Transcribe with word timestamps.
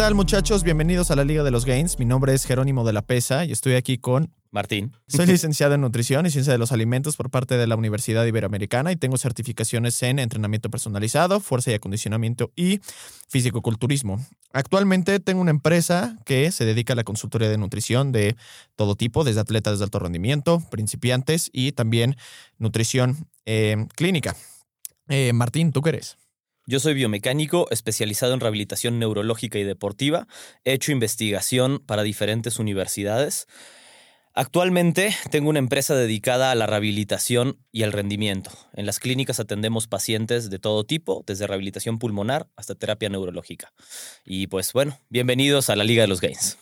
tal 0.00 0.14
muchachos? 0.14 0.62
Bienvenidos 0.62 1.10
a 1.10 1.14
la 1.14 1.24
Liga 1.24 1.42
de 1.42 1.50
los 1.50 1.66
Gains. 1.66 1.98
Mi 1.98 2.06
nombre 2.06 2.32
es 2.32 2.46
Jerónimo 2.46 2.86
de 2.86 2.94
la 2.94 3.02
Pesa 3.02 3.44
y 3.44 3.52
estoy 3.52 3.74
aquí 3.74 3.98
con... 3.98 4.32
Martín. 4.50 4.96
Soy 5.06 5.26
licenciado 5.26 5.74
en 5.74 5.82
Nutrición 5.82 6.24
y 6.24 6.30
Ciencia 6.30 6.54
de 6.54 6.58
los 6.58 6.72
Alimentos 6.72 7.16
por 7.16 7.28
parte 7.28 7.58
de 7.58 7.66
la 7.66 7.76
Universidad 7.76 8.24
Iberoamericana 8.24 8.92
y 8.92 8.96
tengo 8.96 9.18
certificaciones 9.18 10.02
en 10.02 10.18
entrenamiento 10.18 10.70
personalizado, 10.70 11.38
fuerza 11.38 11.70
y 11.70 11.74
acondicionamiento 11.74 12.50
y 12.56 12.80
fisicoculturismo. 13.28 14.24
Actualmente 14.54 15.20
tengo 15.20 15.42
una 15.42 15.50
empresa 15.50 16.16
que 16.24 16.50
se 16.50 16.64
dedica 16.64 16.94
a 16.94 16.96
la 16.96 17.04
consultoría 17.04 17.50
de 17.50 17.58
nutrición 17.58 18.10
de 18.10 18.36
todo 18.76 18.94
tipo, 18.94 19.22
desde 19.22 19.40
atletas 19.40 19.80
de 19.80 19.84
alto 19.84 19.98
rendimiento, 19.98 20.62
principiantes 20.70 21.50
y 21.52 21.72
también 21.72 22.16
nutrición 22.56 23.28
eh, 23.44 23.86
clínica. 23.96 24.34
Eh, 25.08 25.34
Martín, 25.34 25.72
¿tú 25.72 25.82
qué 25.82 25.90
eres? 25.90 26.16
Yo 26.70 26.78
soy 26.78 26.94
biomecánico 26.94 27.66
especializado 27.72 28.32
en 28.32 28.38
rehabilitación 28.38 29.00
neurológica 29.00 29.58
y 29.58 29.64
deportiva. 29.64 30.28
He 30.64 30.72
hecho 30.72 30.92
investigación 30.92 31.80
para 31.84 32.04
diferentes 32.04 32.60
universidades. 32.60 33.48
Actualmente 34.34 35.12
tengo 35.32 35.50
una 35.50 35.58
empresa 35.58 35.96
dedicada 35.96 36.52
a 36.52 36.54
la 36.54 36.68
rehabilitación 36.68 37.58
y 37.72 37.82
al 37.82 37.90
rendimiento. 37.90 38.52
En 38.72 38.86
las 38.86 39.00
clínicas 39.00 39.40
atendemos 39.40 39.88
pacientes 39.88 40.48
de 40.48 40.60
todo 40.60 40.84
tipo, 40.84 41.24
desde 41.26 41.48
rehabilitación 41.48 41.98
pulmonar 41.98 42.46
hasta 42.54 42.76
terapia 42.76 43.08
neurológica. 43.08 43.72
Y 44.24 44.46
pues 44.46 44.72
bueno, 44.72 44.96
bienvenidos 45.08 45.70
a 45.70 45.74
la 45.76 45.82
Liga 45.82 46.02
de 46.02 46.08
los 46.08 46.20
Gains. 46.20 46.56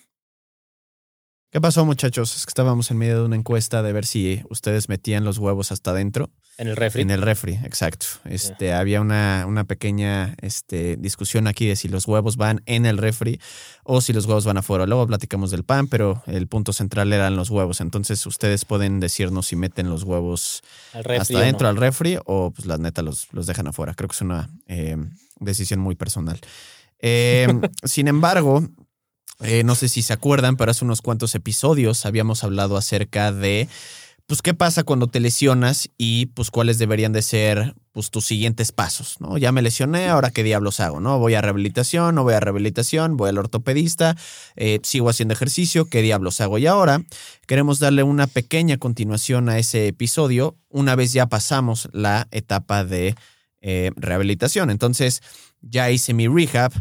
¿Qué 1.51 1.62
pasó 1.62 1.87
muchachos? 1.87 2.37
Es 2.37 2.45
que 2.45 2.51
estábamos 2.51 2.91
en 2.91 2.98
medio 2.98 3.20
de 3.20 3.25
una 3.25 3.37
encuesta 3.37 3.83
de 3.83 3.92
ver 3.95 4.05
si 4.05 4.42
ustedes 4.50 4.91
metían 4.91 5.25
los 5.25 5.39
huevos 5.39 5.72
hasta 5.72 5.92
adentro. 5.92 6.31
En 6.59 6.69
el 6.69 6.77
refri. 6.77 7.00
En 7.00 7.11
el 7.11 7.22
refri, 7.22 7.55
exacto. 7.64 8.06
Este, 8.27 8.75
Había 8.75 9.00
una, 9.00 9.47
una 9.48 9.64
pequeña 9.64 10.34
este, 10.42 10.98
discusión 10.98 11.47
aquí 11.47 11.67
de 11.67 11.77
si 11.77 11.89
los 11.89 12.06
huevos 12.06 12.37
van 12.37 12.61
en 12.67 12.84
el 12.84 12.98
refri 12.98 13.41
o 13.83 14.03
si 14.03 14.12
los 14.12 14.27
huevos 14.27 14.45
van 14.45 14.59
afuera. 14.59 14.84
Luego 14.84 15.06
platicamos 15.06 15.50
del 15.50 15.64
pan, 15.64 15.87
pero 15.87 16.22
el 16.27 16.48
punto 16.48 16.75
central 16.75 17.14
eran 17.14 17.37
los 17.37 17.48
huevos. 17.48 17.81
Entonces 17.81 18.27
ustedes 18.27 18.67
pueden 18.67 19.00
decirnos 19.00 19.47
si 19.47 19.56
meten 19.56 19.89
los 19.89 20.03
huevos 20.03 20.62
hasta 20.92 21.39
adentro 21.39 21.69
al 21.69 21.78
refri 21.78 22.19
o 22.27 22.50
pues 22.50 22.67
la 22.67 22.77
neta 22.77 23.00
los, 23.00 23.33
los 23.33 23.47
dejan 23.47 23.69
afuera. 23.69 23.94
Creo 23.94 24.09
que 24.09 24.17
es 24.17 24.20
una 24.20 24.50
eh, 24.67 24.98
decisión 25.41 25.81
muy 25.81 25.94
personal. 25.94 26.41
Eh, 26.98 27.47
sin 27.84 28.09
embargo, 28.09 28.69
eh, 29.41 29.62
no 29.64 29.75
sé 29.75 29.89
si 29.89 30.03
se 30.03 30.12
acuerdan, 30.12 30.56
pero 30.56 30.70
hace 30.70 30.84
unos 30.84 31.03
cuantos 31.03 31.34
episodios 31.34 32.05
habíamos 32.06 32.42
hablado 32.42 32.77
acerca 32.77 33.31
de, 33.33 33.69
pues, 34.27 34.42
qué 34.42 34.53
pasa 34.53 34.83
cuando 34.83 35.06
te 35.06 35.20
lesionas 35.20 35.91
y, 35.97 36.27
pues, 36.27 36.50
cuáles 36.50 36.78
deberían 36.78 37.12
de 37.12 37.22
ser, 37.22 37.75
pues, 37.92 38.11
tus 38.11 38.25
siguientes 38.25 38.72
pasos, 38.72 39.16
¿no? 39.20 39.39
Ya 39.39 39.53
me 39.53 39.62
lesioné, 39.62 40.09
ahora 40.09 40.31
qué 40.31 40.42
diablos 40.42 40.81
hago, 40.81 40.98
¿no? 41.00 41.19
Voy 41.20 41.34
a 41.34 41.41
rehabilitación, 41.41 42.16
no 42.16 42.25
voy 42.25 42.34
a 42.34 42.41
rehabilitación, 42.41 43.16
voy 43.16 43.31
al 43.31 43.39
ortopedista, 43.39 44.16
eh, 44.56 44.81
sigo 44.83 45.09
haciendo 45.09 45.34
ejercicio, 45.34 45.84
qué 45.84 46.03
diablos 46.03 46.41
hago. 46.41 46.59
Y 46.59 46.66
ahora 46.66 47.03
queremos 47.47 47.78
darle 47.78 48.03
una 48.03 48.27
pequeña 48.27 48.77
continuación 48.78 49.48
a 49.48 49.59
ese 49.59 49.86
episodio 49.86 50.56
una 50.69 50.97
vez 50.97 51.12
ya 51.12 51.27
pasamos 51.27 51.89
la 51.92 52.27
etapa 52.33 52.84
de 52.84 53.14
eh, 53.61 53.92
rehabilitación. 53.97 54.70
Entonces, 54.70 55.22
ya 55.61 55.91
hice 55.91 56.12
mi 56.12 56.28
rehab 56.28 56.72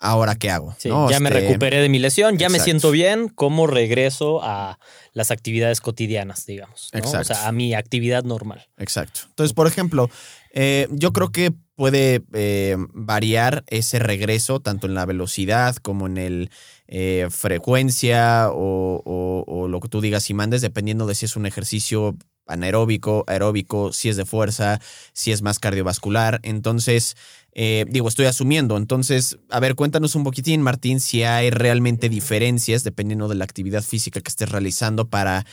ahora 0.00 0.34
qué 0.34 0.50
hago. 0.50 0.74
ya 0.82 1.20
me 1.20 1.28
este, 1.28 1.40
recuperé 1.40 1.80
de 1.80 1.88
mi 1.88 1.98
lesión, 1.98 2.38
ya 2.38 2.48
me 2.48 2.58
siento 2.58 2.90
bien, 2.90 3.28
¿cómo 3.28 3.66
regreso 3.66 4.42
a 4.42 4.78
las 5.12 5.30
actividades 5.30 5.80
cotidianas, 5.80 6.46
digamos? 6.46 6.90
O 6.92 7.24
sea, 7.24 7.46
a 7.46 7.52
mi 7.52 7.74
actividad 7.74 8.24
normal. 8.24 8.66
Exacto. 8.78 9.20
Entonces, 9.28 9.52
por 9.52 9.66
ejemplo, 9.66 10.10
eh, 10.52 10.88
yo 10.90 11.12
creo 11.12 11.30
que 11.30 11.52
puede 11.76 12.22
eh, 12.32 12.76
variar 12.92 13.62
ese 13.68 13.98
regreso 13.98 14.60
tanto 14.60 14.86
en 14.86 14.94
la 14.94 15.06
velocidad 15.06 15.76
como 15.76 16.06
en 16.06 16.18
el 16.18 16.50
eh, 16.88 17.28
frecuencia 17.30 18.48
o, 18.50 19.44
o, 19.46 19.68
lo 19.68 19.80
que 19.80 19.88
tú 19.88 20.00
digas 20.00 20.28
y 20.28 20.34
mandes, 20.34 20.60
dependiendo 20.60 21.06
de 21.06 21.14
si 21.14 21.26
es 21.26 21.36
un 21.36 21.46
ejercicio 21.46 22.16
anaeróbico, 22.50 23.24
aeróbico, 23.28 23.92
si 23.92 24.08
es 24.08 24.16
de 24.16 24.24
fuerza, 24.24 24.80
si 25.12 25.32
es 25.32 25.42
más 25.42 25.58
cardiovascular. 25.58 26.40
Entonces, 26.42 27.16
eh, 27.52 27.84
digo, 27.88 28.08
estoy 28.08 28.26
asumiendo. 28.26 28.76
Entonces, 28.76 29.38
a 29.50 29.60
ver, 29.60 29.74
cuéntanos 29.74 30.14
un 30.14 30.24
poquitín, 30.24 30.62
Martín, 30.62 31.00
si 31.00 31.22
hay 31.22 31.50
realmente 31.50 32.08
diferencias 32.08 32.84
dependiendo 32.84 33.28
de 33.28 33.34
la 33.34 33.44
actividad 33.44 33.82
física 33.82 34.20
que 34.20 34.28
estés 34.28 34.50
realizando 34.50 35.08
para 35.08 35.44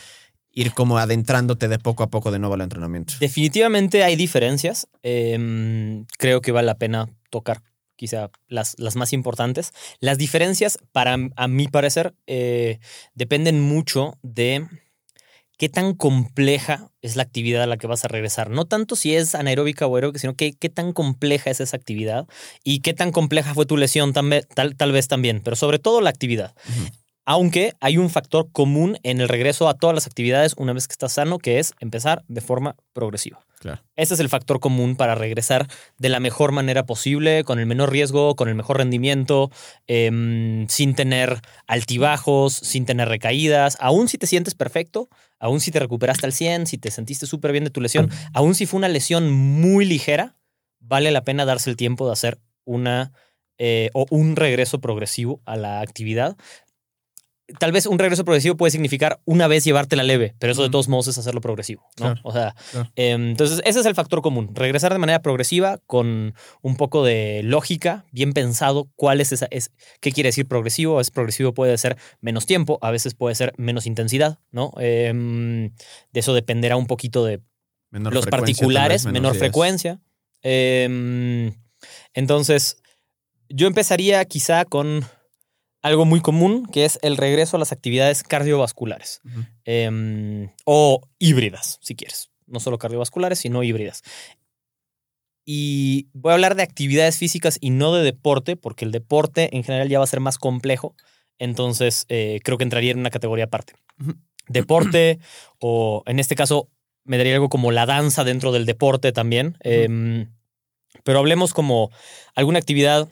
ir 0.51 0.73
como 0.73 0.97
adentrándote 0.97 1.67
de 1.67 1.77
poco 1.77 2.03
a 2.03 2.09
poco 2.09 2.31
de 2.31 2.39
nuevo 2.39 2.55
al 2.55 2.61
entrenamiento. 2.61 3.13
Definitivamente 3.19 4.03
hay 4.03 4.15
diferencias. 4.15 4.87
Em, 5.03 6.05
creo 6.17 6.41
que 6.41 6.51
vale 6.51 6.65
la 6.65 6.77
pena 6.77 7.07
tocar 7.29 7.61
quizá 7.95 8.31
las, 8.47 8.75
las, 8.79 8.95
más 8.95 9.13
importantes. 9.13 9.71
Las 9.99 10.17
diferencias, 10.17 10.79
para 10.91 11.17
a 11.35 11.47
mi 11.47 11.67
parecer, 11.67 12.15
eh, 12.25 12.79
dependen 13.13 13.61
mucho 13.61 14.17
de 14.21 14.67
qué 15.57 15.69
tan 15.69 15.93
compleja 15.93 16.91
es 17.01 17.15
la 17.15 17.23
actividad 17.23 17.63
a 17.63 17.67
la 17.67 17.77
que 17.77 17.87
vas 17.87 18.05
a 18.05 18.07
regresar. 18.07 18.49
No 18.49 18.65
tanto 18.65 18.95
si 18.95 19.15
es 19.15 19.35
anaeróbica 19.35 19.87
o 19.87 19.95
aeróbica, 19.95 20.19
sino 20.19 20.35
qué, 20.35 20.51
tan 20.53 20.93
compleja 20.93 21.49
es 21.49 21.59
esa 21.59 21.75
actividad 21.75 22.27
y 22.63 22.79
qué 22.79 22.93
tan 22.93 23.11
compleja 23.11 23.53
fue 23.53 23.65
tu 23.65 23.77
lesión 23.77 24.13
tal, 24.13 24.75
tal, 24.75 24.91
vez 24.91 25.07
también, 25.07 25.41
pero 25.43 25.55
sobre 25.55 25.79
todo 25.79 26.01
la 26.01 26.09
actividad. 26.09 26.53
Aunque 27.29 27.73
hay 27.81 27.97
un 27.97 28.09
factor 28.09 28.49
común 28.53 28.99
en 29.03 29.19
el 29.19 29.27
regreso 29.27 29.67
a 29.67 29.73
todas 29.73 29.93
las 29.93 30.07
actividades 30.07 30.53
una 30.55 30.71
vez 30.71 30.87
que 30.87 30.93
estás 30.93 31.11
sano, 31.11 31.39
que 31.39 31.59
es 31.59 31.73
empezar 31.81 32.23
de 32.29 32.39
forma 32.39 32.77
progresiva. 32.93 33.41
Claro. 33.59 33.83
Ese 33.97 34.13
es 34.13 34.21
el 34.21 34.29
factor 34.29 34.61
común 34.61 34.95
para 34.95 35.13
regresar 35.13 35.67
de 35.97 36.07
la 36.07 36.21
mejor 36.21 36.53
manera 36.53 36.85
posible, 36.85 37.43
con 37.43 37.59
el 37.59 37.65
menor 37.65 37.91
riesgo, 37.91 38.37
con 38.37 38.47
el 38.47 38.55
mejor 38.55 38.77
rendimiento, 38.77 39.51
em, 39.87 40.69
sin 40.69 40.95
tener 40.95 41.41
altibajos, 41.67 42.53
sin 42.53 42.85
tener 42.85 43.09
recaídas. 43.09 43.75
Aún 43.81 44.07
si 44.07 44.17
te 44.17 44.25
sientes 44.25 44.55
perfecto, 44.55 45.09
aún 45.37 45.59
si 45.59 45.69
te 45.69 45.79
recuperaste 45.79 46.27
al 46.27 46.31
100, 46.31 46.65
si 46.65 46.77
te 46.77 46.91
sentiste 46.91 47.25
súper 47.25 47.51
bien 47.51 47.65
de 47.65 47.71
tu 47.71 47.81
lesión, 47.81 48.09
aún 48.33 48.55
si 48.55 48.65
fue 48.65 48.77
una 48.77 48.87
lesión 48.87 49.33
muy 49.33 49.83
ligera, 49.83 50.37
vale 50.79 51.11
la 51.11 51.25
pena 51.25 51.43
darse 51.43 51.69
el 51.69 51.75
tiempo 51.75 52.05
de 52.05 52.13
hacer 52.13 52.39
una 52.63 53.11
eh, 53.59 53.89
o 53.93 54.05
un 54.11 54.35
regreso 54.35 54.79
progresivo 54.79 55.41
a 55.45 55.55
la 55.55 55.81
actividad 55.81 56.37
tal 57.59 57.71
vez 57.71 57.85
un 57.85 57.97
regreso 57.97 58.25
progresivo 58.25 58.57
puede 58.57 58.71
significar 58.71 59.19
una 59.25 59.47
vez 59.47 59.63
llevártela 59.63 60.03
leve, 60.03 60.35
pero 60.39 60.51
eso 60.51 60.63
de 60.63 60.69
todos 60.69 60.87
modos 60.89 61.07
es 61.07 61.17
hacerlo 61.17 61.41
progresivo, 61.41 61.85
¿no? 61.99 62.15
o 62.23 62.31
sea, 62.31 62.55
em, 62.95 63.29
entonces 63.29 63.61
ese 63.65 63.79
es 63.79 63.85
el 63.85 63.95
factor 63.95 64.21
común, 64.21 64.51
regresar 64.53 64.91
de 64.91 64.99
manera 64.99 65.21
progresiva 65.21 65.79
con 65.87 66.35
un 66.61 66.75
poco 66.75 67.05
de 67.05 67.41
lógica, 67.43 68.05
bien 68.11 68.33
pensado, 68.33 68.89
cuál 68.95 69.21
es 69.21 69.31
esa, 69.31 69.47
es, 69.49 69.71
qué 70.01 70.11
quiere 70.11 70.27
decir 70.27 70.47
progresivo, 70.47 70.95
a 70.95 70.97
veces 70.97 71.11
progresivo 71.11 71.53
puede 71.53 71.77
ser 71.77 71.97
menos 72.19 72.45
tiempo, 72.45 72.79
a 72.81 72.91
veces 72.91 73.13
puede 73.13 73.35
ser 73.35 73.53
menos 73.57 73.85
intensidad, 73.85 74.39
¿no? 74.51 74.73
Em, 74.79 75.71
de 76.11 76.19
eso 76.19 76.33
dependerá 76.33 76.75
un 76.75 76.87
poquito 76.87 77.23
de 77.23 77.41
los 77.91 78.25
particulares, 78.27 79.05
menor 79.05 79.35
frecuencia. 79.35 80.01
Em, 80.41 81.53
entonces, 82.13 82.77
yo 83.49 83.67
empezaría 83.67 84.23
quizá 84.25 84.65
con 84.65 85.05
algo 85.87 86.05
muy 86.05 86.21
común, 86.21 86.65
que 86.65 86.85
es 86.85 86.99
el 87.01 87.17
regreso 87.17 87.57
a 87.57 87.59
las 87.59 87.71
actividades 87.71 88.23
cardiovasculares 88.23 89.21
em, 89.65 90.49
o 90.65 91.01
híbridas, 91.19 91.79
si 91.81 91.95
quieres. 91.95 92.29
No 92.45 92.59
solo 92.59 92.77
cardiovasculares, 92.77 93.39
sino 93.39 93.63
híbridas. 93.63 94.03
Y 95.45 96.09
voy 96.13 96.31
a 96.31 96.33
hablar 96.35 96.55
de 96.55 96.63
actividades 96.63 97.17
físicas 97.17 97.57
y 97.61 97.69
no 97.69 97.93
de 97.93 98.03
deporte, 98.03 98.55
porque 98.55 98.85
el 98.85 98.91
deporte 98.91 99.55
en 99.55 99.63
general 99.63 99.89
ya 99.89 99.99
va 99.99 100.03
a 100.03 100.07
ser 100.07 100.19
más 100.19 100.37
complejo. 100.37 100.95
Entonces, 101.39 102.05
eh, 102.09 102.39
creo 102.43 102.57
que 102.57 102.63
entraría 102.63 102.91
en 102.91 102.99
una 102.99 103.09
categoría 103.09 103.45
aparte. 103.45 103.73
Deporte, 104.47 105.19
o 105.59 106.03
en 106.05 106.19
este 106.19 106.35
caso, 106.35 106.69
me 107.05 107.17
daría 107.17 107.35
algo 107.35 107.49
como 107.49 107.71
la 107.71 107.85
danza 107.85 108.23
dentro 108.23 108.51
del 108.51 108.65
deporte 108.65 109.11
también. 109.11 109.57
Em, 109.61 110.29
pero 111.03 111.19
hablemos 111.19 111.53
como 111.53 111.91
alguna 112.35 112.59
actividad 112.59 113.07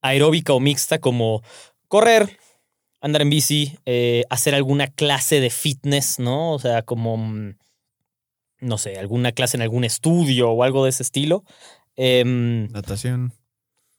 aeróbica 0.00 0.52
o 0.52 0.60
mixta 0.60 0.98
como 0.98 1.42
correr, 1.88 2.38
andar 3.00 3.22
en 3.22 3.30
bici, 3.30 3.78
eh, 3.86 4.24
hacer 4.30 4.54
alguna 4.54 4.88
clase 4.88 5.40
de 5.40 5.50
fitness, 5.50 6.18
¿no? 6.18 6.52
O 6.52 6.58
sea, 6.58 6.82
como, 6.82 7.16
mm, 7.16 7.56
no 8.60 8.78
sé, 8.78 8.98
alguna 8.98 9.32
clase 9.32 9.56
en 9.56 9.62
algún 9.62 9.84
estudio 9.84 10.50
o 10.50 10.62
algo 10.62 10.84
de 10.84 10.90
ese 10.90 11.02
estilo. 11.02 11.44
Em, 11.96 12.68
natación. 12.72 13.32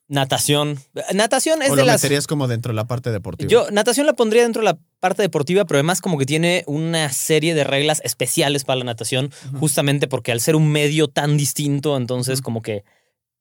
Natación. 0.09 0.79
Natación 1.13 1.61
es 1.61 1.69
o 1.69 1.75
de 1.75 1.83
lo 1.83 1.85
las. 1.85 2.01
meterías 2.01 2.25
como 2.25 2.47
dentro 2.47 2.71
de 2.71 2.75
la 2.75 2.87
parte 2.87 3.11
deportiva. 3.11 3.47
Yo, 3.47 3.69
natación 3.69 4.07
la 4.07 4.13
pondría 4.13 4.41
dentro 4.41 4.61
de 4.63 4.65
la 4.65 4.79
parte 4.99 5.21
deportiva, 5.21 5.65
pero 5.65 5.77
además 5.77 6.01
como 6.01 6.17
que 6.17 6.25
tiene 6.25 6.63
una 6.65 7.11
serie 7.11 7.53
de 7.53 7.63
reglas 7.63 8.01
especiales 8.03 8.63
para 8.63 8.79
la 8.79 8.85
natación, 8.85 9.31
justamente 9.59 10.07
porque 10.07 10.31
al 10.31 10.41
ser 10.41 10.55
un 10.55 10.71
medio 10.71 11.09
tan 11.09 11.37
distinto, 11.37 11.95
entonces 11.95 12.41
como 12.41 12.63
que 12.63 12.83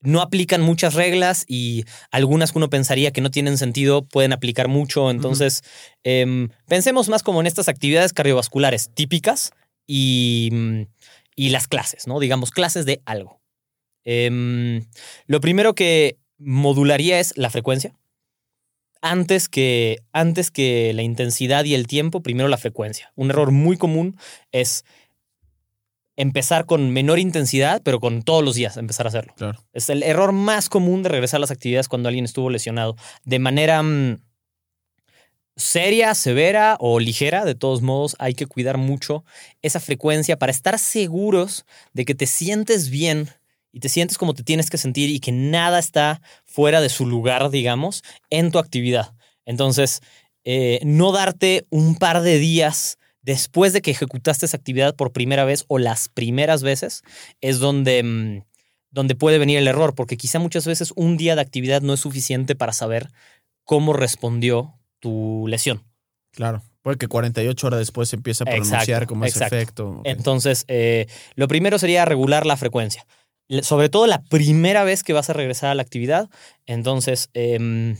no 0.00 0.20
aplican 0.22 0.60
muchas 0.62 0.94
reglas 0.94 1.44
y 1.48 1.84
algunas 2.10 2.52
que 2.52 2.58
uno 2.58 2.70
pensaría 2.70 3.12
que 3.12 3.20
no 3.20 3.30
tienen 3.30 3.58
sentido 3.58 4.02
pueden 4.06 4.32
aplicar 4.32 4.68
mucho. 4.68 5.10
Entonces, 5.10 5.62
em, 6.04 6.48
pensemos 6.68 7.08
más 7.08 7.22
como 7.22 7.40
en 7.40 7.46
estas 7.46 7.68
actividades 7.68 8.12
cardiovasculares 8.12 8.90
típicas 8.94 9.52
y, 9.86 10.50
y 11.34 11.50
las 11.50 11.68
clases, 11.68 12.06
¿no? 12.06 12.20
Digamos, 12.20 12.50
clases 12.50 12.86
de 12.86 13.00
algo. 13.06 13.40
Em, 14.04 14.86
lo 15.26 15.40
primero 15.40 15.74
que 15.74 16.16
modularía 16.38 17.20
es 17.20 17.36
la 17.36 17.50
frecuencia. 17.50 17.94
antes 19.00 19.48
que, 19.48 19.98
antes 20.12 20.50
que 20.50 20.92
la 20.92 21.02
intensidad 21.02 21.64
y 21.64 21.74
el 21.74 21.86
tiempo, 21.86 22.20
primero 22.22 22.48
la 22.48 22.56
frecuencia. 22.58 23.12
Un 23.14 23.30
error 23.30 23.52
muy 23.52 23.76
común 23.76 24.16
es 24.50 24.84
empezar 26.18 26.66
con 26.66 26.90
menor 26.90 27.20
intensidad, 27.20 27.80
pero 27.84 28.00
con 28.00 28.22
todos 28.22 28.44
los 28.44 28.56
días 28.56 28.76
empezar 28.76 29.06
a 29.06 29.10
hacerlo. 29.10 29.32
Claro. 29.36 29.64
Es 29.72 29.88
el 29.88 30.02
error 30.02 30.32
más 30.32 30.68
común 30.68 31.04
de 31.04 31.08
regresar 31.08 31.38
a 31.38 31.42
las 31.42 31.52
actividades 31.52 31.88
cuando 31.88 32.08
alguien 32.08 32.24
estuvo 32.24 32.50
lesionado. 32.50 32.96
De 33.24 33.38
manera 33.38 33.80
mm, 33.84 34.18
seria, 35.54 36.12
severa 36.16 36.76
o 36.80 36.98
ligera, 36.98 37.44
de 37.44 37.54
todos 37.54 37.82
modos, 37.82 38.16
hay 38.18 38.34
que 38.34 38.46
cuidar 38.46 38.78
mucho 38.78 39.24
esa 39.62 39.78
frecuencia 39.78 40.36
para 40.36 40.50
estar 40.50 40.80
seguros 40.80 41.64
de 41.92 42.04
que 42.04 42.16
te 42.16 42.26
sientes 42.26 42.90
bien 42.90 43.30
y 43.70 43.78
te 43.78 43.88
sientes 43.88 44.18
como 44.18 44.34
te 44.34 44.42
tienes 44.42 44.70
que 44.70 44.78
sentir 44.78 45.10
y 45.10 45.20
que 45.20 45.30
nada 45.30 45.78
está 45.78 46.20
fuera 46.44 46.80
de 46.80 46.88
su 46.88 47.06
lugar, 47.06 47.48
digamos, 47.50 48.02
en 48.28 48.50
tu 48.50 48.58
actividad. 48.58 49.14
Entonces, 49.46 50.00
eh, 50.42 50.80
no 50.82 51.12
darte 51.12 51.64
un 51.70 51.94
par 51.94 52.22
de 52.22 52.38
días 52.38 52.98
después 53.22 53.72
de 53.72 53.82
que 53.82 53.90
ejecutaste 53.90 54.46
esa 54.46 54.56
actividad 54.56 54.94
por 54.94 55.12
primera 55.12 55.44
vez 55.44 55.64
o 55.68 55.78
las 55.78 56.08
primeras 56.08 56.62
veces 56.62 57.02
es 57.40 57.58
donde, 57.58 58.02
mm, 58.02 58.44
donde 58.90 59.14
puede 59.14 59.38
venir 59.38 59.58
el 59.58 59.68
error, 59.68 59.94
porque 59.94 60.16
quizá 60.16 60.38
muchas 60.38 60.66
veces 60.66 60.92
un 60.96 61.16
día 61.16 61.34
de 61.34 61.42
actividad 61.42 61.82
no 61.82 61.94
es 61.94 62.00
suficiente 62.00 62.54
para 62.54 62.72
saber 62.72 63.10
cómo 63.64 63.92
respondió 63.92 64.78
tu 65.00 65.46
lesión. 65.48 65.84
Claro. 66.32 66.62
Porque 66.82 67.06
48 67.06 67.66
horas 67.66 67.80
después 67.80 68.08
se 68.08 68.16
empieza 68.16 68.44
a 68.44 68.46
pronunciar 68.46 68.82
Exacto, 68.82 69.06
como 69.06 69.24
ese 69.24 69.38
exacto. 69.38 69.56
efecto. 69.56 70.00
Entonces, 70.04 70.64
eh, 70.68 71.06
lo 71.34 71.48
primero 71.48 71.78
sería 71.78 72.04
regular 72.04 72.46
la 72.46 72.56
frecuencia. 72.56 73.06
Sobre 73.62 73.88
todo 73.88 74.06
la 74.06 74.22
primera 74.22 74.84
vez 74.84 75.02
que 75.02 75.12
vas 75.12 75.28
a 75.28 75.32
regresar 75.32 75.70
a 75.70 75.74
la 75.74 75.82
actividad. 75.82 76.30
Entonces, 76.66 77.28
em, 77.34 77.96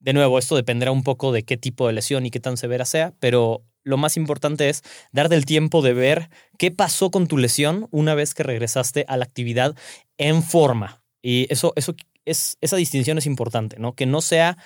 de 0.00 0.12
nuevo, 0.12 0.38
esto 0.38 0.56
dependerá 0.56 0.90
un 0.90 1.04
poco 1.04 1.30
de 1.30 1.44
qué 1.44 1.56
tipo 1.56 1.86
de 1.86 1.92
lesión 1.92 2.26
y 2.26 2.30
qué 2.30 2.40
tan 2.40 2.56
severa 2.56 2.84
sea, 2.84 3.12
pero 3.20 3.62
lo 3.84 3.96
más 3.96 4.16
importante 4.16 4.68
es 4.68 4.82
darte 5.12 5.34
el 5.34 5.44
tiempo 5.44 5.82
de 5.82 5.92
ver 5.92 6.30
qué 6.58 6.70
pasó 6.70 7.10
con 7.10 7.26
tu 7.26 7.38
lesión 7.38 7.88
una 7.90 8.14
vez 8.14 8.34
que 8.34 8.42
regresaste 8.42 9.04
a 9.08 9.16
la 9.16 9.24
actividad 9.24 9.76
en 10.18 10.42
forma. 10.42 11.02
Y 11.22 11.52
eso, 11.52 11.72
eso 11.76 11.94
es, 12.24 12.56
esa 12.60 12.76
distinción 12.76 13.18
es 13.18 13.26
importante, 13.26 13.78
¿no? 13.78 13.94
Que 13.94 14.06
no 14.06 14.20
sea 14.20 14.56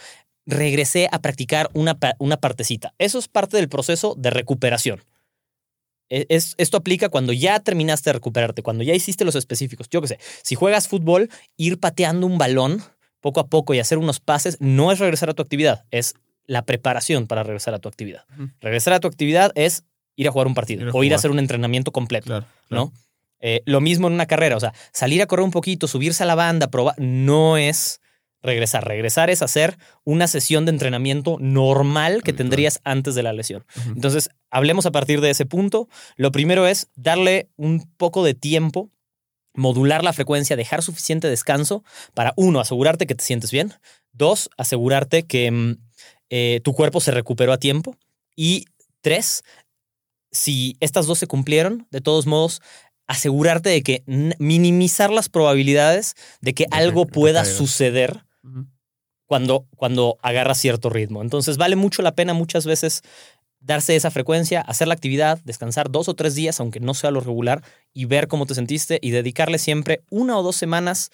regresé 0.46 1.08
a 1.10 1.20
practicar 1.20 1.70
una, 1.74 1.98
una 2.18 2.36
partecita. 2.36 2.94
Eso 2.98 3.18
es 3.18 3.28
parte 3.28 3.56
del 3.56 3.68
proceso 3.68 4.14
de 4.16 4.30
recuperación. 4.30 5.02
E- 6.08 6.26
Es, 6.28 6.54
esto 6.58 6.76
aplica 6.76 7.08
cuando 7.08 7.32
ya 7.32 7.58
terminaste 7.60 8.10
de 8.10 8.14
recuperarte, 8.14 8.62
cuando 8.62 8.84
ya 8.84 8.94
hiciste 8.94 9.24
los 9.24 9.34
específicos. 9.34 9.88
Yo 9.90 10.00
qué 10.00 10.08
sé, 10.08 10.18
si 10.42 10.54
juegas 10.54 10.88
fútbol, 10.88 11.30
ir 11.56 11.80
pateando 11.80 12.26
un 12.26 12.38
balón 12.38 12.82
poco 13.20 13.40
a 13.40 13.48
poco 13.48 13.74
y 13.74 13.80
hacer 13.80 13.98
unos 13.98 14.20
pases 14.20 14.56
no 14.60 14.92
es 14.92 15.00
regresar 15.00 15.30
a 15.30 15.34
tu 15.34 15.42
actividad, 15.42 15.84
es 15.90 16.14
la 16.46 16.62
preparación 16.62 17.26
para 17.26 17.42
regresar 17.42 17.74
a 17.74 17.78
tu 17.78 17.88
actividad. 17.88 18.24
Regresar 18.60 18.92
a 18.94 19.00
tu 19.00 19.08
actividad 19.08 19.52
es 19.54 19.84
ir 20.16 20.28
a 20.28 20.30
jugar 20.30 20.46
un 20.46 20.54
partido 20.54 20.88
Ir 20.88 20.90
o 20.94 21.04
ir 21.04 21.12
a 21.12 21.16
hacer 21.16 21.30
un 21.30 21.38
entrenamiento 21.38 21.92
completo. 21.92 22.26
Claro. 22.26 22.46
claro. 22.68 22.84
¿no? 22.86 22.92
Eh, 23.40 23.62
lo 23.66 23.80
mismo 23.80 24.06
en 24.08 24.14
una 24.14 24.26
carrera, 24.26 24.56
o 24.56 24.60
sea, 24.60 24.72
salir 24.92 25.20
a 25.22 25.26
correr 25.26 25.44
un 25.44 25.50
poquito, 25.50 25.86
subirse 25.86 26.22
a 26.22 26.26
la 26.26 26.34
banda, 26.34 26.68
probar, 26.68 26.94
no 26.98 27.56
es 27.56 28.00
regresar. 28.42 28.86
Regresar 28.86 29.28
es 29.28 29.42
hacer 29.42 29.76
una 30.04 30.26
sesión 30.26 30.64
de 30.64 30.70
entrenamiento 30.70 31.36
normal 31.40 32.22
que 32.22 32.30
Habitual. 32.30 32.36
tendrías 32.36 32.80
antes 32.84 33.14
de 33.14 33.22
la 33.22 33.32
lesión. 33.32 33.64
Entonces, 33.86 34.30
hablemos 34.50 34.86
a 34.86 34.92
partir 34.92 35.20
de 35.20 35.30
ese 35.30 35.44
punto. 35.44 35.88
Lo 36.16 36.32
primero 36.32 36.66
es 36.66 36.88
darle 36.94 37.48
un 37.56 37.90
poco 37.96 38.24
de 38.24 38.34
tiempo, 38.34 38.90
modular 39.54 40.02
la 40.04 40.12
frecuencia, 40.12 40.56
dejar 40.56 40.82
suficiente 40.82 41.28
descanso 41.28 41.84
para, 42.14 42.32
uno, 42.36 42.60
asegurarte 42.60 43.06
que 43.06 43.14
te 43.14 43.24
sientes 43.24 43.50
bien, 43.50 43.74
dos, 44.12 44.48
asegurarte 44.56 45.24
que 45.24 45.50
mm, 45.50 45.76
eh, 46.30 46.60
tu 46.64 46.72
cuerpo 46.72 47.00
se 47.00 47.10
recuperó 47.10 47.52
a 47.52 47.58
tiempo. 47.58 47.96
Y 48.34 48.66
tres, 49.00 49.42
si 50.30 50.76
estas 50.80 51.06
dos 51.06 51.18
se 51.18 51.26
cumplieron, 51.26 51.86
de 51.90 52.00
todos 52.00 52.26
modos, 52.26 52.60
asegurarte 53.06 53.70
de 53.70 53.82
que 53.82 54.02
minimizar 54.38 55.10
las 55.10 55.28
probabilidades 55.28 56.14
de 56.40 56.54
que 56.54 56.64
De 56.64 56.76
algo 56.76 57.06
que 57.06 57.12
pueda 57.12 57.44
suceder 57.44 58.24
cuando, 59.26 59.66
cuando 59.76 60.18
agarras 60.22 60.58
cierto 60.58 60.90
ritmo. 60.90 61.22
Entonces 61.22 61.56
vale 61.56 61.76
mucho 61.76 62.02
la 62.02 62.14
pena 62.14 62.34
muchas 62.34 62.66
veces 62.66 63.02
darse 63.60 63.96
esa 63.96 64.10
frecuencia, 64.10 64.60
hacer 64.60 64.88
la 64.88 64.94
actividad, 64.94 65.40
descansar 65.44 65.90
dos 65.90 66.08
o 66.08 66.14
tres 66.14 66.34
días, 66.34 66.60
aunque 66.60 66.80
no 66.80 66.94
sea 66.94 67.10
lo 67.10 67.20
regular, 67.20 67.62
y 67.92 68.04
ver 68.04 68.28
cómo 68.28 68.46
te 68.46 68.54
sentiste 68.54 68.98
y 69.02 69.10
dedicarle 69.10 69.58
siempre 69.58 70.02
una 70.10 70.38
o 70.38 70.42
dos 70.42 70.56
semanas 70.56 71.10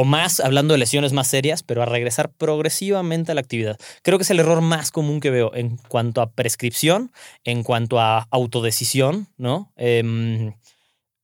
o 0.00 0.04
más, 0.04 0.38
hablando 0.38 0.74
de 0.74 0.78
lesiones 0.78 1.12
más 1.12 1.26
serias, 1.26 1.64
pero 1.64 1.82
a 1.82 1.84
regresar 1.84 2.30
progresivamente 2.30 3.32
a 3.32 3.34
la 3.34 3.40
actividad. 3.40 3.80
Creo 4.02 4.16
que 4.16 4.22
es 4.22 4.30
el 4.30 4.38
error 4.38 4.60
más 4.60 4.92
común 4.92 5.18
que 5.18 5.30
veo 5.30 5.52
en 5.56 5.76
cuanto 5.88 6.20
a 6.20 6.30
prescripción, 6.30 7.10
en 7.42 7.64
cuanto 7.64 7.98
a 7.98 8.28
autodecisión, 8.30 9.26
¿no? 9.38 9.72
Em, 9.74 10.54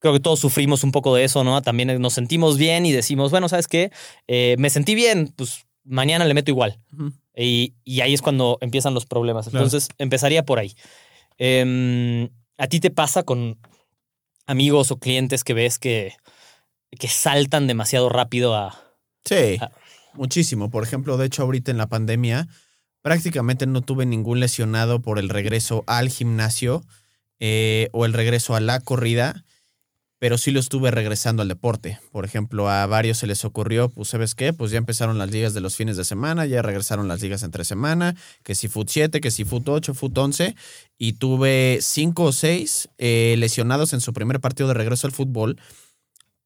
creo 0.00 0.12
que 0.12 0.18
todos 0.18 0.40
sufrimos 0.40 0.82
un 0.82 0.90
poco 0.90 1.14
de 1.14 1.22
eso, 1.22 1.44
¿no? 1.44 1.62
También 1.62 2.02
nos 2.02 2.14
sentimos 2.14 2.58
bien 2.58 2.84
y 2.84 2.90
decimos, 2.90 3.30
bueno, 3.30 3.48
¿sabes 3.48 3.68
qué? 3.68 3.92
Eh, 4.26 4.56
me 4.58 4.70
sentí 4.70 4.96
bien, 4.96 5.32
pues 5.36 5.66
mañana 5.84 6.24
le 6.24 6.34
meto 6.34 6.50
igual. 6.50 6.80
Y, 7.36 7.74
y 7.84 8.00
ahí 8.00 8.12
es 8.12 8.22
cuando 8.22 8.58
empiezan 8.60 8.92
los 8.92 9.06
problemas. 9.06 9.50
Claro. 9.50 9.64
Entonces, 9.64 9.88
empezaría 9.98 10.44
por 10.44 10.58
ahí. 10.58 10.74
Em, 11.38 12.28
¿A 12.58 12.66
ti 12.66 12.80
te 12.80 12.90
pasa 12.90 13.22
con 13.22 13.56
amigos 14.46 14.90
o 14.90 14.98
clientes 14.98 15.44
que 15.44 15.54
ves 15.54 15.78
que, 15.78 16.14
que 16.94 17.08
saltan 17.08 17.66
demasiado 17.66 18.08
rápido 18.08 18.54
a... 18.54 18.80
Sí, 19.24 19.58
muchísimo. 20.14 20.70
Por 20.70 20.82
ejemplo, 20.82 21.16
de 21.16 21.26
hecho, 21.26 21.42
ahorita 21.42 21.70
en 21.70 21.78
la 21.78 21.88
pandemia, 21.88 22.48
prácticamente 23.02 23.66
no 23.66 23.82
tuve 23.82 24.06
ningún 24.06 24.40
lesionado 24.40 25.00
por 25.00 25.18
el 25.18 25.28
regreso 25.28 25.84
al 25.86 26.08
gimnasio 26.08 26.82
eh, 27.38 27.88
o 27.92 28.06
el 28.06 28.12
regreso 28.12 28.54
a 28.54 28.60
la 28.60 28.80
corrida, 28.80 29.44
pero 30.18 30.38
sí 30.38 30.52
lo 30.52 30.60
estuve 30.60 30.90
regresando 30.90 31.42
al 31.42 31.48
deporte. 31.48 31.98
Por 32.12 32.24
ejemplo, 32.24 32.70
a 32.70 32.86
varios 32.86 33.18
se 33.18 33.26
les 33.26 33.44
ocurrió, 33.44 33.90
pues, 33.90 34.08
¿sabes 34.08 34.34
qué? 34.34 34.54
Pues 34.54 34.70
ya 34.70 34.78
empezaron 34.78 35.18
las 35.18 35.30
ligas 35.30 35.52
de 35.52 35.60
los 35.60 35.76
fines 35.76 35.98
de 35.98 36.04
semana, 36.04 36.46
ya 36.46 36.62
regresaron 36.62 37.08
las 37.08 37.20
ligas 37.20 37.42
entre 37.42 37.66
semana, 37.66 38.16
que 38.42 38.54
si 38.54 38.68
Foot 38.68 38.88
7, 38.88 39.20
que 39.20 39.30
si 39.30 39.44
Foot 39.44 39.68
8, 39.68 39.92
Foot 39.92 40.16
11, 40.16 40.56
y 40.96 41.14
tuve 41.14 41.80
cinco 41.82 42.24
o 42.24 42.32
seis 42.32 42.88
eh, 42.96 43.34
lesionados 43.36 43.92
en 43.92 44.00
su 44.00 44.14
primer 44.14 44.40
partido 44.40 44.68
de 44.68 44.74
regreso 44.74 45.06
al 45.06 45.12
fútbol 45.12 45.58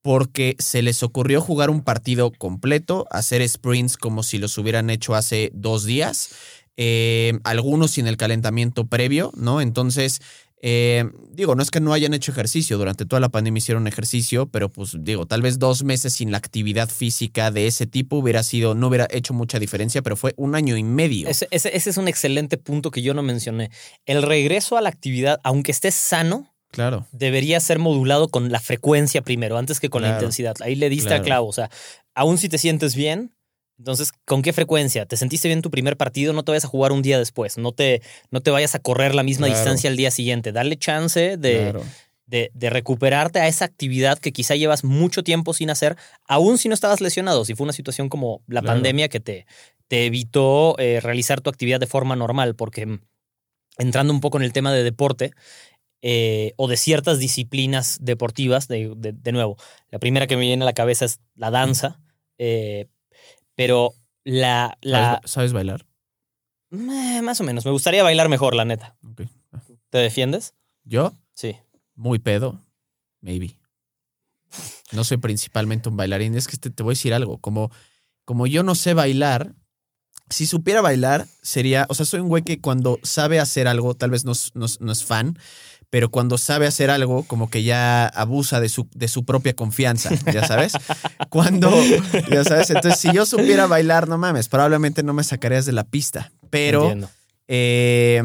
porque 0.03 0.57
se 0.59 0.83
les 0.83 1.03
ocurrió 1.03 1.41
jugar 1.41 1.71
un 1.71 1.83
partido 1.83 2.31
completo, 2.33 3.07
hacer 3.11 3.47
sprints 3.49 3.97
como 3.97 4.23
si 4.23 4.39
los 4.39 4.57
hubieran 4.59 4.91
hecho 4.91 5.15
hace 5.15 5.51
dos 5.55 5.85
días, 5.85 6.31
eh, 6.77 7.33
algunos 7.45 7.91
sin 7.93 8.07
el 8.07 8.17
calentamiento 8.17 8.87
previo, 8.87 9.33
¿no? 9.37 9.61
Entonces, 9.61 10.21
eh, 10.61 11.05
digo, 11.31 11.55
no 11.55 11.63
es 11.63 11.71
que 11.71 11.81
no 11.81 11.93
hayan 11.93 12.15
hecho 12.15 12.33
ejercicio, 12.33 12.79
durante 12.79 13.05
toda 13.07 13.21
la 13.21 13.29
pandemia 13.29 13.59
hicieron 13.59 13.87
ejercicio, 13.87 14.47
pero 14.47 14.69
pues 14.69 14.97
digo, 15.01 15.27
tal 15.27 15.43
vez 15.43 15.59
dos 15.59 15.85
meses 15.85 16.15
sin 16.15 16.33
la 16.33 16.39
actividad 16.39 16.89
física 16.89 17.51
de 17.51 17.67
ese 17.69 17.87
tipo 17.87 18.17
hubiera 18.17 18.43
sido, 18.43 18.75
no 18.75 18.89
hubiera 18.89 19.07
hecho 19.11 19.35
mucha 19.35 19.59
diferencia, 19.59 20.03
pero 20.03 20.17
fue 20.17 20.35
un 20.37 20.55
año 20.55 20.77
y 20.77 20.83
medio. 20.83 21.29
Ese, 21.29 21.47
ese- 21.51 21.91
es 21.91 21.97
un 21.97 22.09
excelente 22.09 22.59
punto 22.59 22.91
que 22.91 23.03
yo 23.03 23.15
no 23.15 23.23
mencioné. 23.23 23.71
El 24.07 24.23
regreso 24.23 24.77
a 24.77 24.81
la 24.81 24.89
actividad, 24.89 25.41
aunque 25.45 25.71
estés 25.73 25.95
sano, 25.95 26.53
Claro, 26.71 27.07
debería 27.13 27.61
ser 27.61 27.79
modulado 27.79 28.29
con 28.29 28.53
la 28.53 28.61
frecuencia 28.61 29.23
primero, 29.23 29.57
antes 29.57 29.81
que 29.81 29.89
con 29.89 30.03
la 30.03 30.11
intensidad. 30.11 30.55
Ahí 30.61 30.75
le 30.75 30.89
diste 30.91 31.09
Claro. 31.09 31.23
a 31.23 31.25
clavo. 31.25 31.47
O 31.49 31.53
sea, 31.53 31.71
aún 32.15 32.37
si 32.39 32.49
te 32.49 32.59
sientes 32.59 32.95
bien, 32.95 33.33
entonces, 33.79 34.11
¿con 34.27 34.43
qué 34.43 34.53
frecuencia? 34.53 35.07
¿Te 35.07 35.17
sentiste 35.17 35.47
bien 35.49 35.63
tu 35.63 35.71
primer 35.71 35.97
partido? 35.97 36.33
No 36.33 36.43
te 36.43 36.51
vayas 36.53 36.65
a 36.65 36.69
jugar 36.69 36.91
un 36.93 37.01
día 37.01 37.17
después. 37.19 37.59
No 37.59 37.73
te, 37.73 38.03
no 38.31 38.41
te 38.41 38.51
vayas 38.51 38.75
a 38.75 38.81
correr 38.81 39.15
la 39.15 39.23
misma 39.23 39.47
Claro. 39.47 39.59
distancia 39.61 39.89
al 39.89 39.97
día 39.97 40.11
siguiente. 40.11 40.51
Darle 40.53 40.77
chance 40.77 41.37
de, 41.37 41.61
claro. 41.61 41.85
de, 42.27 42.51
de 42.55 42.71
recuperarte 42.71 43.39
a 43.39 43.47
esa 43.47 43.65
actividad 43.65 44.19
que 44.19 44.33
quizá 44.33 44.57
llevas 44.57 44.83
mucho 44.85 45.23
tiempo 45.23 45.55
sin 45.55 45.71
hacer, 45.71 45.97
aún 46.27 46.59
si 46.59 46.69
no 46.69 46.75
estabas 46.75 47.01
lesionado, 47.01 47.45
si 47.45 47.55
fue 47.55 47.65
una 47.65 47.73
situación 47.73 48.09
como 48.09 48.43
la 48.49 48.61
Claro. 48.63 48.75
pandemia 48.75 49.09
que 49.09 49.21
te, 49.21 49.47
te 49.87 50.07
evitó 50.07 50.77
eh, 50.79 50.99
realizar 51.01 51.41
tu 51.41 51.49
actividad 51.49 51.79
de 51.81 51.87
forma 51.87 52.17
normal, 52.17 52.57
porque 52.57 52.85
mm, 52.85 53.01
entrando 53.79 54.13
un 54.13 54.21
poco 54.21 54.39
en 54.39 54.43
el 54.43 54.53
tema 54.53 54.73
de 54.73 54.83
deporte 54.83 55.31
eh, 56.03 56.53
o 56.57 56.69
de 56.69 56.77
ciertas 56.77 57.19
disciplinas 57.19 57.99
deportivas, 58.01 58.69
de, 58.69 58.93
de- 58.97 59.13
de 59.13 59.33
nuevo, 59.33 59.57
la 59.91 59.99
primera 59.99 60.27
que 60.27 60.37
me 60.37 60.43
viene 60.43 60.63
a 60.63 60.67
la 60.67 60.73
cabeza 60.75 61.05
es 61.05 61.21
la 61.35 61.51
danza, 61.51 62.01
eh, 62.39 62.89
pero 63.55 63.93
la... 64.25 64.79
la 64.83 65.15
¿Sabes, 65.15 65.31
sabes 65.31 65.53
bailar? 65.53 65.87
Eh, 66.71 67.21
más 67.23 67.41
o 67.41 67.45
menos, 67.45 67.65
me 67.65 67.71
gustaría 67.73 68.03
bailar 68.03 68.29
mejor, 68.29 68.55
la 68.55 68.65
neta. 68.65 68.97
¿Te 69.91 69.99
defiendes? 69.99 70.55
¿Yo? 70.85 71.13
Sí. 71.35 71.57
Muy 71.95 72.19
pedo, 72.19 72.61
maybe. 73.21 73.57
No 74.93 75.05
soy 75.05 75.17
principalmente 75.17 75.89
un 75.89 75.97
bailarín. 75.97 76.35
Es 76.35 76.47
que 76.47 76.57
te, 76.57 76.71
te 76.71 76.83
voy 76.83 76.93
a 76.93 76.95
decir 76.97 77.13
algo. 77.15 77.39
Como, 77.39 77.71
como 78.25 78.47
yo 78.47 78.63
no 78.63 78.75
sé 78.75 78.95
bailar, 78.95 79.55
si 80.31 80.47
supiera 80.47 80.81
bailar, 80.81 81.27
sería, 81.43 81.87
o 81.89 81.95
sea, 81.95 82.07
soy 82.07 82.21
un 82.21 82.29
güey 82.29 82.43
que 82.43 82.61
cuando 82.61 82.99
sabe 83.03 83.41
hacer 83.41 83.67
algo, 83.69 83.95
tal 83.95 84.11
vez 84.11 84.25
no, 84.25 84.33
no 84.55 84.67
no 84.81 84.93
es 84.93 85.05
fan, 85.05 85.39
pero 85.91 86.11
cuando 86.11 86.39
sabe 86.39 86.67
hacer 86.67 86.91
algo, 86.91 87.23
como 87.25 87.51
que 87.51 87.63
ya 87.63 88.07
abusa 88.07 88.61
de 88.61 88.69
su, 88.69 88.89
de 88.95 89.09
su 89.09 89.25
propia 89.25 89.55
confianza, 89.55 90.11
ya 90.33 90.47
sabes. 90.47 90.73
Cuando, 91.31 91.71
ya 92.31 92.45
sabes, 92.45 92.71
entonces 92.71 93.01
si 93.01 93.13
yo 93.13 93.27
supiera 93.27 93.67
bailar, 93.67 94.09
no 94.09 94.19
mames, 94.19 94.49
probablemente 94.49 95.03
no 95.03 95.13
me 95.13 95.25
sacarías 95.25 95.67
de 95.67 95.73
la 95.73 95.85
pista, 95.85 96.33
pero... 96.51 96.83
Entiendo. 96.83 97.11
Eh, 97.51 98.23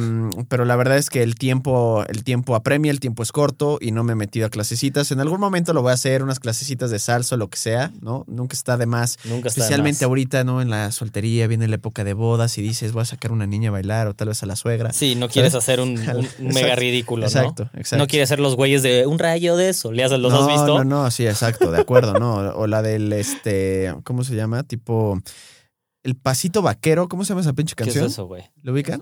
pero 0.49 0.65
la 0.65 0.75
verdad 0.75 0.97
es 0.97 1.09
que 1.09 1.23
el 1.23 1.35
tiempo, 1.35 2.03
el 2.09 2.25
tiempo 2.25 2.55
apremia, 2.55 2.91
el 2.91 2.99
tiempo 2.99 3.23
es 3.23 3.31
corto 3.31 3.77
y 3.79 3.91
no 3.91 4.03
me 4.03 4.11
he 4.11 4.15
metido 4.17 4.45
a 4.45 4.49
clasecitas. 4.49 5.11
En 5.11 5.21
algún 5.21 5.39
momento 5.39 5.71
lo 5.71 5.81
voy 5.81 5.91
a 5.91 5.93
hacer, 5.93 6.23
unas 6.23 6.41
clasecitas 6.41 6.91
de 6.91 6.99
salsa 6.99 7.35
o 7.35 7.37
lo 7.37 7.49
que 7.49 7.57
sea, 7.57 7.93
¿no? 8.01 8.25
Nunca 8.27 8.53
está 8.53 8.75
de 8.75 8.85
más. 8.85 9.17
Nunca 9.23 9.47
está 9.47 9.61
de 9.61 9.65
Especialmente 9.65 9.99
más. 9.99 10.09
ahorita, 10.09 10.43
¿no? 10.43 10.61
En 10.61 10.69
la 10.69 10.91
soltería 10.91 11.47
viene 11.47 11.69
la 11.69 11.75
época 11.75 12.03
de 12.03 12.13
bodas 12.13 12.57
y 12.57 12.61
dices, 12.61 12.91
voy 12.91 13.03
a 13.03 13.05
sacar 13.05 13.31
una 13.31 13.47
niña 13.47 13.69
a 13.69 13.71
bailar 13.71 14.07
o 14.07 14.13
tal 14.13 14.27
vez 14.27 14.43
a 14.43 14.45
la 14.45 14.57
suegra. 14.57 14.91
Sí, 14.91 15.15
no 15.15 15.29
quieres 15.29 15.55
hacer 15.55 15.79
un, 15.79 15.91
Exacto. 15.97 16.27
mega 16.39 16.75
ridículo, 16.75 17.25
Exacto, 17.25 17.69
¿no? 17.73 17.79
exacto. 17.79 18.03
No 18.03 18.07
quieres 18.07 18.27
ser 18.27 18.41
los 18.41 18.57
güeyes 18.57 18.83
de 18.83 19.07
un 19.07 19.19
rayo 19.19 19.55
de 19.55 19.69
eso. 19.69 19.93
¿Le 19.93 20.03
has, 20.03 20.11
¿Los 20.11 20.33
no, 20.33 20.41
has 20.41 20.47
visto? 20.47 20.77
No, 20.79 20.83
no, 20.83 21.11
sí, 21.11 21.25
exacto, 21.25 21.71
de 21.71 21.79
acuerdo, 21.79 22.19
¿no? 22.19 22.35
O 22.57 22.67
la 22.67 22.81
del, 22.81 23.13
este, 23.13 23.95
¿cómo 24.03 24.25
se 24.25 24.35
llama? 24.35 24.63
Tipo, 24.63 25.21
el 26.03 26.15
pasito 26.15 26.61
vaquero, 26.61 27.07
¿cómo 27.07 27.23
se 27.23 27.29
llama 27.29 27.41
esa 27.41 27.53
pinche 27.53 27.75
¿Qué 27.75 27.83
es 27.83 27.87
canción? 27.87 28.07
eso, 28.07 28.25
güey? 28.27 28.43
¿Lo 28.61 28.73
ubican? 28.73 29.01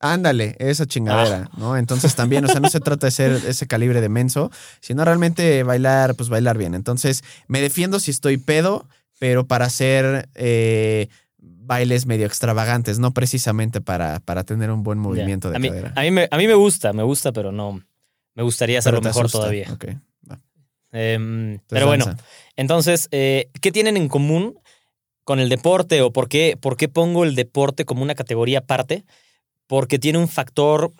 Ándale, 0.00 0.54
esa 0.60 0.86
chingadera, 0.86 1.50
¿no? 1.56 1.76
Entonces 1.76 2.14
también, 2.14 2.44
o 2.44 2.48
sea, 2.48 2.60
no 2.60 2.68
se 2.68 2.78
trata 2.78 3.08
de 3.08 3.10
ser 3.10 3.32
ese 3.46 3.66
calibre 3.66 4.00
de 4.00 4.08
menso, 4.08 4.50
sino 4.80 5.04
realmente 5.04 5.64
bailar, 5.64 6.14
pues 6.14 6.28
bailar 6.28 6.56
bien. 6.56 6.74
Entonces, 6.76 7.24
me 7.48 7.60
defiendo 7.60 7.98
si 7.98 8.12
estoy 8.12 8.36
pedo, 8.36 8.86
pero 9.18 9.48
para 9.48 9.64
hacer 9.64 10.28
eh, 10.36 11.08
bailes 11.38 12.06
medio 12.06 12.26
extravagantes, 12.26 13.00
no 13.00 13.12
precisamente 13.12 13.80
para, 13.80 14.20
para 14.20 14.44
tener 14.44 14.70
un 14.70 14.84
buen 14.84 15.00
movimiento 15.00 15.50
de 15.50 15.56
a 15.56 15.58
mí, 15.58 15.68
cadera. 15.68 15.92
a 15.96 16.02
mí 16.02 16.10
me, 16.12 16.28
a 16.30 16.36
mí 16.36 16.46
me 16.46 16.54
gusta, 16.54 16.92
me 16.92 17.02
gusta, 17.02 17.32
pero 17.32 17.50
no. 17.50 17.82
Me 18.34 18.44
gustaría 18.44 18.78
hacerlo 18.78 19.00
mejor 19.00 19.24
asusta. 19.26 19.38
todavía. 19.38 19.66
Ok, 19.72 19.86
va. 20.30 20.38
Em, 20.92 21.58
pero 21.68 21.86
bueno, 21.86 22.04
entonces, 22.54 23.08
eh, 23.10 23.50
¿qué 23.60 23.72
tienen 23.72 23.96
en 23.96 24.08
común 24.08 24.60
con 25.28 25.40
el 25.40 25.50
deporte 25.50 26.00
o 26.00 26.10
por 26.10 26.26
qué, 26.30 26.56
por 26.58 26.78
qué 26.78 26.88
pongo 26.88 27.22
el 27.22 27.34
deporte 27.34 27.84
como 27.84 28.02
una 28.02 28.14
categoría 28.14 28.60
aparte? 28.60 29.04
Porque 29.66 29.98
tiene 29.98 30.18
un 30.18 30.26
factor 30.26 30.90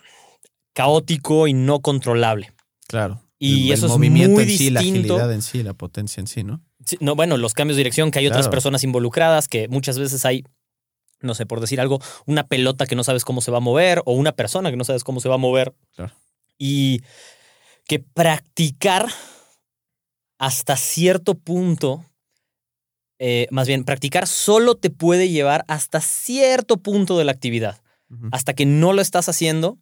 caótico 0.74 1.46
y 1.48 1.54
no 1.54 1.80
controlable. 1.80 2.52
Claro. 2.88 3.22
Y 3.38 3.68
El- 3.68 3.72
eso 3.72 3.86
el 3.86 3.92
es 3.92 3.96
movimiento 3.96 4.34
muy 4.34 4.42
en 4.42 4.50
sí, 4.50 4.68
la 4.68 4.80
agilidad 4.80 5.32
en 5.32 5.40
sí, 5.40 5.62
la 5.62 5.72
potencia 5.72 6.20
en 6.20 6.26
sí, 6.26 6.44
¿no? 6.44 6.60
Sí, 6.84 6.98
no, 7.00 7.14
bueno, 7.16 7.38
los 7.38 7.54
cambios 7.54 7.76
de 7.76 7.80
dirección, 7.80 8.10
que 8.10 8.18
hay 8.18 8.26
otras 8.26 8.50
personas 8.50 8.84
involucradas, 8.84 9.48
que 9.48 9.66
muchas 9.68 9.98
veces 9.98 10.22
hay, 10.26 10.44
no 11.22 11.32
sé, 11.34 11.46
por 11.46 11.60
decir 11.60 11.80
algo, 11.80 11.98
una 12.26 12.46
pelota 12.46 12.84
que 12.84 12.96
no 12.96 13.04
sabes 13.04 13.24
cómo 13.24 13.40
se 13.40 13.50
va 13.50 13.56
a 13.56 13.60
mover 13.62 14.02
o 14.04 14.12
una 14.12 14.32
persona 14.32 14.70
que 14.70 14.76
no 14.76 14.84
sabes 14.84 15.04
cómo 15.04 15.20
se 15.20 15.30
va 15.30 15.36
a 15.36 15.38
mover. 15.38 15.72
Claro. 15.96 16.12
Y 16.58 17.00
que 17.86 17.98
practicar 17.98 19.06
hasta 20.38 20.76
cierto 20.76 21.34
punto, 21.34 22.04
eh, 23.18 23.48
más 23.50 23.66
bien, 23.66 23.84
practicar 23.84 24.26
solo 24.26 24.76
te 24.76 24.90
puede 24.90 25.28
llevar 25.28 25.64
hasta 25.68 26.00
cierto 26.00 26.78
punto 26.78 27.18
de 27.18 27.24
la 27.24 27.32
actividad. 27.32 27.80
Hasta 28.32 28.54
que 28.54 28.64
no 28.64 28.94
lo 28.94 29.02
estás 29.02 29.28
haciendo, 29.28 29.76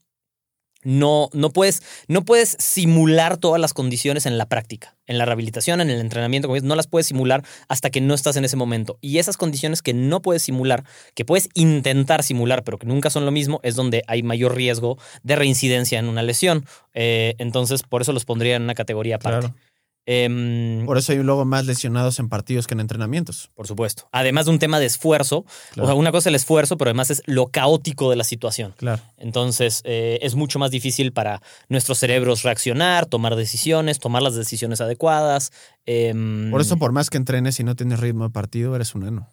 no, 0.82 1.30
no, 1.32 1.50
puedes, 1.50 1.82
no 2.06 2.24
puedes 2.24 2.56
simular 2.58 3.36
todas 3.36 3.60
las 3.60 3.72
condiciones 3.72 4.26
en 4.26 4.36
la 4.36 4.48
práctica, 4.48 4.96
en 5.06 5.18
la 5.18 5.24
rehabilitación, 5.24 5.80
en 5.80 5.90
el 5.90 6.00
entrenamiento, 6.00 6.48
como 6.48 6.54
dices, 6.54 6.66
no 6.66 6.74
las 6.74 6.86
puedes 6.86 7.06
simular 7.06 7.44
hasta 7.68 7.90
que 7.90 8.00
no 8.00 8.14
estás 8.14 8.36
en 8.36 8.44
ese 8.44 8.56
momento. 8.56 8.98
Y 9.00 9.18
esas 9.18 9.36
condiciones 9.36 9.80
que 9.80 9.94
no 9.94 10.22
puedes 10.22 10.42
simular, 10.42 10.84
que 11.14 11.24
puedes 11.24 11.48
intentar 11.54 12.22
simular, 12.22 12.64
pero 12.64 12.78
que 12.78 12.86
nunca 12.86 13.10
son 13.10 13.24
lo 13.24 13.30
mismo, 13.30 13.60
es 13.62 13.74
donde 13.74 14.02
hay 14.06 14.22
mayor 14.22 14.54
riesgo 14.54 14.98
de 15.22 15.36
reincidencia 15.36 15.98
en 15.98 16.08
una 16.08 16.22
lesión. 16.22 16.64
Eh, 16.94 17.34
entonces, 17.38 17.82
por 17.82 18.02
eso 18.02 18.12
los 18.12 18.24
pondría 18.24 18.56
en 18.56 18.62
una 18.62 18.74
categoría 18.74 19.16
aparte. 19.16 19.48
Claro. 19.48 19.75
Em, 20.08 20.86
Por 20.86 20.98
eso 20.98 21.10
hay 21.12 21.18
luego 21.18 21.44
más 21.44 21.66
lesionados 21.66 22.20
en 22.20 22.28
partidos 22.28 22.68
que 22.68 22.74
en 22.74 22.80
entrenamientos. 22.80 23.50
por 23.54 23.66
supuesto. 23.66 24.08
Además 24.12 24.46
de 24.46 24.52
un 24.52 24.58
tema 24.60 24.78
de 24.78 24.86
esfuerzo, 24.86 25.44
Claro. 25.72 25.82
o 25.84 25.86
sea, 25.86 25.94
una 25.96 26.12
cosa 26.12 26.20
es 26.20 26.26
el 26.28 26.34
esfuerzo, 26.36 26.76
pero 26.76 26.90
además 26.90 27.10
es 27.10 27.22
lo 27.26 27.48
caótico 27.48 28.08
de 28.08 28.16
la 28.16 28.22
situación. 28.24 28.72
Claro. 28.76 29.02
Entonces, 29.16 29.82
eh, 29.84 30.20
es 30.22 30.36
mucho 30.36 30.58
más 30.60 30.70
difícil 30.70 31.12
para 31.12 31.42
nuestros 31.68 31.98
cerebros 31.98 32.44
reaccionar, 32.44 33.06
tomar 33.06 33.34
decisiones, 33.34 33.98
tomar 33.98 34.22
las 34.22 34.34
decisiones 34.36 34.80
adecuadas. 34.80 35.50
em, 35.86 36.50
Por 36.50 36.60
eso, 36.60 36.76
por 36.78 36.92
más 36.92 37.10
que 37.10 37.16
entrenes 37.16 37.58
y 37.60 37.64
no 37.64 37.74
tienes 37.76 37.98
ritmo 38.00 38.24
de 38.24 38.30
partido, 38.30 38.74
eres 38.76 38.94
un 38.94 39.06
eno. 39.06 39.28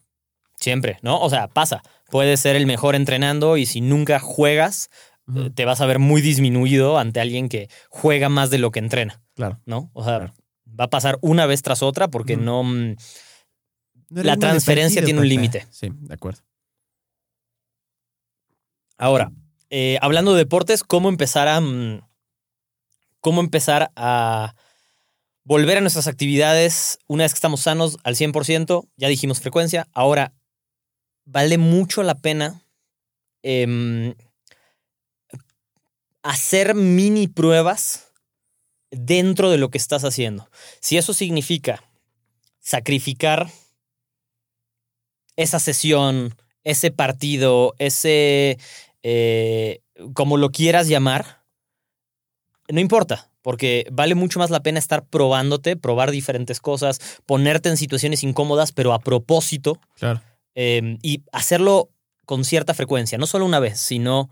Siempre, 0.60 0.98
¿no? 1.01 1.20
O 1.22 1.30
sea, 1.30 1.48
pasa. 1.48 1.84
Puedes 2.10 2.39
ser 2.39 2.56
el 2.56 2.65
mejor 2.65 2.96
entrenando 2.96 3.58
y 3.58 3.65
si 3.65 3.82
nunca 3.82 4.20
juegas, 4.20 4.89
eh, 5.36 5.50
te 5.53 5.65
vas 5.65 5.82
a 5.82 5.86
ver 5.86 6.00
muy 6.00 6.22
disminuido 6.22 6.98
ante 6.98 7.20
alguien 7.20 7.50
que 7.50 7.70
juega 7.89 8.30
más 8.30 8.50
de 8.50 8.58
lo 8.60 8.72
que 8.72 8.80
entrena, 8.80 9.22
Claro. 9.36 9.60
¿no? 9.65 9.89
O 9.94 10.03
sea, 10.03 10.18
Claro. 10.20 10.34
Va 10.80 10.86
a 10.86 10.89
pasar 10.89 11.18
una 11.22 11.46
vez 11.46 11.62
tras 11.62 11.84
otra 11.84 12.08
porque 12.08 12.38
no. 12.38 12.63
mm, 12.63 12.96
No 14.10 14.24
La 14.24 14.38
transferencia 14.38 15.03
tiene 15.03 15.20
un 15.20 15.30
límite. 15.30 15.68
Sí, 15.70 15.89
de 15.92 16.13
acuerdo. 16.13 16.42
Ahora, 18.98 19.32
eh, 19.70 19.98
hablando 20.01 20.34
de 20.34 20.39
deportes, 20.39 20.84
¿cómo 20.84 21.10
empezar 21.10 21.48
a. 21.48 21.60
mm, 21.60 22.01
¿Cómo 23.20 23.39
empezar 23.39 23.92
a 23.96 24.53
volver 25.46 25.77
a 25.77 25.82
nuestras 25.82 26.08
actividades 26.08 27.00
una 27.08 27.24
vez 27.24 27.34
que 27.34 27.38
estamos 27.38 27.62
sanos 27.62 27.98
al 28.03 28.15
100%? 28.15 28.89
Ya 28.98 29.08
dijimos 29.08 29.39
frecuencia. 29.39 29.88
Ahora, 29.94 30.34
vale 31.25 31.58
mucho 31.58 32.03
la 32.03 32.15
pena 32.15 32.65
em, 33.42 34.13
hacer 36.22 36.75
mini 36.75 37.27
pruebas 37.27 38.12
dentro 38.93 39.50
de 39.50 39.57
lo 39.57 39.69
que 39.69 39.77
estás 39.77 40.03
haciendo. 40.03 40.50
Si 40.79 40.97
eso 40.97 41.13
significa 41.13 41.83
sacrificar 42.59 43.50
esa 45.35 45.59
sesión, 45.59 46.35
ese 46.63 46.91
partido, 46.91 47.73
ese, 47.79 48.57
eh, 49.01 49.81
como 50.13 50.38
lo 50.38 50.51
quieras 50.51 50.88
llamar, 50.88 51.43
no 52.69 52.79
importa, 52.79 53.29
porque 53.41 53.85
vale 53.91 54.15
mucho 54.15 54.39
más 54.39 54.50
la 54.50 54.62
pena 54.62 54.79
estar 54.79 55.05
probándote, 55.05 55.75
probar 55.75 56.12
diferentes 56.12 56.62
cosas, 56.62 57.00
ponerte 57.25 57.69
en 57.69 57.77
situaciones 57.77 58.23
incómodas, 58.23 58.71
pero 58.71 58.93
a 58.93 59.00
propósito, 59.00 59.79
Claro. 59.95 60.21
eh, 60.55 60.97
y 61.01 61.23
hacerlo 61.31 61.89
con 62.25 62.45
cierta 62.45 62.73
frecuencia, 62.73 63.17
no 63.17 63.25
solo 63.27 63.45
una 63.45 63.59
vez, 63.59 63.79
sino, 63.79 64.29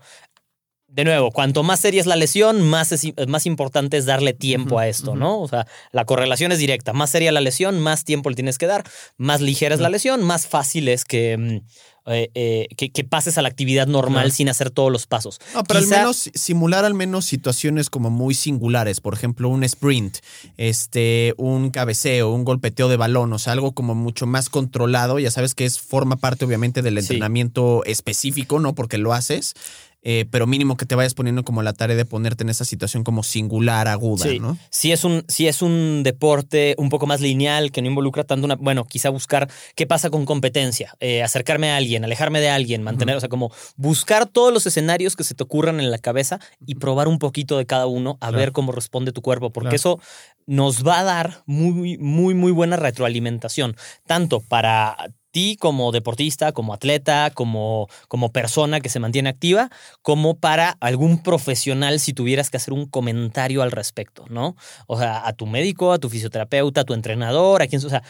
de 0.94 1.04
nuevo, 1.04 1.30
cuanto 1.30 1.62
más 1.62 1.80
seria 1.80 2.00
es 2.02 2.06
la 2.06 2.16
lesión, 2.16 2.60
más, 2.68 2.92
es, 2.92 3.12
más 3.26 3.46
importante 3.46 3.96
es 3.96 4.04
darle 4.04 4.34
tiempo 4.34 4.78
a 4.78 4.88
esto. 4.88 5.16
¿no? 5.16 5.40
O 5.40 5.48
sea, 5.48 5.66
la 5.90 6.04
correlación 6.04 6.52
es 6.52 6.58
directa. 6.58 6.92
Más 6.92 7.08
seria 7.10 7.32
la 7.32 7.40
lesión, 7.40 7.80
más 7.80 8.04
tiempo 8.04 8.28
le 8.28 8.36
tienes 8.36 8.58
que 8.58 8.66
dar, 8.66 8.84
más 9.16 9.40
ligera 9.40 9.74
es 9.74 9.80
la 9.80 9.88
lesión, 9.88 10.22
más 10.22 10.46
fácil 10.46 10.88
es 10.88 11.04
que, 11.06 11.36
mm, 11.38 12.10
eh, 12.10 12.30
eh, 12.34 12.66
que, 12.76 12.90
que 12.90 13.04
pases 13.04 13.38
a 13.38 13.42
la 13.42 13.48
actividad 13.48 13.86
normal 13.86 14.32
sin 14.32 14.48
hacer 14.50 14.70
todos 14.70 14.90
los 14.92 15.06
pasos. 15.06 15.38
No, 15.54 15.62
pero 15.64 15.80
Quizá- 15.80 15.94
al 15.94 16.00
menos 16.00 16.30
simular 16.34 16.84
al 16.84 16.94
menos 16.94 17.24
situaciones 17.24 17.88
como 17.90 18.10
muy 18.10 18.34
singulares, 18.34 19.00
por 19.00 19.14
ejemplo, 19.14 19.48
un 19.48 19.62
sprint, 19.64 20.18
este, 20.58 21.34
un 21.38 21.70
cabeceo, 21.70 22.30
un 22.32 22.44
golpeteo 22.44 22.88
de 22.88 22.96
balón, 22.96 23.32
o 23.32 23.38
sea, 23.38 23.52
algo 23.52 23.72
como 23.72 23.94
mucho 23.94 24.26
más 24.26 24.48
controlado, 24.48 25.18
ya 25.18 25.30
sabes 25.30 25.54
que 25.54 25.64
es 25.64 25.78
forma 25.80 26.16
parte 26.16 26.44
obviamente 26.44 26.82
del 26.82 26.94
Sí. 26.94 27.00
entrenamiento 27.00 27.82
específico, 27.84 28.58
¿no? 28.60 28.74
Porque 28.74 28.98
lo 28.98 29.12
haces, 29.12 29.54
eh, 30.02 30.26
pero 30.30 30.46
mínimo 30.46 30.76
que 30.76 30.84
te 30.86 30.94
vayas 30.94 31.14
poniendo 31.14 31.44
como 31.44 31.62
la 31.62 31.72
tarea 31.72 31.96
de 31.96 32.04
ponerte 32.04 32.42
en 32.42 32.50
esa 32.50 32.64
situación 32.64 33.04
como 33.04 33.22
singular, 33.22 33.86
aguda, 33.88 34.26
Sí. 34.26 34.38
¿no? 34.40 34.58
Si 34.70 34.92
es, 34.92 35.04
un, 35.04 35.24
es 35.38 35.62
un 35.62 36.02
deporte 36.02 36.74
un 36.78 36.88
poco 36.88 37.06
más 37.06 37.20
lineal, 37.20 37.70
que 37.72 37.82
no 37.82 37.88
involucra 37.88 38.24
tanto 38.24 38.44
una. 38.44 38.56
Bueno, 38.56 38.84
quizá 38.84 39.10
buscar 39.10 39.48
qué 39.76 39.86
pasa 39.86 40.10
con 40.10 40.24
competencia, 40.26 40.94
eh, 41.00 41.22
acercarme 41.22 41.70
a 41.70 41.76
alguien, 41.76 42.04
alejarme 42.04 42.40
de 42.40 42.48
alguien, 42.50 42.82
mantener, 42.82 43.16
o 43.16 43.20
sea, 43.20 43.28
como 43.28 43.52
buscar 43.76 44.26
todos 44.26 44.52
los 44.52 44.66
escenarios 44.66 45.14
que 45.16 45.24
se 45.24 45.34
te 45.34 45.42
ocurran 45.44 45.78
en 45.80 45.90
la 45.90 45.98
cabeza 45.98 46.40
y 46.66 46.74
probar 46.76 47.06
un 47.08 47.18
poquito 47.18 47.58
de 47.58 47.66
cada 47.66 47.86
uno 47.86 48.16
a 48.20 48.26
Claro. 48.28 48.38
ver 48.38 48.52
cómo 48.52 48.72
responde 48.72 49.12
tu 49.12 49.22
cuerpo, 49.22 49.50
porque 49.50 49.76
Claro. 49.76 49.76
eso 49.76 50.00
nos 50.46 50.84
va 50.84 50.98
a 50.98 51.04
dar 51.04 51.42
muy, 51.46 51.96
muy, 51.98 52.34
muy 52.34 52.50
buena 52.50 52.76
retroalimentación, 52.76 53.76
tanto 54.06 54.40
para 54.40 54.96
ti 55.32 55.56
como 55.58 55.90
deportista, 55.90 56.52
como 56.52 56.72
atleta, 56.72 57.30
como, 57.34 57.88
como 58.06 58.30
persona 58.30 58.80
que 58.80 58.88
se 58.88 59.00
mantiene 59.00 59.30
activa, 59.30 59.70
como 60.02 60.36
para 60.36 60.76
algún 60.80 61.22
profesional 61.22 61.98
si 61.98 62.12
tuvieras 62.12 62.50
que 62.50 62.58
hacer 62.58 62.72
un 62.72 62.86
comentario 62.86 63.62
al 63.62 63.72
respecto, 63.72 64.24
¿no? 64.28 64.54
O 64.86 64.98
sea, 64.98 65.26
a 65.26 65.32
tu 65.32 65.46
médico, 65.46 65.92
a 65.92 65.98
tu 65.98 66.08
fisioterapeuta, 66.08 66.82
a 66.82 66.84
tu 66.84 66.94
entrenador, 66.94 67.62
a 67.62 67.66
quien, 67.66 67.84
o 67.84 67.88
sea, 67.88 68.04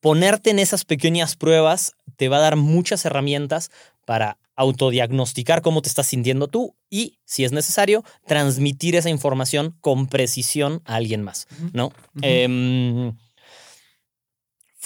ponerte 0.00 0.50
en 0.50 0.58
esas 0.58 0.84
pequeñas 0.84 1.36
pruebas 1.36 1.94
te 2.16 2.28
va 2.28 2.36
a 2.36 2.40
dar 2.40 2.56
muchas 2.56 3.04
herramientas 3.04 3.70
para 4.04 4.38
autodiagnosticar 4.56 5.62
cómo 5.62 5.82
te 5.82 5.88
estás 5.88 6.06
sintiendo 6.06 6.48
tú 6.48 6.74
y, 6.88 7.18
si 7.24 7.44
es 7.44 7.52
necesario, 7.52 8.04
transmitir 8.26 8.96
esa 8.96 9.10
información 9.10 9.76
con 9.80 10.06
precisión 10.06 10.80
a 10.86 10.96
alguien 10.96 11.22
más, 11.22 11.46
¿no? 11.72 11.92
Em, 12.22 13.14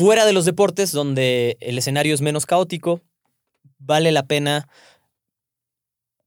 fuera 0.00 0.25
de 0.25 0.33
los 0.33 0.47
deportes, 0.47 0.92
donde 0.92 1.59
el 1.61 1.76
escenario 1.76 2.14
es 2.14 2.23
menos 2.23 2.47
caótico, 2.47 3.02
vale 3.78 4.12
la 4.12 4.23
pena 4.23 4.66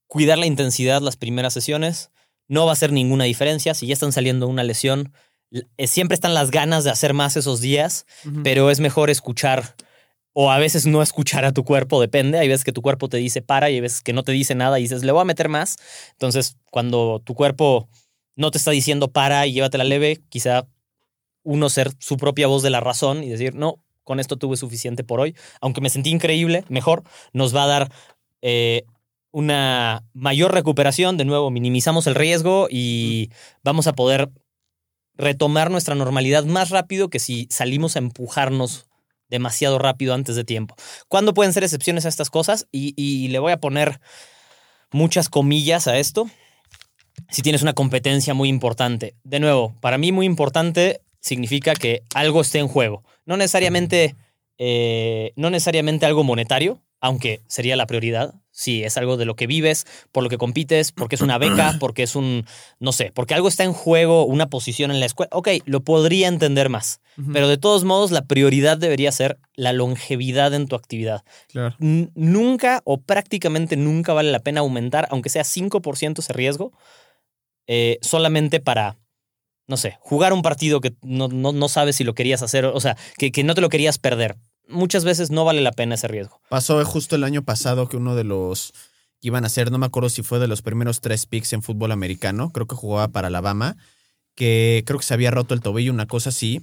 cuidar 0.05 0.37
la 0.37 0.45
intensidad 0.45 1.01
las 1.01 1.17
primeras 1.17 1.53
sesiones. 1.53 2.11
No 2.47 2.65
va 2.65 2.71
a 2.71 2.73
hacer 2.73 2.91
ninguna 2.91 3.23
diferencia. 3.23 3.73
Si 3.73 3.87
ya 3.87 3.93
están 3.93 4.11
saliendo 4.11 4.47
una 4.47 4.63
lesión, 4.63 5.11
eh, 5.77 5.87
siempre 5.87 6.13
están 6.13 6.35
las 6.35 6.51
ganas 6.51 6.83
de 6.83 6.91
hacer 6.91 7.15
más 7.15 7.35
esos 7.35 7.61
días, 7.61 8.05
pero 8.43 8.69
es 8.69 8.79
mejor 8.79 9.09
escuchar 9.09 9.75
o 10.33 10.51
a 10.51 10.59
veces 10.59 10.85
no 10.85 11.01
escuchar 11.01 11.43
a 11.43 11.51
tu 11.51 11.63
cuerpo, 11.63 11.99
depende. 11.99 12.37
Hay 12.37 12.47
veces 12.47 12.63
que 12.63 12.73
tu 12.73 12.83
cuerpo 12.83 13.09
te 13.09 13.17
dice 13.17 13.41
para 13.41 13.71
y 13.71 13.75
hay 13.75 13.81
veces 13.81 14.03
que 14.03 14.13
no 14.13 14.21
te 14.21 14.33
dice 14.33 14.53
nada 14.53 14.77
y 14.77 14.83
dices, 14.83 15.03
le 15.03 15.11
voy 15.11 15.21
a 15.21 15.25
meter 15.25 15.49
más. 15.49 15.77
Entonces, 16.11 16.57
cuando 16.69 17.23
tu 17.25 17.33
cuerpo 17.33 17.89
no 18.35 18.51
te 18.51 18.59
está 18.59 18.69
diciendo 18.69 19.11
para 19.11 19.47
y 19.47 19.53
llévatela 19.53 19.83
leve, 19.83 20.21
quizá 20.29 20.67
uno 21.43 21.69
ser 21.69 21.91
su 21.99 22.17
propia 22.17 22.47
voz 22.47 22.63
de 22.63 22.69
la 22.69 22.79
razón 22.79 23.23
y 23.23 23.29
decir, 23.29 23.55
no, 23.55 23.83
con 24.03 24.19
esto 24.19 24.37
tuve 24.37 24.57
suficiente 24.57 25.03
por 25.03 25.19
hoy. 25.19 25.35
Aunque 25.61 25.81
me 25.81 25.89
sentí 25.89 26.09
increíble, 26.09 26.65
mejor, 26.69 27.03
nos 27.31 27.55
va 27.55 27.63
a 27.63 27.67
dar 27.67 27.91
eh, 28.41 28.83
una 29.31 30.03
mayor 30.13 30.53
recuperación. 30.53 31.17
De 31.17 31.25
nuevo, 31.25 31.51
minimizamos 31.51 32.07
el 32.07 32.15
riesgo 32.15 32.67
y 32.69 33.31
vamos 33.63 33.87
a 33.87 33.93
poder 33.93 34.29
retomar 35.15 35.71
nuestra 35.71 35.95
normalidad 35.95 36.45
más 36.45 36.69
rápido 36.69 37.09
que 37.09 37.19
si 37.19 37.47
salimos 37.49 37.95
a 37.95 37.99
empujarnos 37.99 38.87
demasiado 39.29 39.79
rápido 39.79 40.13
antes 40.13 40.35
de 40.35 40.43
tiempo. 40.43 40.75
¿Cuándo 41.07 41.33
pueden 41.33 41.53
ser 41.53 41.63
excepciones 41.63 42.05
a 42.05 42.09
estas 42.09 42.29
cosas? 42.29 42.67
Y, 42.71 43.27
le 43.29 43.39
voy 43.39 43.51
a 43.51 43.59
poner 43.59 43.99
muchas 44.91 45.29
comillas 45.29 45.87
a 45.87 45.97
esto. 45.97 46.29
Si 47.29 47.41
tienes 47.41 47.63
una 47.63 47.73
competencia 47.73 48.33
muy 48.33 48.49
importante. 48.49 49.15
De 49.23 49.39
nuevo, 49.39 49.75
para 49.81 49.97
mí 49.97 50.11
muy 50.11 50.25
importante 50.25 51.01
significa 51.23 51.73
que 51.73 52.03
algo 52.13 52.41
esté 52.41 52.59
en 52.59 52.67
juego. 52.67 53.03
No 53.25 53.37
necesariamente, 53.37 54.15
eh, 54.57 55.31
no 55.35 55.49
necesariamente 55.49 56.05
algo 56.05 56.23
monetario, 56.23 56.81
aunque 56.99 57.41
sería 57.47 57.75
la 57.75 57.87
prioridad. 57.87 58.35
Si 58.51 58.83
es 58.83 58.97
algo 58.97 59.17
de 59.17 59.25
lo 59.25 59.35
que 59.35 59.47
vives, 59.47 59.87
por 60.11 60.23
lo 60.23 60.29
que 60.29 60.37
compites, 60.37 60.91
porque 60.91 61.15
es 61.15 61.21
una 61.21 61.37
beca, 61.37 61.75
porque 61.79 62.03
es 62.03 62.15
un, 62.15 62.45
no 62.79 62.91
sé, 62.91 63.11
porque 63.15 63.33
algo 63.33 63.47
está 63.47 63.63
en 63.63 63.73
juego, 63.73 64.25
una 64.25 64.49
posición 64.49 64.91
en 64.91 64.99
la 64.99 65.05
escuela. 65.05 65.29
Ok, 65.31 65.47
lo 65.65 65.81
podría 65.81 66.27
entender 66.27 66.69
más. 66.69 66.99
Pero 67.31 67.47
de 67.47 67.57
todos 67.57 67.83
modos, 67.83 68.09
la 68.09 68.25
prioridad 68.25 68.75
debería 68.75 69.11
ser 69.11 69.37
la 69.53 69.71
longevidad 69.71 70.51
en 70.55 70.67
tu 70.67 70.75
actividad. 70.75 71.23
Nunca 71.77 72.81
o 72.85 73.01
prácticamente 73.01 73.77
nunca 73.77 74.13
vale 74.13 74.31
la 74.31 74.39
pena 74.39 74.61
aumentar, 74.61 75.07
aunque 75.11 75.29
sea 75.29 75.43
5% 75.43 76.19
ese 76.19 76.33
riesgo, 76.33 76.73
eh, 77.67 77.99
solamente 78.01 78.59
para 78.59 78.97
no 79.67 79.77
sé, 79.77 79.97
jugar 80.01 80.33
un 80.33 80.41
partido 80.41 80.81
que 80.81 80.93
no, 81.01 81.27
no, 81.27 81.69
sabes 81.69 81.95
si 81.95 82.03
lo 82.03 82.15
querías 82.15 82.41
hacer, 82.41 82.65
o 82.65 82.79
sea, 82.79 82.97
que, 83.17 83.31
que, 83.31 83.43
no 83.43 83.55
te 83.55 83.61
lo 83.61 83.69
querías 83.69 83.97
perder 83.97 84.37
muchas 84.67 85.03
veces 85.03 85.31
no 85.31 85.45
vale 85.45 85.61
la 85.61 85.71
pena 85.71 85.95
ese 85.95 86.07
riesgo. 86.07 86.41
Pasó 86.49 86.83
justo 86.85 87.15
el 87.15 87.23
año 87.23 87.43
pasado 87.43 87.87
que 87.87 87.97
uno 87.97 88.15
de 88.15 88.23
los 88.23 88.73
que 89.21 89.27
iban 89.27 89.45
a 89.45 89.49
ser, 89.49 89.71
no 89.71 89.77
me 89.77 89.85
acuerdo 89.85 90.09
si 90.09 90.21
fue 90.21 90.39
de 90.39 90.47
los 90.47 90.61
primeros 90.61 90.99
tres 90.99 91.25
picks 91.25 91.53
en 91.53 91.61
fútbol 91.61 91.91
americano, 91.91 92.51
creo 92.51 92.67
que 92.67 92.75
jugaba 92.75 93.07
para 93.09 93.27
Alabama, 93.27 93.77
que 94.35 94.83
creo 94.85 94.99
que 94.99 95.05
se 95.05 95.13
había 95.13 95.31
roto 95.31 95.53
el 95.53 95.61
tobillo, 95.61 95.93
una 95.93 96.07
cosa 96.07 96.29
así, 96.29 96.61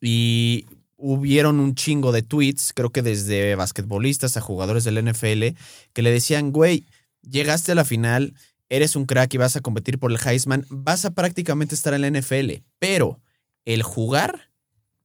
y 0.00 0.66
hubieron 0.96 1.60
un 1.60 1.74
chingo 1.74 2.10
de 2.10 2.22
tweets, 2.22 2.72
creo 2.74 2.90
que 2.90 3.02
desde 3.02 3.54
basquetbolistas 3.54 4.36
a 4.36 4.40
jugadores 4.40 4.84
del 4.84 5.04
NFL, 5.04 5.56
que 5.92 6.02
le 6.02 6.10
decían, 6.10 6.50
güey, 6.50 6.86
llegaste 7.22 7.72
a 7.72 7.76
la 7.76 7.84
final, 7.84 8.34
eres 8.72 8.96
un 8.96 9.04
crack 9.04 9.34
y 9.34 9.36
vas 9.36 9.54
a 9.54 9.60
competir 9.60 9.98
por 9.98 10.10
el 10.10 10.18
Heisman, 10.24 10.64
vas 10.70 11.04
a 11.04 11.10
prácticamente 11.10 11.74
estar 11.74 11.92
en 11.92 12.00
la 12.00 12.10
NFL, 12.10 12.64
pero 12.78 13.20
el 13.66 13.82
jugar 13.82 14.50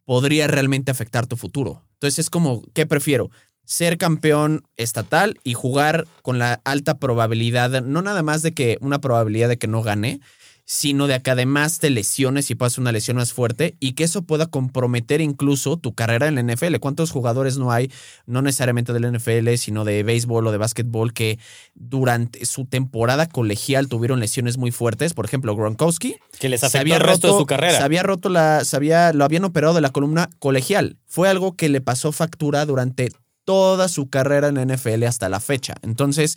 podría 0.05 0.47
realmente 0.47 0.89
afectar 0.89 1.27
tu 1.27 1.35
futuro. 1.35 1.83
Entonces 1.95 2.19
es 2.19 2.29
como, 2.29 2.63
¿qué 2.73 2.85
prefiero? 2.85 3.29
Ser 3.65 3.97
campeón 3.97 4.63
estatal 4.77 5.37
y 5.43 5.53
jugar 5.53 6.07
con 6.21 6.39
la 6.39 6.61
alta 6.63 6.97
probabilidad, 6.97 7.81
no 7.83 8.01
nada 8.01 8.23
más 8.23 8.41
de 8.41 8.53
que 8.53 8.77
una 8.79 9.01
probabilidad 9.01 9.49
de 9.49 9.57
que 9.57 9.67
no 9.67 9.83
gane, 9.83 10.21
sino 10.69 11.07
de 11.07 11.21
que 11.21 11.31
además 11.31 11.79
te 11.79 11.89
lesiones 11.89 12.51
y 12.51 12.55
pases 12.55 12.77
una 12.77 12.91
lesión 12.91 13.15
más 13.15 13.31
fuerte 13.31 13.77
y 13.79 13.93
que 13.93 14.03
eso 14.03 14.23
pueda 14.23 14.47
comprometer 14.47 15.21
incluso 15.21 15.77
tu 15.77 15.95
carrera 15.95 16.27
en 16.27 16.35
la 16.35 16.43
NFL. 16.43 16.75
¿Cuántos 16.81 17.09
jugadores 17.09 17.57
no 17.57 17.71
hay, 17.71 17.89
no 18.25 18.41
necesariamente 18.41 18.91
del 18.91 19.13
NFL, 19.13 19.55
sino 19.55 19.85
de 19.85 20.03
béisbol 20.03 20.45
o 20.45 20.51
de 20.51 20.57
básquetbol, 20.57 21.13
que 21.13 21.39
durante 21.73 22.45
su 22.45 22.65
temporada 22.65 23.29
colegial 23.29 23.87
tuvieron 23.87 24.19
lesiones 24.19 24.57
muy 24.57 24.71
fuertes? 24.71 25.13
Por 25.13 25.23
ejemplo, 25.23 25.55
Gronkowski. 25.55 26.17
Que 26.37 26.49
les 26.49 26.61
afectó 26.65 26.95
el 26.95 27.01
resto 27.01 27.31
de 27.31 27.39
su 27.39 27.45
carrera. 27.45 27.77
Se 27.77 27.83
había 27.83 28.03
roto 28.03 28.27
la, 28.27 28.65
se 28.65 28.75
había, 28.75 29.13
lo 29.13 29.23
habían 29.23 29.45
operado 29.45 29.73
de 29.73 29.79
la 29.79 29.91
columna 29.91 30.29
colegial. 30.39 30.97
Fue 31.05 31.29
algo 31.29 31.55
que 31.55 31.69
le 31.69 31.79
pasó 31.79 32.11
factura 32.11 32.65
durante 32.65 33.09
toda 33.45 33.87
su 33.87 34.09
carrera 34.09 34.49
en 34.49 34.55
la 34.55 34.65
NFL 34.65 35.03
hasta 35.03 35.29
la 35.29 35.39
fecha. 35.39 35.75
Entonces, 35.81 36.35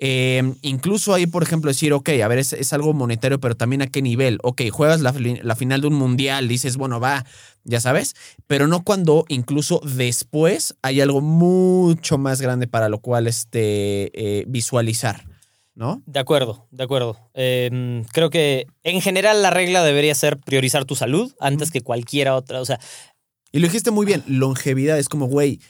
eh, 0.00 0.54
incluso 0.62 1.12
ahí, 1.12 1.26
por 1.26 1.42
ejemplo, 1.42 1.70
decir, 1.70 1.92
ok, 1.92 2.08
a 2.22 2.28
ver, 2.28 2.38
es, 2.38 2.72
algo 2.72 2.94
monetario, 2.94 3.40
pero 3.40 3.56
también 3.56 3.82
a 3.82 3.88
qué 3.88 4.00
nivel. 4.00 4.38
Ok, 4.42 4.62
juegas 4.70 5.00
la, 5.00 5.12
final 5.56 5.80
de 5.80 5.86
un 5.88 5.94
mundial, 5.94 6.46
dices, 6.46 6.76
bueno, 6.76 7.00
va, 7.00 7.24
ya 7.64 7.80
sabes, 7.80 8.14
pero 8.46 8.68
no 8.68 8.84
cuando 8.84 9.24
incluso 9.28 9.80
después 9.84 10.76
hay 10.82 11.00
algo 11.00 11.20
mucho 11.20 12.16
más 12.16 12.40
grande 12.40 12.68
para 12.68 12.88
lo 12.88 13.00
cual 13.00 13.26
este, 13.26 14.10
eh, 14.14 14.44
visualizar. 14.46 15.26
¿No? 15.74 16.02
De 16.06 16.18
acuerdo, 16.18 16.66
de 16.72 16.82
acuerdo. 16.82 17.30
Em, 17.34 18.02
creo 18.06 18.30
que 18.30 18.66
en 18.82 19.00
general 19.00 19.42
la 19.42 19.50
regla 19.50 19.84
debería 19.84 20.12
ser 20.16 20.36
priorizar 20.36 20.84
tu 20.84 20.96
salud 20.96 21.32
antes 21.38 21.70
que 21.70 21.82
cualquier 21.82 22.30
otra. 22.30 22.60
O 22.60 22.64
sea. 22.64 22.80
Y 23.52 23.60
lo 23.60 23.68
dijiste 23.68 23.92
muy 23.92 24.04
bien, 24.04 24.24
longevidad 24.26 24.98
es 24.98 25.08
como, 25.08 25.26
güey, 25.26 25.60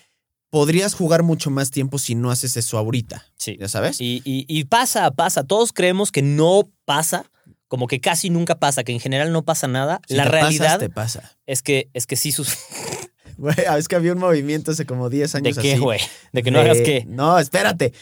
podrías 0.50 0.94
jugar 0.94 1.22
mucho 1.22 1.50
más 1.50 1.70
tiempo 1.70 1.98
si 1.98 2.14
no 2.14 2.30
haces 2.30 2.56
eso 2.56 2.78
ahorita. 2.78 3.26
Sí. 3.36 3.56
¿Ya 3.58 3.68
sabes? 3.68 4.00
Y, 4.00 4.22
y, 4.24 4.64
pasa, 4.64 5.10
pasa. 5.10 5.44
Todos 5.44 5.72
creemos 5.72 6.12
que 6.12 6.22
no 6.22 6.68
pasa, 6.84 7.30
como 7.68 7.86
que 7.86 8.00
casi 8.00 8.30
nunca 8.30 8.58
pasa, 8.58 8.84
que 8.84 8.92
en 8.92 9.00
general 9.00 9.32
no 9.32 9.44
pasa 9.44 9.68
nada. 9.68 10.00
la 10.08 10.24
realidad 10.24 10.78
te 10.78 10.90
pasa. 10.90 11.36
es 11.46 11.62
que 11.62 11.88
es 11.92 12.06
que 12.06 12.16
sí 12.16 12.32
sus 12.32 12.56
Güey, 13.38 13.54
es 13.78 13.86
que 13.86 13.94
había 13.94 14.14
un 14.14 14.18
movimiento 14.18 14.72
hace 14.72 14.84
como 14.84 15.08
10 15.08 15.36
años 15.36 15.56
¿De 15.56 15.62
qué, 15.62 15.78
güey? 15.78 16.00
¿De 16.32 16.42
que 16.42 16.50
no 16.50 16.58
hagas 16.58 16.78
qué? 16.78 17.04
No, 17.06 17.38
espérate. 17.38 17.92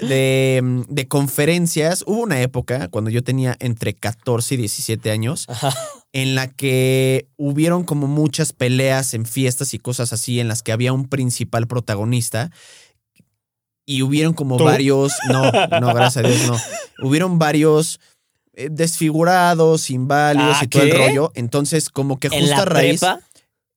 De, 0.00 0.84
de, 0.88 1.06
conferencias. 1.06 2.02
Hubo 2.06 2.22
una 2.22 2.40
época 2.40 2.88
cuando 2.88 3.10
yo 3.10 3.22
tenía 3.22 3.54
entre 3.60 3.92
14 3.92 4.54
y 4.54 4.56
17 4.56 5.10
años 5.10 5.46
en 6.12 6.34
la 6.34 6.48
que 6.48 7.28
hubieron 7.36 7.84
como 7.84 8.06
muchas 8.06 8.52
peleas 8.52 9.14
en 9.14 9.26
fiestas 9.26 9.74
y 9.74 9.78
cosas 9.78 10.12
así 10.12 10.40
en 10.40 10.48
las 10.48 10.62
que 10.62 10.72
había 10.72 10.92
un 10.92 11.08
principal 11.08 11.66
protagonista 11.66 12.50
y 13.86 14.02
hubieron 14.02 14.34
como 14.34 14.58
varios, 14.58 15.14
no, 15.28 15.50
no, 15.80 15.94
gracias 15.94 16.24
a 16.24 16.28
Dios, 16.28 16.46
no. 16.46 16.56
Hubieron 17.08 17.38
varios 17.38 17.98
eh, 18.54 18.68
desfigurados, 18.70 19.90
inválidos 19.90 20.62
y 20.62 20.68
todo 20.68 20.82
el 20.82 20.92
rollo. 20.92 21.32
Entonces, 21.34 21.90
como 21.90 22.20
que 22.20 22.28
justo 22.28 22.54
a 22.54 22.64
raíz 22.66 23.00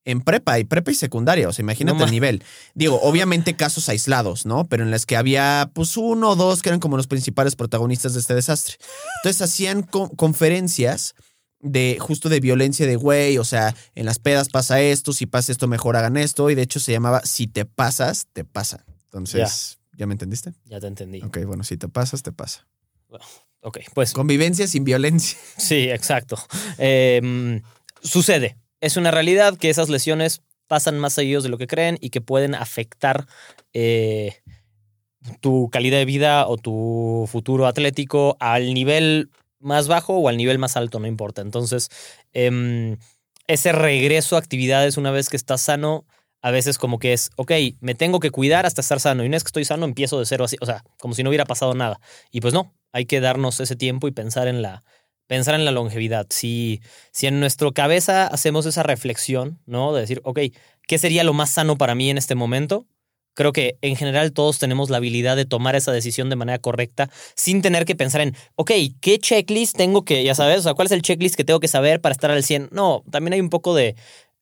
en 0.05 0.21
prepa 0.21 0.59
y 0.59 0.65
prepa 0.65 0.91
y 0.91 0.95
secundaria, 0.95 1.47
o 1.47 1.53
sea, 1.53 1.63
imagínate 1.63 2.03
el 2.03 2.11
nivel. 2.11 2.43
Digo, 2.75 2.99
obviamente 3.01 3.55
casos 3.55 3.89
aislados, 3.89 4.45
¿no? 4.45 4.65
Pero 4.65 4.83
en 4.83 4.91
las 4.91 5.05
que 5.05 5.15
había 5.15 5.71
pues 5.73 5.95
uno 5.97 6.31
o 6.31 6.35
dos 6.35 6.61
que 6.61 6.69
eran 6.69 6.79
como 6.79 6.97
los 6.97 7.07
principales 7.07 7.55
protagonistas 7.55 8.13
de 8.13 8.19
este 8.19 8.35
desastre. 8.35 8.75
Entonces 9.23 9.41
hacían 9.41 9.83
conferencias 9.83 11.15
de 11.63 11.97
justo 11.99 12.29
de 12.29 12.39
violencia 12.39 12.85
de 12.85 12.95
güey, 12.95 13.37
o 13.39 13.43
sea, 13.43 13.75
en 13.95 14.05
las 14.05 14.19
pedas 14.19 14.49
pasa 14.49 14.81
esto, 14.81 15.13
si 15.13 15.25
pasa 15.25 15.51
esto 15.51 15.67
mejor 15.67 15.95
hagan 15.95 16.17
esto 16.17 16.49
y 16.49 16.55
de 16.55 16.61
hecho 16.61 16.79
se 16.79 16.91
llamaba 16.91 17.21
si 17.23 17.47
te 17.47 17.65
pasas, 17.65 18.27
te 18.33 18.43
pasa. 18.43 18.85
Entonces, 19.05 19.79
¿ya, 19.97 20.05
me 20.05 20.13
entendiste? 20.13 20.53
Ya 20.65 20.79
te 20.79 20.87
entendí. 20.87 21.21
Ok, 21.21 21.39
bueno, 21.45 21.63
si 21.63 21.77
te 21.77 21.87
pasas, 21.87 22.21
te 22.21 22.31
pasa. 22.31 22.67
ok, 23.61 23.79
pues. 23.93 24.13
Convivencia 24.13 24.67
sin 24.67 24.83
violencia. 24.83 25.37
Sí, 25.57 25.89
exacto. 25.89 26.37
Em, 26.77 27.61
sucede 28.01 28.57
es 28.83 28.97
una 28.97 29.11
realidad 29.11 29.55
que 29.55 29.69
esas 29.69 29.87
lesiones 29.87 30.41
pasan 30.67 30.99
más 30.99 31.13
seguidos 31.13 31.43
de 31.43 31.49
lo 31.49 31.57
que 31.57 31.67
creen 31.67 31.97
y 32.01 32.09
que 32.09 32.19
pueden 32.19 32.53
afectar 32.53 33.27
eh, 33.71 34.41
tu 35.39 35.69
calidad 35.71 35.99
de 35.99 36.05
vida 36.05 36.47
o 36.47 36.57
tu 36.57 37.25
futuro 37.31 37.65
atlético 37.65 38.35
al 38.41 38.73
nivel 38.73 39.29
más 39.63 39.87
bajo 39.87 40.17
o 40.17 40.29
al 40.29 40.37
nivel 40.37 40.59
más 40.59 40.77
alto, 40.77 40.99
no 40.99 41.07
importa. 41.07 41.41
Entonces, 41.41 41.89
em, 42.33 42.97
ese 43.47 43.71
regreso 43.71 44.35
a 44.35 44.39
actividades 44.39 44.97
una 44.97 45.11
vez 45.11 45.29
que 45.29 45.37
estás 45.37 45.61
sano, 45.61 46.05
a 46.41 46.51
veces 46.51 46.77
como 46.77 46.99
que 46.99 47.13
es, 47.13 47.31
ok, 47.37 47.51
me 47.79 47.95
tengo 47.95 48.19
que 48.19 48.29
cuidar 48.31 48.65
hasta 48.65 48.81
estar 48.81 48.99
sano. 48.99 49.23
Y 49.23 49.27
una 49.27 49.35
vez 49.35 49.43
que 49.43 49.49
estoy 49.49 49.65
sano, 49.65 49.85
empiezo 49.85 50.19
de 50.19 50.25
cero 50.25 50.43
así, 50.45 50.57
o 50.61 50.65
sea, 50.65 50.83
como 50.99 51.13
si 51.13 51.23
no 51.23 51.29
hubiera 51.29 51.45
pasado 51.45 51.73
nada. 51.73 51.99
Y 52.31 52.41
pues 52.41 52.53
no, 52.53 52.73
hay 52.91 53.05
que 53.05 53.21
darnos 53.21 53.59
ese 53.59 53.75
tiempo 53.75 54.07
y 54.07 54.11
pensar 54.11 54.47
en 54.47 54.61
la, 54.61 54.83
pensar 55.27 55.55
en 55.55 55.65
la 55.65 55.71
longevidad. 55.71 56.27
Si, 56.29 56.81
si 57.11 57.27
en 57.27 57.39
nuestra 57.39 57.71
cabeza 57.71 58.27
hacemos 58.27 58.65
esa 58.65 58.83
reflexión, 58.83 59.59
¿no? 59.65 59.93
De 59.93 60.01
decir, 60.01 60.21
ok, 60.25 60.39
¿qué 60.87 60.97
sería 60.97 61.23
lo 61.23 61.33
más 61.33 61.49
sano 61.49 61.77
para 61.77 61.95
mí 61.95 62.09
en 62.09 62.17
este 62.17 62.35
momento? 62.35 62.85
Creo 63.33 63.51
que 63.51 63.77
en 63.81 63.95
general 63.95 64.31
todos 64.31 64.59
tenemos 64.59 64.89
la 64.89 64.97
habilidad 64.97 65.35
de 65.35 65.45
tomar 65.45 65.75
esa 65.75 65.91
decisión 65.91 66.29
de 66.29 66.35
manera 66.35 66.59
correcta 66.59 67.09
sin 67.35 67.61
tener 67.61 67.85
que 67.85 67.95
pensar 67.95 68.21
en, 68.21 68.35
ok, 68.55 68.71
¿qué 69.01 69.19
checklist 69.19 69.75
tengo 69.75 70.05
que, 70.05 70.23
ya 70.23 70.35
sabes, 70.35 70.59
o 70.59 70.63
sea, 70.63 70.73
cuál 70.73 70.85
es 70.87 70.91
el 70.91 71.01
checklist 71.01 71.35
que 71.35 71.43
tengo 71.43 71.59
que 71.59 71.67
saber 71.67 72.01
para 72.01 72.13
estar 72.13 72.31
al 72.31 72.43
100? 72.43 72.69
No, 72.71 73.03
también 73.09 73.33
hay 73.33 73.41
un 73.41 73.49
poco 73.49 73.75
de 73.75 73.95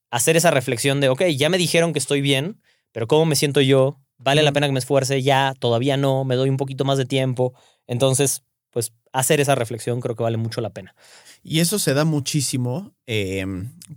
hacer 0.10 0.36
esa 0.38 0.52
reflexión 0.52 1.00
de, 1.00 1.10
ok, 1.10 1.24
ya 1.36 1.50
me 1.50 1.58
dijeron 1.58 1.94
que 1.94 2.00
estoy 2.00 2.22
bien, 2.22 2.62
pero 2.92 3.08
¿cómo 3.08 3.26
me 3.26 3.36
siento 3.36 3.62
yo 3.62 3.98
vale 4.24 4.44
la 4.44 4.52
pena 4.52 4.68
que 4.68 4.74
me 4.74 4.80
esfuerce, 4.80 5.22
ya, 5.22 5.54
todavía 5.60 5.98
no, 5.98 6.24
me 6.24 6.36
doy 6.36 6.50
un 6.50 6.58
poquito 6.58 6.86
más 6.86 6.98
de 6.98 7.06
tiempo. 7.06 7.54
Entonces, 7.88 8.44
pues 8.70 8.94
hacer 9.12 9.42
esa 9.42 9.56
reflexión 9.56 10.00
creo 10.00 10.16
que 10.16 10.24
vale 10.24 10.38
mucho 10.38 10.62
la 10.62 10.70
pena. 10.70 10.96
Y 11.44 11.60
eso 11.60 11.80
se 11.80 11.94
da 11.94 12.06
muchísimo. 12.06 12.94
eh, 13.08 13.46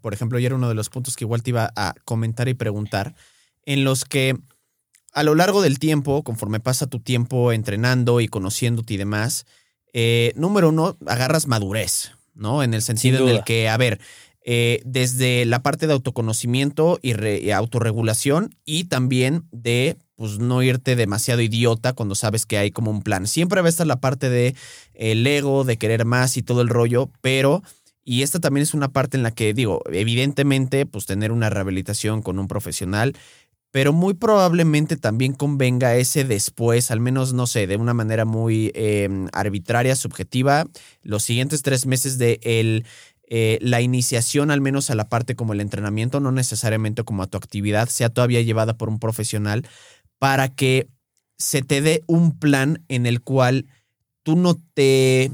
por 0.01 0.15
ejemplo, 0.15 0.39
y 0.39 0.47
era 0.47 0.55
uno 0.55 0.69
de 0.69 0.75
los 0.75 0.91
puntos 0.91 1.17
que 1.17 1.25
igual 1.25 1.43
te 1.43 1.51
iba 1.51 1.73
a 1.77 1.95
comentar 2.05 2.49
y 2.49 2.55
preguntar, 2.55 3.15
en 3.67 3.85
los 3.85 4.05
que 4.05 4.37
a 5.15 5.23
lo 5.23 5.35
largo 5.35 5.63
del 5.63 5.79
tiempo, 5.79 6.23
conforme 6.23 6.61
pasa 6.61 6.87
tu 6.87 7.01
tiempo 7.01 7.53
entrenando 7.53 8.21
y 8.21 8.29
conociéndote 8.29 8.95
y 8.95 8.97
demás, 8.97 9.47
eh, 9.93 10.33
número 10.37 10.71
uno, 10.71 10.97
agarras 11.07 11.47
madurez, 11.47 12.11
¿no? 12.35 12.63
En 12.63 12.75
el 12.75 12.83
sentido 12.83 13.29
en 13.29 13.37
el 13.37 13.45
que, 13.45 13.69
a 13.69 13.77
ver, 13.77 14.01
eh, 14.45 14.83
desde 14.85 15.45
la 15.47 15.63
parte 15.63 15.87
de 15.87 15.95
autoconocimiento 15.95 16.99
y, 17.01 17.15
re- 17.15 17.41
y 17.41 17.51
autorregulación 17.53 18.55
y 18.67 18.85
también 18.85 19.45
de 19.53 19.97
pues 20.17 20.39
no 20.39 20.63
irte 20.63 20.97
demasiado 20.97 21.41
idiota 21.41 21.93
cuando 21.93 22.15
sabes 22.15 22.45
que 22.45 22.59
hay 22.59 22.71
como 22.71 22.91
un 22.91 23.03
plan. 23.03 23.27
Siempre 23.27 23.61
va 23.63 23.67
a 23.67 23.71
estar 23.71 23.87
la 23.87 24.01
parte 24.01 24.29
de 24.29 24.55
el 24.93 25.27
ego, 25.27 25.65
de 25.65 25.77
querer 25.79 26.05
más 26.05 26.37
y 26.37 26.43
todo 26.43 26.61
el 26.61 26.69
rollo, 26.69 27.11
pero 27.21 27.63
y 28.05 28.23
esta 28.23 28.39
también 28.39 28.63
es 28.63 28.75
una 28.75 28.89
parte 28.89 29.17
en 29.17 29.23
la 29.23 29.31
que 29.31 29.55
digo, 29.55 29.83
evidentemente, 29.91 30.85
pues 30.85 31.07
tener 31.07 31.33
una 31.33 31.49
rehabilitación 31.49 32.21
con 32.21 32.39
un 32.39 32.49
profesional, 32.49 33.17
pero 33.75 33.93
muy 33.93 34.15
probablemente 34.15 34.97
también 34.97 35.33
convenga 35.33 35.97
ese 35.97 36.23
después, 36.23 36.93
al 36.93 37.01
menos, 37.01 37.33
no 37.33 37.49
sé, 37.49 37.67
de 37.67 37.77
una 37.77 37.93
manera 37.93 38.25
muy 38.25 38.71
eh, 38.73 39.09
arbitraria, 39.33 39.97
subjetiva, 39.97 40.67
los 41.03 41.25
siguientes 41.25 41.63
tres 41.63 41.85
meses 41.85 42.17
de 42.17 42.39
el, 42.45 42.87
eh, 43.27 43.59
la 43.61 43.81
iniciación, 43.81 44.53
al 44.53 44.61
menos 44.61 44.91
a 44.91 44.95
la 44.95 45.09
parte 45.09 45.35
como 45.35 45.55
el 45.55 45.61
entrenamiento, 45.61 46.21
no 46.21 46.31
necesariamente 46.31 47.03
como 47.03 47.25
a 47.25 47.27
tu 47.27 47.37
actividad, 47.37 47.89
sea 47.89 48.11
todavía 48.11 48.43
llevada 48.43 48.77
por 48.77 48.89
un 48.89 49.01
profesional, 49.01 49.67
para 50.21 50.51
que 50.51 50.87
se 51.37 51.63
te 51.63 51.81
dé 51.81 52.05
un 52.07 52.39
plan 52.39 52.85
en 52.87 53.07
el 53.07 53.23
cual 53.23 53.67
tú 54.23 54.37
no 54.37 54.55
te, 54.75 55.33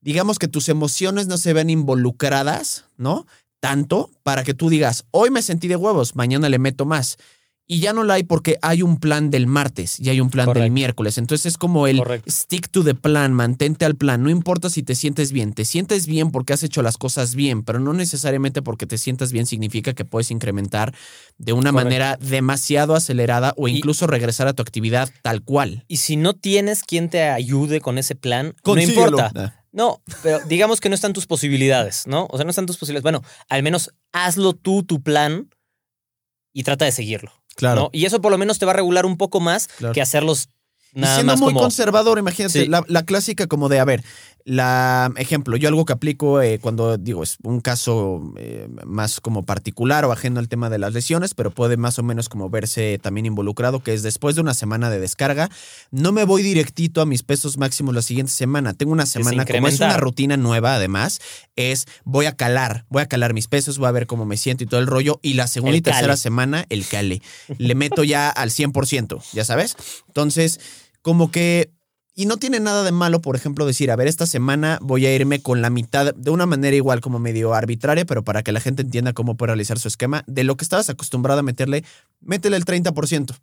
digamos 0.00 0.38
que 0.38 0.48
tus 0.48 0.70
emociones 0.70 1.26
no 1.26 1.36
se 1.36 1.52
ven 1.52 1.68
involucradas, 1.68 2.86
¿no? 2.96 3.26
Tanto 3.60 4.10
para 4.22 4.42
que 4.42 4.54
tú 4.54 4.70
digas, 4.70 5.04
hoy 5.10 5.28
me 5.30 5.42
sentí 5.42 5.68
de 5.68 5.76
huevos, 5.76 6.16
mañana 6.16 6.48
le 6.48 6.58
meto 6.58 6.86
más. 6.86 7.18
Y 7.70 7.80
ya 7.80 7.92
no 7.92 8.02
la 8.02 8.14
hay 8.14 8.22
porque 8.22 8.56
hay 8.62 8.80
un 8.80 8.96
plan 8.98 9.28
del 9.30 9.46
martes 9.46 10.00
y 10.00 10.08
hay 10.08 10.22
un 10.22 10.30
plan 10.30 10.50
del 10.54 10.70
miércoles. 10.70 11.18
Entonces 11.18 11.44
es 11.52 11.58
como 11.58 11.86
el 11.86 11.98
Correcto. 11.98 12.30
stick 12.30 12.70
to 12.70 12.82
the 12.82 12.94
plan, 12.94 13.34
mantente 13.34 13.84
al 13.84 13.94
plan. 13.94 14.22
No 14.22 14.30
importa 14.30 14.70
si 14.70 14.82
te 14.82 14.94
sientes 14.94 15.32
bien. 15.32 15.52
Te 15.52 15.66
sientes 15.66 16.06
bien 16.06 16.30
porque 16.30 16.54
has 16.54 16.62
hecho 16.62 16.80
las 16.82 16.96
cosas 16.96 17.34
bien, 17.34 17.62
pero 17.62 17.78
no 17.78 17.92
necesariamente 17.92 18.62
porque 18.62 18.86
te 18.86 18.96
sientas 18.96 19.32
bien 19.32 19.44
significa 19.44 19.92
que 19.92 20.06
puedes 20.06 20.30
incrementar 20.30 20.94
de 21.36 21.52
una 21.52 21.70
Correcto. 21.70 21.84
manera 21.84 22.16
demasiado 22.22 22.94
acelerada 22.94 23.52
o 23.58 23.68
Y- 23.68 23.76
incluso 23.76 24.06
regresar 24.06 24.48
a 24.48 24.54
tu 24.54 24.62
actividad 24.62 25.10
tal 25.20 25.42
cual. 25.42 25.84
Y 25.88 25.98
si 25.98 26.16
no 26.16 26.34
tienes 26.34 26.82
quien 26.82 27.10
te 27.10 27.24
ayude 27.24 27.82
con 27.82 27.98
ese 27.98 28.14
plan, 28.14 28.54
no 28.64 28.80
importa. 28.80 29.54
No, 29.72 30.00
pero 30.22 30.40
digamos 30.48 30.80
que 30.80 30.88
no 30.88 30.94
están 30.94 31.12
tus 31.12 31.26
posibilidades, 31.26 32.06
¿no? 32.06 32.26
O 32.30 32.38
sea, 32.38 32.44
no 32.44 32.50
están 32.50 32.64
tus 32.64 32.78
posibilidades. 32.78 33.02
Bueno, 33.02 33.22
al 33.50 33.62
menos 33.62 33.90
hazlo 34.12 34.54
tú, 34.54 34.84
tu 34.84 35.02
plan, 35.02 35.50
y 36.54 36.62
trata 36.62 36.86
de 36.86 36.92
seguirlo. 36.92 37.30
Claro. 37.58 37.82
¿no? 37.82 37.90
Y 37.92 38.06
eso 38.06 38.20
por 38.22 38.30
lo 38.32 38.38
menos 38.38 38.58
te 38.58 38.64
va 38.66 38.72
a 38.72 38.76
regular 38.76 39.04
un 39.04 39.16
poco 39.18 39.40
más 39.40 39.68
Claro. 39.68 39.92
que 39.92 40.00
hacerlos 40.00 40.48
Y 40.94 41.00
nada 41.00 41.14
siendo 41.16 41.32
más 41.34 41.40
muy 41.40 41.48
como... 41.52 41.60
conservador, 41.60 42.18
imagínate, 42.18 42.62
Sí. 42.62 42.66
la, 42.66 42.82
la 42.88 43.02
clásica 43.04 43.46
como 43.46 43.68
de, 43.68 43.78
a 43.80 43.84
ver, 43.84 44.02
la 44.44 45.12
ejemplo, 45.16 45.56
yo 45.56 45.68
algo 45.68 45.84
que 45.84 45.92
aplico 45.92 46.40
eh, 46.40 46.58
cuando 46.58 46.96
digo, 46.96 47.22
es 47.22 47.36
un 47.42 47.60
caso 47.60 48.32
eh, 48.36 48.68
más 48.86 49.20
como 49.20 49.44
particular 49.44 50.04
o 50.04 50.12
ajeno 50.12 50.40
al 50.40 50.48
tema 50.48 50.70
de 50.70 50.78
las 50.78 50.92
lesiones, 50.94 51.34
pero 51.34 51.50
puede 51.50 51.76
más 51.76 51.98
o 51.98 52.02
menos 52.02 52.28
como 52.28 52.48
verse 52.48 52.98
también 53.02 53.26
involucrado, 53.26 53.82
que 53.82 53.92
es 53.92 54.02
después 54.02 54.34
de 54.36 54.40
una 54.40 54.54
semana 54.54 54.90
de 54.90 55.00
descarga, 55.00 55.50
no 55.90 56.12
me 56.12 56.24
voy 56.24 56.42
directito 56.42 57.00
a 57.00 57.06
mis 57.06 57.22
pesos 57.22 57.58
máximos 57.58 57.94
la 57.94 58.02
siguiente 58.02 58.32
semana. 58.32 58.74
Tengo 58.74 58.92
una 58.92 59.06
se 59.06 59.22
semana, 59.22 59.44
como 59.44 59.68
es 59.68 59.80
una 59.80 59.96
rutina 59.96 60.36
nueva 60.36 60.76
además, 60.76 61.20
es 61.56 61.86
voy 62.04 62.26
a 62.26 62.36
calar, 62.36 62.86
voy 62.88 63.02
a 63.02 63.06
calar 63.06 63.34
mis 63.34 63.48
pesos, 63.48 63.78
voy 63.78 63.88
a 63.88 63.92
ver 63.92 64.06
cómo 64.06 64.24
me 64.24 64.36
siento 64.36 64.64
y 64.64 64.66
todo 64.66 64.80
el 64.80 64.86
rollo. 64.86 65.20
Y 65.22 65.34
la 65.34 65.46
segunda 65.46 65.72
El 65.72 65.78
y 65.78 65.82
tercera 65.82 66.06
cale. 66.08 66.16
semana, 66.16 66.66
el 66.68 66.86
cale. 66.86 67.22
Le 67.58 67.74
meto 67.74 68.04
ya 68.04 68.30
al 68.30 68.50
100%, 68.50 69.22
ya 69.32 69.44
sabes. 69.44 69.76
Entonces, 70.06 70.60
como 71.02 71.30
que... 71.30 71.70
Y 72.18 72.26
no 72.26 72.36
tiene 72.36 72.58
nada 72.58 72.82
de 72.82 72.90
malo, 72.90 73.20
por 73.22 73.36
ejemplo, 73.36 73.64
decir, 73.64 73.92
a 73.92 73.96
ver, 73.96 74.08
esta 74.08 74.26
semana 74.26 74.80
voy 74.82 75.06
a 75.06 75.14
irme 75.14 75.40
con 75.40 75.62
la 75.62 75.70
mitad, 75.70 76.12
de 76.16 76.30
una 76.32 76.46
manera 76.46 76.74
igual 76.74 77.00
como 77.00 77.20
medio 77.20 77.54
arbitraria, 77.54 78.04
pero 78.06 78.24
para 78.24 78.42
que 78.42 78.50
la 78.50 78.58
gente 78.58 78.82
entienda 78.82 79.12
cómo 79.12 79.36
puede 79.36 79.50
realizar 79.52 79.78
su 79.78 79.86
esquema, 79.86 80.24
de 80.26 80.42
lo 80.42 80.56
que 80.56 80.64
estabas 80.64 80.90
acostumbrado 80.90 81.38
a 81.38 81.42
meterle, 81.44 81.84
métele 82.20 82.56
el 82.56 82.64
30%. 82.64 83.36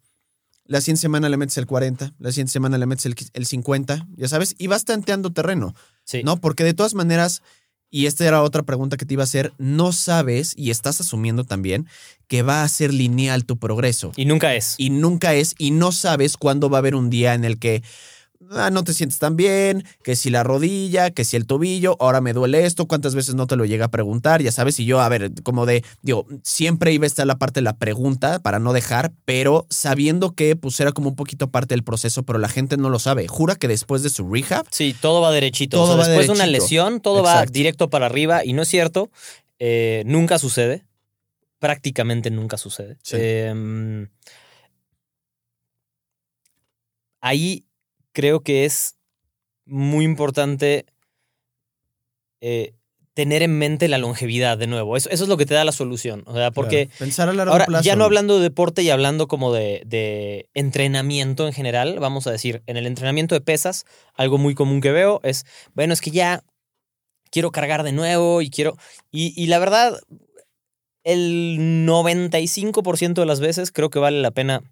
La 0.65 0.81
siguiente 0.81 0.99
semana 0.99 1.29
le 1.29 1.38
metes 1.38 1.57
el 1.57 1.67
40, 1.67 2.15
la 2.19 2.31
siguiente 2.33 2.51
semana 2.51 2.77
le 2.77 2.85
metes 2.85 3.05
el, 3.05 3.15
el 3.31 3.45
50, 3.45 4.07
ya 4.17 4.27
sabes, 4.27 4.55
y 4.57 4.67
vas 4.67 4.83
tanteando 4.83 5.31
terreno, 5.31 5.73
Sí. 6.03 6.21
¿no? 6.25 6.41
Porque 6.41 6.65
de 6.65 6.73
todas 6.73 6.95
maneras, 6.95 7.43
y 7.89 8.07
esta 8.07 8.25
era 8.25 8.41
otra 8.41 8.63
pregunta 8.63 8.97
que 8.97 9.05
te 9.05 9.13
iba 9.13 9.23
a 9.23 9.29
hacer, 9.29 9.53
no 9.57 9.93
sabes 9.93 10.53
y 10.57 10.71
estás 10.71 10.99
asumiendo 10.99 11.45
también 11.45 11.88
que 12.27 12.41
va 12.41 12.61
a 12.63 12.67
ser 12.67 12.93
lineal 12.93 13.45
tu 13.45 13.57
progreso 13.57 14.11
Y 14.17 14.25
nunca 14.25 14.53
es. 14.53 14.75
y 14.77 14.89
nunca 14.89 15.33
es 15.33 15.55
y 15.57 15.71
no 15.71 15.93
sabes 15.93 16.35
cuándo 16.35 16.69
va 16.69 16.77
a 16.77 16.79
haber 16.79 16.95
un 16.95 17.09
día 17.09 17.35
en 17.35 17.45
el 17.45 17.57
que 17.57 17.81
ah, 18.51 18.69
no 18.71 18.84
te 18.84 18.93
sientes 18.93 19.19
tan 19.19 19.36
bien, 19.36 19.84
que 20.03 20.15
si 20.15 20.29
la 20.29 20.43
rodilla, 20.43 21.12
que 21.12 21.23
si 21.25 21.36
el 21.36 21.45
tobillo, 21.45 21.97
ahora 21.99 22.21
me 22.21 22.34
duele 22.34 22.65
esto, 22.65 22.86
cuántas 22.88 23.15
veces 23.15 23.36
no 23.36 23.47
te 23.47 23.55
lo 23.55 23.65
llega 23.65 23.86
a 23.86 23.91
preguntar, 23.91 24.41
ya 24.41 24.51
sabes, 24.51 24.79
y 24.79 24.86
yo, 24.86 25.01
a 25.01 25.10
ver, 25.10 25.31
como 25.43 25.65
de, 25.65 25.84
digo, 26.01 26.25
siempre 26.43 26.93
iba 26.93 27.05
a 27.05 27.08
estar 27.08 27.25
la 27.27 27.38
parte 27.38 27.60
de 27.60 27.63
la 27.63 27.77
pregunta 27.77 28.39
para 28.39 28.60
no 28.60 28.73
dejar, 28.73 29.12
pero 29.25 29.65
sabiendo 29.69 30.31
que 30.34 30.55
pues 30.55 30.79
era 30.79 30.91
como 30.91 31.10
un 31.10 31.15
poquito 31.15 31.49
parte 31.49 31.73
del 31.75 31.84
proceso, 31.84 32.23
pero 32.23 32.39
la 32.39 32.49
gente 32.49 32.77
no 32.77 32.89
lo 32.89 32.99
sabe. 32.99 33.27
Jura 33.27 33.55
que 33.55 33.67
después 33.67 34.03
de 34.03 34.10
su 34.10 34.27
rehab, 34.31 34.65
Sí, 34.71 34.95
todo 34.99 35.21
va 35.21 35.31
derechito. 35.31 35.77
Todo 35.77 35.84
O 35.84 35.88
sea, 35.88 35.97
va 35.97 36.08
después 36.08 36.27
de 36.27 36.34
una 36.34 36.47
lesión, 36.47 37.01
todo 37.01 37.23
va 37.23 37.45
directo 37.45 37.89
para 37.89 38.05
arriba 38.05 38.43
y 38.45 38.53
no 38.53 38.62
es 38.62 38.67
cierto. 38.67 39.10
eh, 39.60 40.03
nunca 40.05 40.38
sucede. 40.39 40.86
Prácticamente 41.60 42.29
nunca 42.29 42.58
sucede. 42.58 42.97
Sí. 43.01 43.15
Eh, 43.17 44.08
ahí 47.21 47.65
creo 48.15 48.39
que 48.39 48.65
es 48.65 48.95
muy 49.65 50.06
importante 50.06 50.86
eh, 52.41 52.73
tener 53.13 53.43
en 53.43 53.58
mente 53.58 53.88
la 53.88 53.97
longevidad 53.97 54.58
de 54.58 54.67
nuevo. 54.67 54.95
Eso, 54.97 55.10
eso 55.10 55.23
es 55.23 55.30
lo 55.30 55.38
que 55.38 55.45
te 55.45 55.54
da 55.54 55.65
la 55.65 55.71
solución. 55.71 56.23
O 56.25 56.34
sea, 56.34 56.51
porque 56.51 56.88
claro, 56.88 56.99
pensar 56.99 57.30
a 57.30 57.34
largo 57.34 57.51
Ahora, 57.54 57.65
plazo. 57.65 57.84
ya 57.84 57.95
no 57.95 58.06
hablando 58.06 58.38
de 58.38 58.43
deporte 58.43 58.84
y 58.84 58.89
hablando 58.89 59.28
como 59.28 59.54
de, 59.54 59.84
de 59.86 60.49
entrenamiento 60.54 61.45
en 61.45 61.54
general, 61.54 61.99
vamos 61.99 62.25
a 62.25 62.32
decir, 62.32 62.63
en 62.67 62.78
el 62.78 62.88
entrenamiento 62.88 63.36
de 63.36 63.41
pesas, 63.41 63.86
algo 64.15 64.38
muy 64.38 64.56
común 64.56 64.82
que 64.82 64.91
veo 64.91 65.19
es, 65.23 65.45
bueno, 65.73 65.93
es 65.93 66.01
que 66.01 66.12
ya 66.12 66.43
quiero 67.32 67.51
cargar 67.51 67.84
de 67.84 67.91
nuevo 67.91 68.41
y 68.41 68.49
quiero... 68.49 68.78
Y, 69.12 69.34
y 69.41 69.47
la 69.47 69.60
verdad, 69.60 69.99
el 71.04 71.58
95% 71.86 73.13
de 73.13 73.25
las 73.25 73.39
veces 73.39 73.71
creo 73.71 73.89
que 73.89 73.99
vale 73.99 74.21
la 74.21 74.32
pena 74.32 74.63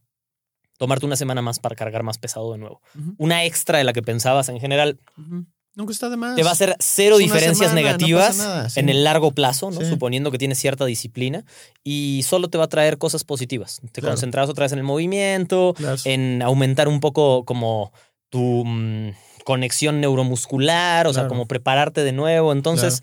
tomarte 0.77 1.05
una 1.05 1.15
semana 1.15 1.41
más 1.41 1.59
para 1.59 1.75
cargar 1.75 2.03
más 2.03 2.17
pesado 2.17 2.51
de 2.53 2.57
nuevo. 2.59 2.81
Una 3.17 3.43
extra 3.45 3.77
de 3.77 3.83
la 3.83 3.93
que 3.93 4.01
pensabas 4.01 4.49
en 4.49 4.59
general 4.59 4.99
ujú. 5.17 5.45
Nunca 5.75 5.91
está 5.91 6.07
de 6.09 6.17
más. 6.17 6.36
te 6.36 6.43
va 6.43 6.49
a 6.49 6.53
hacer 6.53 6.75
cero 6.79 7.15
Es 7.15 7.21
diferencias 7.23 7.71
semana, 7.71 7.73
negativas 7.81 8.27
pasa 8.38 8.47
nada, 8.47 8.69
sí. 8.69 8.79
en 8.79 8.89
el 8.89 9.03
largo 9.03 9.31
plazo, 9.31 9.71
¿no? 9.71 9.79
Sí. 9.81 9.88
suponiendo 9.89 10.29
que 10.29 10.38
tienes 10.38 10.59
cierta 10.59 10.86
disciplina, 10.86 11.45
y 11.83 12.21
solo 12.27 12.47
te 12.49 12.59
va 12.59 12.65
a 12.65 12.69
traer 12.69 12.99
cosas 12.99 13.23
positivas. 13.23 13.81
Te 13.91 13.99
Claro. 14.01 14.13
concentras 14.13 14.49
otra 14.49 14.65
vez 14.65 14.71
en 14.73 14.77
el 14.77 14.83
movimiento, 14.83 15.73
Claro. 15.75 15.97
en 16.05 16.43
aumentar 16.43 16.88
un 16.88 16.99
poco 16.99 17.43
como 17.43 17.91
tu 18.29 18.63
mm, 18.65 19.13
conexión 19.45 19.99
neuromuscular, 19.99 21.07
o 21.07 21.13
sea, 21.13 21.27
como 21.27 21.47
prepararte 21.47 22.03
de 22.03 22.12
nuevo. 22.12 22.51
Entonces, 22.53 23.01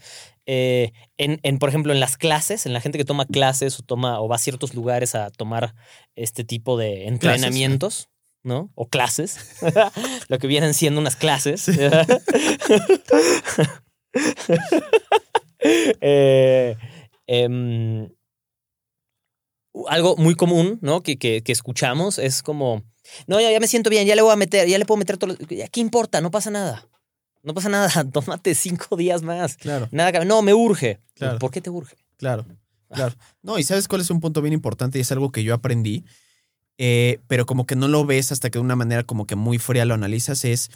eh, 0.53 0.91
en, 1.17 1.39
en, 1.45 1.59
por 1.59 1.69
ejemplo, 1.69 1.93
en 1.93 2.01
las 2.01 2.17
clases, 2.17 2.67
en 2.67 2.73
la 2.73 2.81
gente 2.81 2.99
que 2.99 3.05
toma 3.05 3.25
clases 3.27 3.79
o 3.79 3.83
toma 3.85 4.21
o 4.21 4.27
va 4.27 4.35
a 4.35 4.39
ciertos 4.39 4.75
lugares 4.75 5.15
a 5.15 5.31
tomar 5.31 5.75
este 6.17 6.43
tipo 6.43 6.77
de 6.77 7.07
entrenamientos, 7.07 8.09
¿no? 8.43 8.71
O 8.75 8.89
clases, 8.89 9.39
lo 10.29 10.39
que 10.39 10.47
vienen 10.49 10.75
siendo 10.75 11.01
unas 11.01 11.15
clases. 11.17 11.71
Eh, 15.63 16.75
em, 17.27 18.09
algo 19.87 20.17
muy 20.17 20.35
común, 20.35 20.79
¿no? 20.83 21.03
Que, 21.03 21.19
que- 21.19 21.43
que 21.43 21.53
escuchamos 21.53 22.19
es 22.19 22.43
como, 22.43 22.83
no, 23.27 23.41
ya, 23.41 23.51
ya 23.51 23.61
me 23.61 23.67
siento 23.69 23.91
bien, 23.91 24.07
ya 24.07 24.17
le 24.17 24.23
voy 24.23 24.33
a 24.33 24.37
meter, 24.37 24.67
ya 24.69 24.79
le 24.79 24.87
puedo 24.87 24.99
meter 24.99 25.17
todo. 25.19 25.35
lo- 25.39 25.47
ya, 25.49 25.69
¿Qué 25.69 25.81
importa? 25.81 26.21
No 26.21 26.31
pasa 26.31 26.51
nada. 26.51 26.89
No 27.43 27.55
pasa 27.55 27.69
nada. 27.69 27.89
Tómate 28.13 28.55
cinco 28.55 28.97
días 28.97 29.23
más. 29.23 29.57
Claro. 29.57 29.89
Nada, 29.93 30.13
que- 30.13 30.25
no, 30.25 30.43
me 30.43 30.55
urge. 30.55 31.01
Claro. 31.15 31.39
¿Por 31.39 31.51
qué 31.51 31.61
te 31.61 31.71
urge? 31.71 31.97
Claro, 32.17 32.45
claro. 32.89 33.15
No, 33.43 33.59
y 33.59 33.63
sabes 33.63 33.89
cuál 33.89 34.01
es 34.03 34.11
un 34.11 34.21
punto 34.21 34.43
bien 34.43 34.53
importante 34.53 34.99
y 34.99 35.01
es 35.03 35.11
algo 35.13 35.33
que 35.33 35.43
yo 35.43 35.55
aprendí, 35.55 36.05
eh, 36.79 37.21
pero 37.29 37.47
como 37.47 37.65
que 37.67 37.77
no 37.77 37.89
lo 37.89 38.05
ves 38.05 38.31
hasta 38.33 38.51
que 38.51 38.59
de 38.59 38.65
una 38.65 38.77
manera 38.77 39.03
como 39.05 39.27
que 39.27 39.37
muy 39.37 39.59
fría 39.59 39.85
lo 39.87 39.95
analizas, 39.95 40.45
es, 40.45 40.71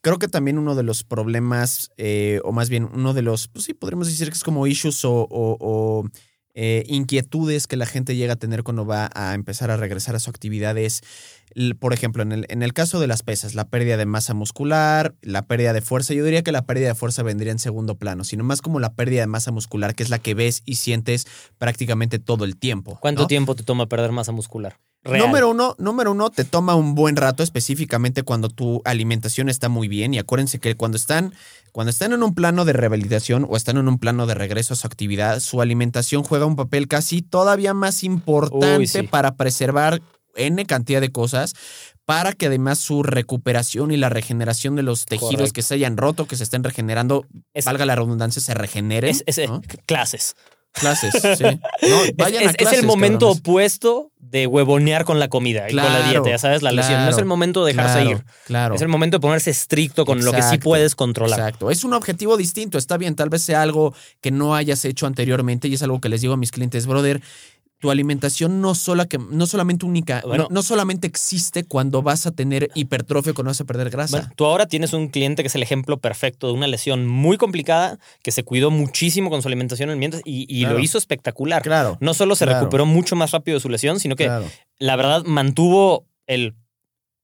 creo 0.00 0.18
que 0.18 0.26
también 0.28 0.58
uno 0.58 0.74
de 0.74 0.82
los 0.82 1.04
problemas, 1.04 1.90
eh, 1.96 2.40
o 2.44 2.50
más 2.52 2.70
bien 2.70 2.88
uno 2.92 3.14
de 3.14 3.22
los, 3.22 3.48
pues 3.48 3.64
sí, 3.66 3.74
podríamos 3.74 4.08
decir 4.08 4.28
que 4.28 4.34
es 4.36 4.42
como 4.44 4.66
issues 4.66 5.04
o, 5.04 5.12
o- 5.30 5.56
o, 5.60 6.04
eh, 6.54 6.84
inquietudes 6.88 7.66
que 7.66 7.76
la 7.76 7.86
gente 7.86 8.16
llega 8.16 8.34
a 8.34 8.36
tener 8.36 8.62
cuando 8.62 8.84
va 8.84 9.10
a 9.14 9.34
empezar 9.34 9.70
a 9.70 9.76
regresar 9.76 10.16
a 10.16 10.18
su 10.18 10.30
actividad 10.30 10.76
es, 10.78 11.02
por 11.78 11.92
ejemplo, 11.92 12.22
en 12.22 12.32
el, 12.32 12.46
en 12.48 12.62
el 12.62 12.72
caso 12.72 13.00
de 13.00 13.06
las 13.06 13.22
pesas, 13.22 13.54
la 13.54 13.68
pérdida 13.68 13.96
de 13.96 14.06
masa 14.06 14.34
muscular, 14.34 15.14
la 15.22 15.46
pérdida 15.46 15.72
de 15.72 15.80
fuerza. 15.80 16.14
Yo 16.14 16.24
diría 16.24 16.42
que 16.42 16.52
la 16.52 16.66
pérdida 16.66 16.88
de 16.88 16.94
fuerza 16.94 17.22
vendría 17.22 17.52
en 17.52 17.58
segundo 17.58 17.96
plano, 17.96 18.24
sino 18.24 18.44
más 18.44 18.62
como 18.62 18.80
la 18.80 18.94
pérdida 18.94 19.20
de 19.20 19.26
masa 19.26 19.52
muscular, 19.52 19.94
que 19.94 20.02
es 20.02 20.10
la 20.10 20.18
que 20.18 20.34
ves 20.34 20.62
y 20.64 20.76
sientes 20.76 21.26
prácticamente 21.58 22.18
todo 22.18 22.44
el 22.44 22.56
tiempo. 22.56 22.98
¿Cuánto 23.00 23.22
¿no? 23.22 23.28
tiempo 23.28 23.54
te 23.54 23.62
toma 23.62 23.86
perder 23.86 24.12
masa 24.12 24.32
muscular? 24.32 24.76
Real. 25.02 25.26
Número 25.26 25.48
uno, 25.48 25.74
número 25.78 26.10
uno, 26.12 26.28
te 26.30 26.44
toma 26.44 26.74
un 26.74 26.94
buen 26.94 27.16
rato, 27.16 27.42
específicamente 27.42 28.22
cuando 28.22 28.50
tu 28.50 28.82
alimentación 28.84 29.48
está 29.48 29.70
muy 29.70 29.88
bien. 29.88 30.12
Y 30.12 30.18
acuérdense 30.18 30.58
que 30.58 30.74
cuando 30.76 30.96
están, 30.98 31.32
cuando 31.72 31.90
están 31.90 32.12
en 32.12 32.22
un 32.22 32.34
plano 32.34 32.66
de 32.66 32.74
rehabilitación 32.74 33.46
o 33.48 33.56
están 33.56 33.78
en 33.78 33.88
un 33.88 33.98
plano 33.98 34.26
de 34.26 34.34
regreso 34.34 34.74
a 34.74 34.76
su 34.76 34.86
actividad, 34.86 35.40
su 35.40 35.62
alimentación 35.62 36.22
juega 36.22 36.44
un 36.44 36.56
papel 36.56 36.86
casi 36.86 37.22
todavía 37.22 37.72
más 37.72 38.04
importante 38.04 38.76
Uy, 38.78 38.86
sí. 38.86 39.02
para 39.04 39.36
preservar 39.36 40.02
N 40.36 40.64
cantidad 40.66 41.00
de 41.00 41.10
cosas. 41.10 41.54
Para 42.04 42.32
que 42.32 42.46
además 42.46 42.78
su 42.80 43.02
recuperación 43.04 43.92
y 43.92 43.96
la 43.96 44.08
regeneración 44.08 44.74
de 44.74 44.82
los 44.82 45.06
tejidos 45.06 45.30
Correcto. 45.30 45.52
que 45.54 45.62
se 45.62 45.74
hayan 45.74 45.96
roto, 45.96 46.26
que 46.26 46.36
se 46.36 46.42
estén 46.42 46.64
regenerando, 46.64 47.24
Es- 47.54 47.64
valga 47.64 47.86
la 47.86 47.94
redundancia, 47.94 48.42
se 48.42 48.52
regeneren. 48.52 49.10
Es, 49.10 49.22
es- 49.26 49.48
¿no? 49.48 49.62
clases. 49.86 50.34
Clases, 50.72 51.12
sí. 51.38 51.44
No, 51.44 52.02
Es, 52.04 52.16
vayan 52.16 52.42
a 52.42 52.46
es- 52.46 52.50
es 52.50 52.56
clases, 52.56 52.78
el 52.80 52.86
momento 52.86 53.26
cabrones. 53.26 53.40
opuesto 53.40 54.10
de 54.18 54.46
huevonear 54.46 55.04
con 55.04 55.18
la 55.18 55.26
comida 55.28 55.68
y 55.68 55.74
con 55.74 55.82
la 55.82 55.88
Claro, 55.90 56.10
dieta, 56.10 56.30
ya 56.30 56.38
sabes, 56.38 56.62
la 56.62 56.70
lesión. 56.70 56.94
No 56.98 57.00
es 57.00 57.06
claro, 57.08 57.18
el 57.18 57.24
momento 57.26 57.64
de 57.64 57.72
dejarse 57.72 58.02
Claro, 58.02 58.10
ir. 58.18 58.24
Claro. 58.46 58.74
Es 58.76 58.82
el 58.82 58.86
momento 58.88 59.16
de 59.16 59.20
ponerse 59.20 59.50
estricto 59.50 60.04
con 60.04 60.24
lo 60.24 60.30
que 60.32 60.42
sí 60.42 60.58
puedes 60.58 60.94
controlar. 60.94 61.38
Exacto. 61.40 61.70
Es 61.72 61.82
un 61.82 61.92
objetivo 61.94 62.36
distinto. 62.36 62.78
Está 62.78 62.96
bien, 62.96 63.16
tal 63.16 63.28
vez 63.30 63.42
sea 63.42 63.62
algo 63.62 63.92
que 64.20 64.30
no 64.30 64.54
hayas 64.54 64.84
hecho 64.84 65.06
anteriormente 65.06 65.66
y 65.66 65.74
es 65.74 65.82
algo 65.82 66.00
que 66.00 66.08
les 66.08 66.20
digo 66.20 66.34
a 66.34 66.36
mis 66.36 66.52
clientes, 66.52 66.86
brother. 66.86 67.20
Tu 67.80 67.90
alimentación 67.90 68.60
no, 68.60 68.74
sola 68.74 69.06
que, 69.06 69.16
no 69.18 69.46
solamente 69.46 69.86
única, 69.86 70.22
Bueno. 70.26 70.44
no, 70.44 70.54
no 70.56 70.62
solamente 70.62 71.06
existe 71.06 71.64
cuando 71.64 72.02
vas 72.02 72.26
a 72.26 72.30
tener 72.30 72.70
hipertrofia, 72.74 73.32
cuando 73.32 73.48
vas 73.50 73.60
a 73.60 73.64
perder 73.64 73.88
grasa. 73.88 74.18
Bueno, 74.18 74.32
tú 74.36 74.44
ahora 74.44 74.66
tienes 74.66 74.92
un 74.92 75.08
cliente 75.08 75.42
que 75.42 75.46
es 75.48 75.54
el 75.54 75.62
ejemplo 75.62 75.96
perfecto 75.98 76.46
de 76.48 76.52
una 76.52 76.66
lesión 76.66 77.06
muy 77.06 77.38
complicada, 77.38 77.98
que 78.22 78.32
se 78.32 78.44
cuidó 78.44 78.70
muchísimo 78.70 79.30
con 79.30 79.40
su 79.40 79.48
alimentación 79.48 79.88
en 79.90 79.98
mientras 79.98 80.22
y, 80.26 80.44
y 80.48 80.60
Claro. 80.60 80.76
lo 80.76 80.84
hizo 80.84 80.98
espectacular. 80.98 81.62
claro. 81.62 81.96
No 82.00 82.12
solo 82.12 82.34
se 82.36 82.44
Claro. 82.44 82.60
recuperó 82.60 82.84
mucho 82.84 83.16
más 83.16 83.30
rápido 83.30 83.56
de 83.56 83.60
su 83.62 83.70
lesión, 83.70 83.98
sino 83.98 84.14
que 84.14 84.26
claro. 84.26 84.44
la 84.78 84.96
verdad 84.96 85.24
mantuvo 85.24 86.04
el, 86.26 86.54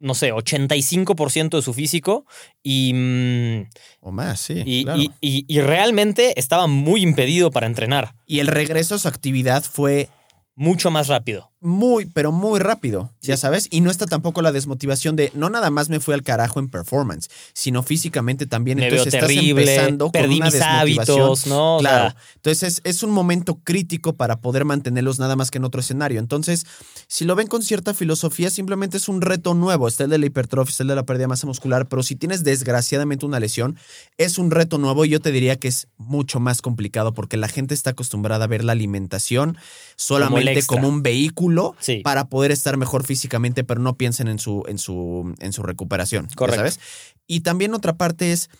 no 0.00 0.14
sé, 0.14 0.32
85% 0.32 1.56
de 1.58 1.62
su 1.62 1.74
físico 1.74 2.24
y, 2.62 2.92
mm, 2.94 3.68
O 4.00 4.10
más, 4.10 4.40
sí. 4.40 4.62
y, 4.64 4.84
claro. 4.84 5.00
y- 5.02 5.10
y- 5.20 5.44
y 5.48 5.60
realmente 5.60 6.38
estaba 6.40 6.66
muy 6.66 7.02
impedido 7.02 7.50
para 7.50 7.66
entrenar, 7.66 8.14
y 8.26 8.38
el 8.40 8.46
regreso 8.46 8.94
a 8.94 8.98
su 8.98 9.08
actividad 9.08 9.62
fue 9.62 10.08
mucho 10.56 10.90
más 10.90 11.08
rápido. 11.08 11.52
Muy, 11.60 12.06
pero 12.06 12.32
muy 12.32 12.60
rápido, 12.60 13.12
ya 13.22 13.36
sabes. 13.36 13.66
Y 13.70 13.80
no 13.80 13.90
está 13.90 14.06
tampoco 14.06 14.42
la 14.42 14.52
desmotivación 14.52 15.16
de 15.16 15.32
no 15.34 15.48
nada 15.48 15.70
más 15.70 15.88
me 15.88 16.00
fui 16.00 16.12
al 16.12 16.22
carajo 16.22 16.60
en 16.60 16.68
performance, 16.68 17.28
sino 17.54 17.82
físicamente 17.82 18.46
también. 18.46 18.78
Me 18.78 18.90
veo 18.90 18.98
Entonces 18.98 19.14
estás 19.14 19.28
terrible, 19.28 19.62
empezando 19.62 20.04
con 20.06 20.12
perdí 20.12 20.36
una 20.36 20.46
mis 20.46 20.54
desmotivación. 20.54 21.20
hábitos, 21.20 21.46
¿no? 21.46 21.76
O 21.76 21.80
Claro. 21.80 22.10
sea, 22.10 22.16
Entonces 22.36 22.80
es, 22.84 23.02
un 23.02 23.10
momento 23.10 23.60
crítico 23.64 24.14
para 24.16 24.40
poder 24.40 24.64
mantenerlos 24.64 25.18
nada 25.18 25.34
más 25.34 25.50
que 25.50 25.58
en 25.58 25.64
otro 25.64 25.80
escenario. 25.80 26.20
Entonces, 26.20 26.66
si 27.08 27.24
lo 27.24 27.34
ven 27.34 27.46
con 27.46 27.62
cierta 27.62 27.94
filosofía, 27.94 28.50
simplemente 28.50 28.98
es 28.98 29.08
un 29.08 29.22
reto 29.22 29.54
nuevo. 29.54 29.88
Está 29.88 30.04
el 30.04 30.10
de 30.10 30.18
la 30.18 30.26
hipertrofia, 30.26 30.70
está 30.70 30.82
el 30.82 30.88
de 30.88 30.94
la 30.96 31.06
pérdida 31.06 31.24
de 31.24 31.28
masa 31.28 31.46
muscular, 31.46 31.88
pero 31.88 32.02
si 32.02 32.16
tienes 32.16 32.44
desgraciadamente 32.44 33.24
una 33.24 33.40
lesión, 33.40 33.78
es 34.18 34.38
un 34.38 34.50
reto 34.50 34.78
nuevo 34.78 35.04
y 35.04 35.08
yo 35.08 35.20
te 35.20 35.32
diría 35.32 35.56
que 35.56 35.68
es 35.68 35.88
mucho 35.96 36.38
más 36.38 36.60
complicado 36.60 37.14
porque 37.14 37.36
la 37.36 37.48
gente 37.48 37.74
está 37.74 37.90
acostumbrada 37.90 38.44
a 38.44 38.48
ver 38.48 38.62
la 38.62 38.72
alimentación 38.72 39.56
solamente 39.96 40.62
como, 40.64 40.88
un 40.88 41.02
vehículo 41.02 41.45
Sí. 41.80 42.00
para 42.04 42.28
poder 42.28 42.50
estar 42.52 42.76
mejor 42.76 43.04
físicamente, 43.04 43.64
pero 43.64 43.80
no 43.80 43.96
piensen 43.96 44.28
en 44.28 44.38
su, 44.38 44.64
en 44.68 44.78
su, 44.78 45.34
en 45.38 45.52
su 45.52 45.62
recuperación. 45.62 46.28
Correcto. 46.34 46.60
¿Sabes? 46.60 46.80
Y 47.26 47.40
también 47.40 47.74
otra 47.74 47.96
parte 47.96 48.32
es, 48.32 48.50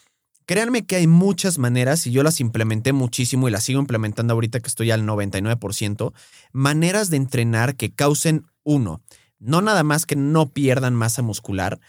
créanme 0.46 0.86
que 0.86 0.96
hay 0.96 1.06
muchas 1.06 1.58
maneras, 1.58 2.06
y 2.06 2.12
yo 2.12 2.22
las 2.22 2.40
implementé 2.40 2.92
muchísimo 2.92 3.48
y 3.48 3.50
las 3.50 3.64
sigo 3.64 3.80
implementando 3.80 4.34
ahorita 4.34 4.60
que 4.60 4.68
estoy 4.68 4.90
al 4.90 5.02
99%, 5.02 6.12
maneras 6.52 7.10
de 7.10 7.16
entrenar 7.16 7.76
que 7.76 7.92
causen, 7.92 8.46
uno, 8.62 9.02
no 9.38 9.60
nada 9.60 9.82
más 9.82 10.06
que 10.06 10.16
no 10.16 10.50
pierdan 10.50 10.94
masa 10.94 11.22
muscular, 11.22 11.80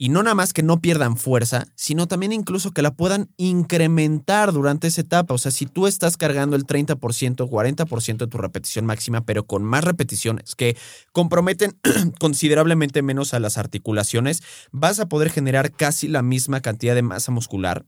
y 0.00 0.10
no 0.10 0.22
nada 0.22 0.36
más 0.36 0.52
que 0.52 0.62
no 0.62 0.80
pierdan 0.80 1.16
fuerza, 1.16 1.66
sino 1.74 2.06
también 2.06 2.32
incluso 2.32 2.70
que 2.70 2.82
la 2.82 2.92
puedan 2.92 3.30
incrementar 3.36 4.52
durante 4.52 4.86
esa 4.86 5.00
etapa. 5.00 5.34
O 5.34 5.38
sea, 5.38 5.50
si 5.50 5.66
tú 5.66 5.88
estás 5.88 6.16
cargando 6.16 6.54
el 6.54 6.64
30%, 6.64 6.96
40% 6.96 8.16
de 8.16 8.26
tu 8.28 8.38
repetición 8.38 8.86
máxima, 8.86 9.22
pero 9.22 9.44
con 9.44 9.64
más 9.64 9.82
repeticiones 9.82 10.54
que 10.54 10.76
comprometen 11.10 11.76
considerablemente 12.20 13.02
menos 13.02 13.34
a 13.34 13.40
las 13.40 13.58
articulaciones, 13.58 14.42
vas 14.70 15.00
a 15.00 15.06
poder 15.06 15.30
generar 15.30 15.72
casi 15.72 16.06
la 16.06 16.22
misma 16.22 16.60
cantidad 16.60 16.94
de 16.94 17.02
masa 17.02 17.32
muscular 17.32 17.84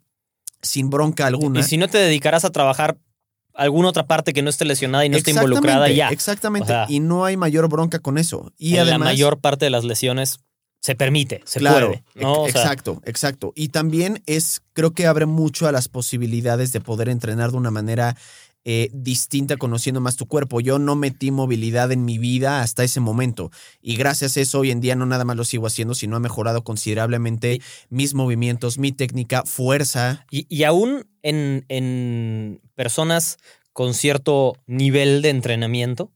sin 0.62 0.90
bronca 0.90 1.27
alguna. 1.27 1.61
y 1.61 1.62
si 1.62 1.77
no 1.77 1.88
te 1.88 1.99
dedicarás 1.99 2.44
a 2.44 2.51
trabajar 2.51 2.99
alguna 3.55 3.88
otra 3.88 4.07
parte 4.07 4.33
que 4.33 4.42
no 4.42 4.51
esté 4.51 4.64
lesionada 4.64 5.07
y 5.07 5.09
no 5.09 5.16
esté 5.16 5.31
involucrada 5.31 5.88
ya. 5.90 6.09
Exactamente. 6.09 6.64
O 6.64 6.75
sea, 6.75 6.87
y 6.88 6.99
no 7.01 7.25
hay 7.25 7.37
mayor 7.37 7.68
bronca 7.68 8.01
con 8.01 8.18
eso. 8.18 8.53
Y 8.59 8.75
en 8.75 8.81
además, 8.81 8.99
la 8.99 9.05
mayor 9.05 9.40
parte 9.40 9.66
de 9.66 9.70
las 9.70 9.85
lesiones 9.85 10.40
se 10.81 10.95
permite, 10.95 11.43
se 11.45 11.61
claro, 11.61 11.88
puede. 11.88 12.05
¿no? 12.14 12.33
O 12.33 12.45
ex- 12.47 12.55
sea, 12.55 12.62
exacto, 12.62 13.03
exacto. 13.05 13.53
Y 13.55 13.69
también 13.69 14.23
es, 14.27 14.62
creo 14.73 14.93
que 14.93 15.07
abre 15.07 15.27
mucho 15.27 15.66
a 15.69 15.73
las 15.73 15.88
posibilidades 15.88 16.73
de 16.73 16.81
poder 16.81 17.09
entrenar 17.09 17.51
de 17.51 17.59
una 17.59 17.71
manera 17.71 18.16
eh, 18.64 18.90
distinta, 18.93 19.57
conociendo 19.57 20.01
más 20.01 20.16
tu 20.16 20.27
cuerpo. 20.27 20.61
Yo 20.61 20.79
no 20.79 20.95
metí 20.97 21.31
movilidad 21.31 21.93
en 21.93 22.05
mi 22.05 22.19
vida 22.19 22.61
hasta 22.61 22.85
ese 22.85 23.01
momento. 23.01 23.51
Y 23.81 23.97
gracias 23.97 24.37
a 24.37 24.40
eso, 24.40 24.61
hoy 24.61 24.71
en 24.71 24.81
día 24.81 24.97
no 24.97 25.07
nada 25.07 25.25
más 25.25 25.37
lo 25.37 25.45
sigo 25.45 25.66
haciendo, 25.66 25.95
sino 25.95 26.16
ha 26.16 26.21
mejorado 26.21 26.62
considerablemente 26.64 27.61
mis 27.88 28.12
movimientos, 28.14 28.79
mi 28.79 28.93
técnica, 28.93 29.45
fuerza. 29.45 30.27
Y, 30.31 30.47
y 30.55 30.64
aún 30.64 31.07
en, 31.23 31.64
en 31.69 32.61
personas 32.75 33.38
con 33.73 33.95
cierto 33.95 34.55
nivel 34.66 35.23
de 35.23 35.31
entrenamiento, 35.31 36.11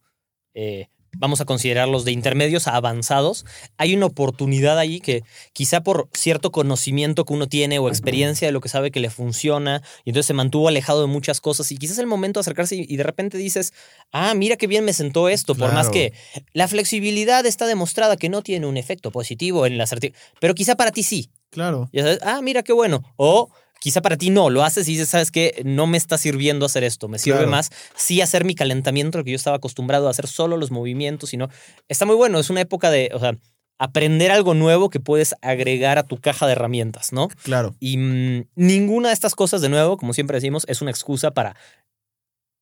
eh, 0.54 0.88
vamos 1.18 1.40
a 1.40 1.44
considerarlos 1.44 2.04
de 2.04 2.12
intermedios 2.12 2.68
a 2.68 2.76
avanzados, 2.76 3.44
hay 3.76 3.94
una 3.94 4.06
oportunidad 4.06 4.78
ahí 4.78 5.00
que 5.00 5.22
quizá 5.52 5.82
por 5.82 6.08
cierto 6.12 6.52
conocimiento 6.52 7.24
que 7.24 7.32
uno 7.32 7.48
tiene 7.48 7.78
o 7.78 7.88
experiencia 7.88 8.48
de 8.48 8.52
lo 8.52 8.60
que 8.60 8.68
sabe 8.68 8.90
que 8.90 9.00
le 9.00 9.10
funciona, 9.10 9.82
y 10.04 10.10
entonces 10.10 10.26
se 10.26 10.34
mantuvo 10.34 10.68
alejado 10.68 11.00
de 11.00 11.06
muchas 11.06 11.40
cosas, 11.40 11.70
y 11.72 11.76
quizás 11.76 11.94
es 11.94 12.00
el 12.00 12.06
momento 12.06 12.38
de 12.38 12.42
acercarse 12.42 12.76
y, 12.76 12.86
y 12.88 12.96
de 12.96 13.02
repente 13.02 13.38
dices, 13.38 13.72
ah, 14.12 14.34
mira 14.34 14.56
qué 14.56 14.66
bien 14.66 14.84
me 14.84 14.92
sentó 14.92 15.28
esto, 15.28 15.54
por 15.54 15.72
más 15.72 15.88
que 15.88 16.12
la 16.52 16.68
flexibilidad 16.68 17.44
está 17.46 17.66
demostrada 17.66 18.16
que 18.16 18.28
no 18.28 18.42
tiene 18.42 18.66
un 18.66 18.76
efecto 18.76 19.10
positivo 19.10 19.66
en 19.66 19.78
las 19.78 19.92
articulaciones, 19.92 20.34
pero 20.40 20.54
quizá 20.54 20.76
para 20.76 20.90
ti 20.90 21.02
sí. 21.02 21.30
Claro. 21.50 21.88
Sabes, 21.94 22.18
ah, 22.22 22.40
mira 22.42 22.62
qué 22.64 22.72
bueno. 22.72 23.02
O 23.16 23.48
quizá 23.80 24.00
para 24.02 24.16
ti 24.16 24.30
no, 24.30 24.48
lo 24.50 24.62
haces 24.64 24.88
y 24.88 24.92
dices, 24.92 25.08
¿sabes 25.10 25.30
qué? 25.30 25.62
No 25.64 25.86
me 25.86 25.98
está 25.98 26.16
sirviendo 26.18 26.64
hacer 26.66 26.84
esto. 26.84 27.08
Me 27.08 27.18
sirve 27.18 27.38
Claro. 27.38 27.50
más 27.50 27.70
sí 27.94 28.20
hacer 28.20 28.44
mi 28.44 28.54
calentamiento, 28.54 29.18
lo 29.18 29.24
que 29.24 29.30
yo 29.32 29.36
estaba 29.36 29.56
acostumbrado 29.56 30.08
a 30.08 30.10
hacer 30.10 30.26
solo 30.26 30.56
los 30.56 30.70
movimientos, 30.70 31.30
sino 31.30 31.48
está 31.88 32.06
muy 32.06 32.16
bueno. 32.16 32.38
Es 32.38 32.48
una 32.50 32.60
época 32.62 32.90
de, 32.90 33.10
o 33.12 33.20
sea, 33.20 33.36
aprender 33.78 34.30
algo 34.30 34.54
nuevo 34.54 34.88
que 34.88 35.00
puedes 35.00 35.34
agregar 35.42 35.98
a 35.98 36.04
tu 36.04 36.16
caja 36.18 36.46
de 36.46 36.52
herramientas, 36.52 37.12
¿no? 37.12 37.28
Claro. 37.42 37.74
Y 37.80 37.96
mm, 37.98 38.46
ninguna 38.54 39.08
de 39.08 39.14
estas 39.14 39.34
cosas, 39.34 39.60
de 39.60 39.68
nuevo, 39.68 39.96
como 39.96 40.14
siempre 40.14 40.36
decimos, 40.36 40.64
es 40.68 40.80
una 40.80 40.90
excusa 40.92 41.32
para 41.32 41.56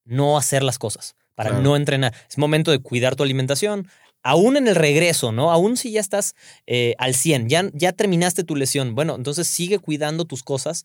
no 0.04 0.36
hacer 0.36 0.62
las 0.62 0.78
cosas, 0.78 1.14
para 1.34 1.50
Claro. 1.50 1.62
no 1.62 1.76
entrenar. 1.76 2.14
Es 2.28 2.38
momento 2.38 2.70
de 2.70 2.80
cuidar 2.80 3.14
tu 3.14 3.22
alimentación. 3.22 3.88
Aún 4.22 4.56
en 4.56 4.68
el 4.68 4.74
regreso, 4.76 5.32
¿no? 5.32 5.50
Aún 5.50 5.76
si 5.76 5.90
ya 5.92 6.00
estás 6.00 6.34
eh, 6.66 6.94
al 6.98 7.14
100, 7.14 7.48
ya, 7.48 7.68
ya 7.74 7.92
terminaste 7.92 8.44
tu 8.44 8.54
lesión, 8.56 8.94
bueno, 8.94 9.16
entonces 9.16 9.46
sigue 9.48 9.78
cuidando 9.78 10.24
tus 10.24 10.42
cosas, 10.42 10.84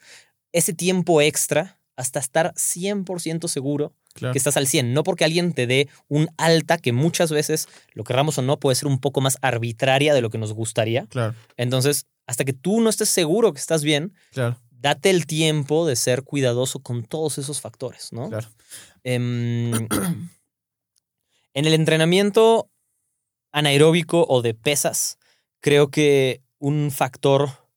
ese 0.53 0.73
tiempo 0.73 1.21
extra 1.21 1.79
hasta 1.95 2.19
estar 2.19 2.53
100% 2.55 3.47
seguro 3.47 3.93
Claro. 4.13 4.31
que 4.33 4.39
estás 4.39 4.57
al 4.57 4.65
100. 4.67 4.93
No 4.95 5.03
porque 5.03 5.25
alguien 5.25 5.53
te 5.53 5.67
dé 5.67 5.89
un 6.07 6.27
alta 6.37 6.79
que 6.79 6.91
muchas 6.91 7.31
veces, 7.31 7.67
lo 7.93 8.03
querramos 8.03 8.35
o 8.39 8.41
no, 8.41 8.59
puede 8.59 8.75
ser 8.75 8.87
un 8.87 8.99
poco 8.99 9.21
más 9.21 9.37
arbitraria 9.43 10.15
de 10.15 10.21
lo 10.21 10.31
que 10.31 10.39
nos 10.39 10.53
gustaría. 10.53 11.05
Claro. 11.05 11.35
Entonces, 11.55 12.07
hasta 12.25 12.43
que 12.43 12.53
tú 12.53 12.81
no 12.81 12.89
estés 12.89 13.09
seguro 13.09 13.53
que 13.53 13.59
estás 13.59 13.83
bien, 13.83 14.13
Claro. 14.31 14.59
date 14.71 15.11
el 15.11 15.27
tiempo 15.27 15.85
de 15.85 15.95
ser 15.95 16.23
cuidadoso 16.23 16.79
con 16.79 17.03
todos 17.03 17.37
esos 17.37 17.61
factores, 17.61 18.11
¿no? 18.11 18.29
Claro. 18.29 18.47
Em, 19.03 19.71
en 21.53 21.65
el 21.65 21.73
entrenamiento 21.75 22.69
anaeróbico 23.57 24.23
o 24.29 24.43
de 24.43 24.53
pesas, 24.53 25.17
creo 25.61 25.89
que 25.89 26.43
un 26.59 26.91
factor 26.91 27.67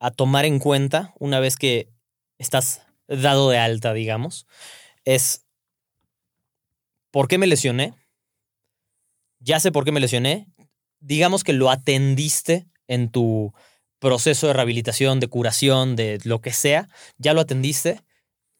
a 0.00 0.10
tomar 0.10 0.46
en 0.46 0.58
cuenta 0.58 1.12
una 1.18 1.38
vez 1.38 1.56
que 1.56 1.90
estás 2.38 2.80
dado 3.06 3.50
de 3.50 3.58
alta, 3.58 3.92
digamos, 3.92 4.46
es 5.04 5.44
¿por 7.10 7.28
qué 7.28 7.36
me 7.36 7.46
lesioné? 7.46 7.92
Ya 9.38 9.60
sé 9.60 9.70
por 9.70 9.84
qué 9.84 9.92
me 9.92 10.00
lesioné. 10.00 10.48
Digamos 10.98 11.44
que 11.44 11.52
lo 11.52 11.68
atendiste 11.68 12.66
en 12.88 13.10
tu 13.10 13.52
proceso 13.98 14.46
de 14.46 14.54
rehabilitación, 14.54 15.20
de 15.20 15.28
curación, 15.28 15.94
de 15.94 16.20
lo 16.24 16.40
que 16.40 16.54
sea, 16.54 16.88
ya 17.18 17.34
lo 17.34 17.42
atendiste, 17.42 18.00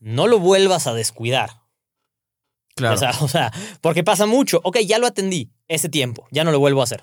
no 0.01 0.27
lo 0.27 0.39
vuelvas 0.39 0.87
a 0.87 0.93
descuidar. 0.93 1.64
Claro. 2.75 2.97
O 2.97 2.99
sea, 2.99 3.11
o 3.21 3.29
sea, 3.29 3.53
porque 3.81 4.05
pasa 4.05 4.27
mucho. 4.27 4.61
Ok, 4.65 4.79
ya 4.87 4.99
lo 4.99 5.07
atendí 5.07 5.51
ese 5.69 5.89
tiempo, 5.89 6.27
ya 6.31 6.45
no 6.45 6.53
lo 6.53 6.59
vuelvo 6.59 6.81
a 6.81 6.85
hacer. 6.85 7.03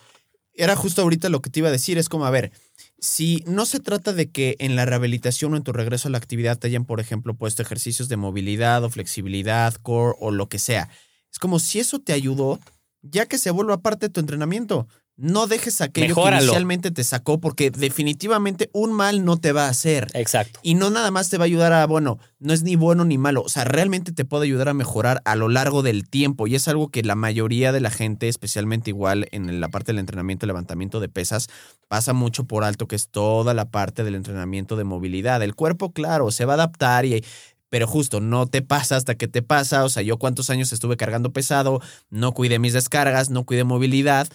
Era 0.54 0.76
justo 0.76 1.02
ahorita 1.02 1.30
lo 1.30 1.42
que 1.42 1.50
te 1.50 1.60
iba 1.60 1.70
a 1.70 1.72
decir, 1.72 1.98
es 1.98 2.10
como, 2.10 2.26
a 2.26 2.30
ver, 2.30 2.52
si 3.00 3.44
no 3.48 3.66
se 3.66 3.80
trata 3.80 4.14
de 4.14 4.30
que 4.30 4.58
en 4.60 4.76
la 4.76 4.86
rehabilitación 4.86 5.54
o 5.54 5.58
en 5.58 5.64
tu 5.64 5.72
regreso 5.72 6.08
a 6.08 6.12
la 6.12 6.18
actividad 6.18 6.58
te 6.60 6.68
hayan, 6.68 6.86
por 6.86 7.00
ejemplo, 7.00 7.34
puesto 7.34 7.62
ejercicios 7.62 8.10
de 8.10 8.18
movilidad 8.18 8.84
o 8.84 8.90
flexibilidad, 8.90 9.74
core 9.76 10.16
o 10.20 10.32
lo 10.32 10.50
que 10.50 10.60
sea. 10.60 10.90
Es 11.32 11.40
como 11.40 11.60
si 11.60 11.80
eso 11.80 12.00
te 12.00 12.14
ayudó, 12.14 12.60
ya 13.02 13.26
que 13.26 13.38
se 13.38 13.50
vuelva 13.50 13.82
parte 13.82 14.08
de 14.08 14.14
tu 14.14 14.20
entrenamiento. 14.20 14.88
No 15.22 15.46
dejes 15.46 15.82
aquello 15.82 16.08
Mejóralo. 16.08 16.40
que 16.40 16.46
inicialmente 16.46 16.90
te 16.90 17.04
sacó, 17.04 17.40
porque 17.40 17.70
definitivamente 17.70 18.72
un 18.74 18.92
mal 18.92 19.24
no 19.24 19.38
te 19.38 19.52
va 19.52 19.68
a 19.68 19.70
hacer. 19.70 20.08
Exacto. 20.16 20.60
Y 20.64 20.74
no 20.74 20.90
nada 20.90 21.12
más 21.12 21.30
te 21.30 21.38
va 21.38 21.44
a 21.44 21.46
ayudar 21.46 21.74
a, 21.74 21.86
bueno, 21.86 22.18
no 22.40 22.54
es 22.54 22.64
ni 22.64 22.76
bueno 22.76 23.06
ni 23.06 23.20
malo, 23.20 23.44
o 23.44 23.50
sea, 23.50 23.64
realmente 23.64 24.14
te 24.14 24.26
puede 24.26 24.46
ayudar 24.46 24.70
a 24.70 24.74
mejorar 24.74 25.22
a 25.26 25.36
lo 25.36 25.48
largo 25.48 25.84
del 25.84 26.10
tiempo. 26.10 26.48
Y 26.48 26.56
es 26.56 26.68
algo 26.68 26.90
que 26.90 27.04
la 27.04 27.14
mayoría 27.14 27.72
de 27.72 27.82
la 27.82 27.92
gente, 27.92 28.30
especialmente 28.30 28.90
igual 28.90 29.28
en 29.32 29.62
la 29.62 29.70
parte 29.70 29.92
del 29.92 30.00
entrenamiento 30.00 30.46
y 30.46 30.48
levantamiento 30.48 31.00
de 31.00 31.08
pesas, 31.08 31.50
pasa 31.88 32.14
mucho 32.14 32.46
por 32.46 32.64
alto, 32.64 32.88
que 32.88 32.96
es 32.96 33.08
toda 33.08 33.54
la 33.54 33.70
parte 33.70 34.04
del 34.04 34.16
entrenamiento 34.16 34.76
de 34.76 34.86
movilidad. 34.86 35.44
El 35.44 35.54
cuerpo, 35.54 35.94
claro, 35.94 36.32
se 36.32 36.46
va 36.46 36.54
a 36.54 36.56
adaptar 36.56 37.06
y... 37.06 37.24
Pero 37.70 37.88
justo, 37.88 38.20
no 38.20 38.48
te 38.48 38.62
pasa 38.62 38.98
hasta 38.98 39.16
que 39.16 39.30
te 39.30 39.42
pasa. 39.42 39.86
O 39.86 39.90
sea, 39.90 40.04
yo 40.04 40.18
cuántos 40.18 40.50
años 40.50 40.74
estuve 40.74 40.98
cargando 40.98 41.32
pesado, 41.32 41.80
no 42.10 42.34
cuidé 42.34 42.60
mis 42.60 42.74
descargas, 42.74 43.30
no 43.30 43.46
cuidé 43.46 43.64
movilidad 43.64 44.28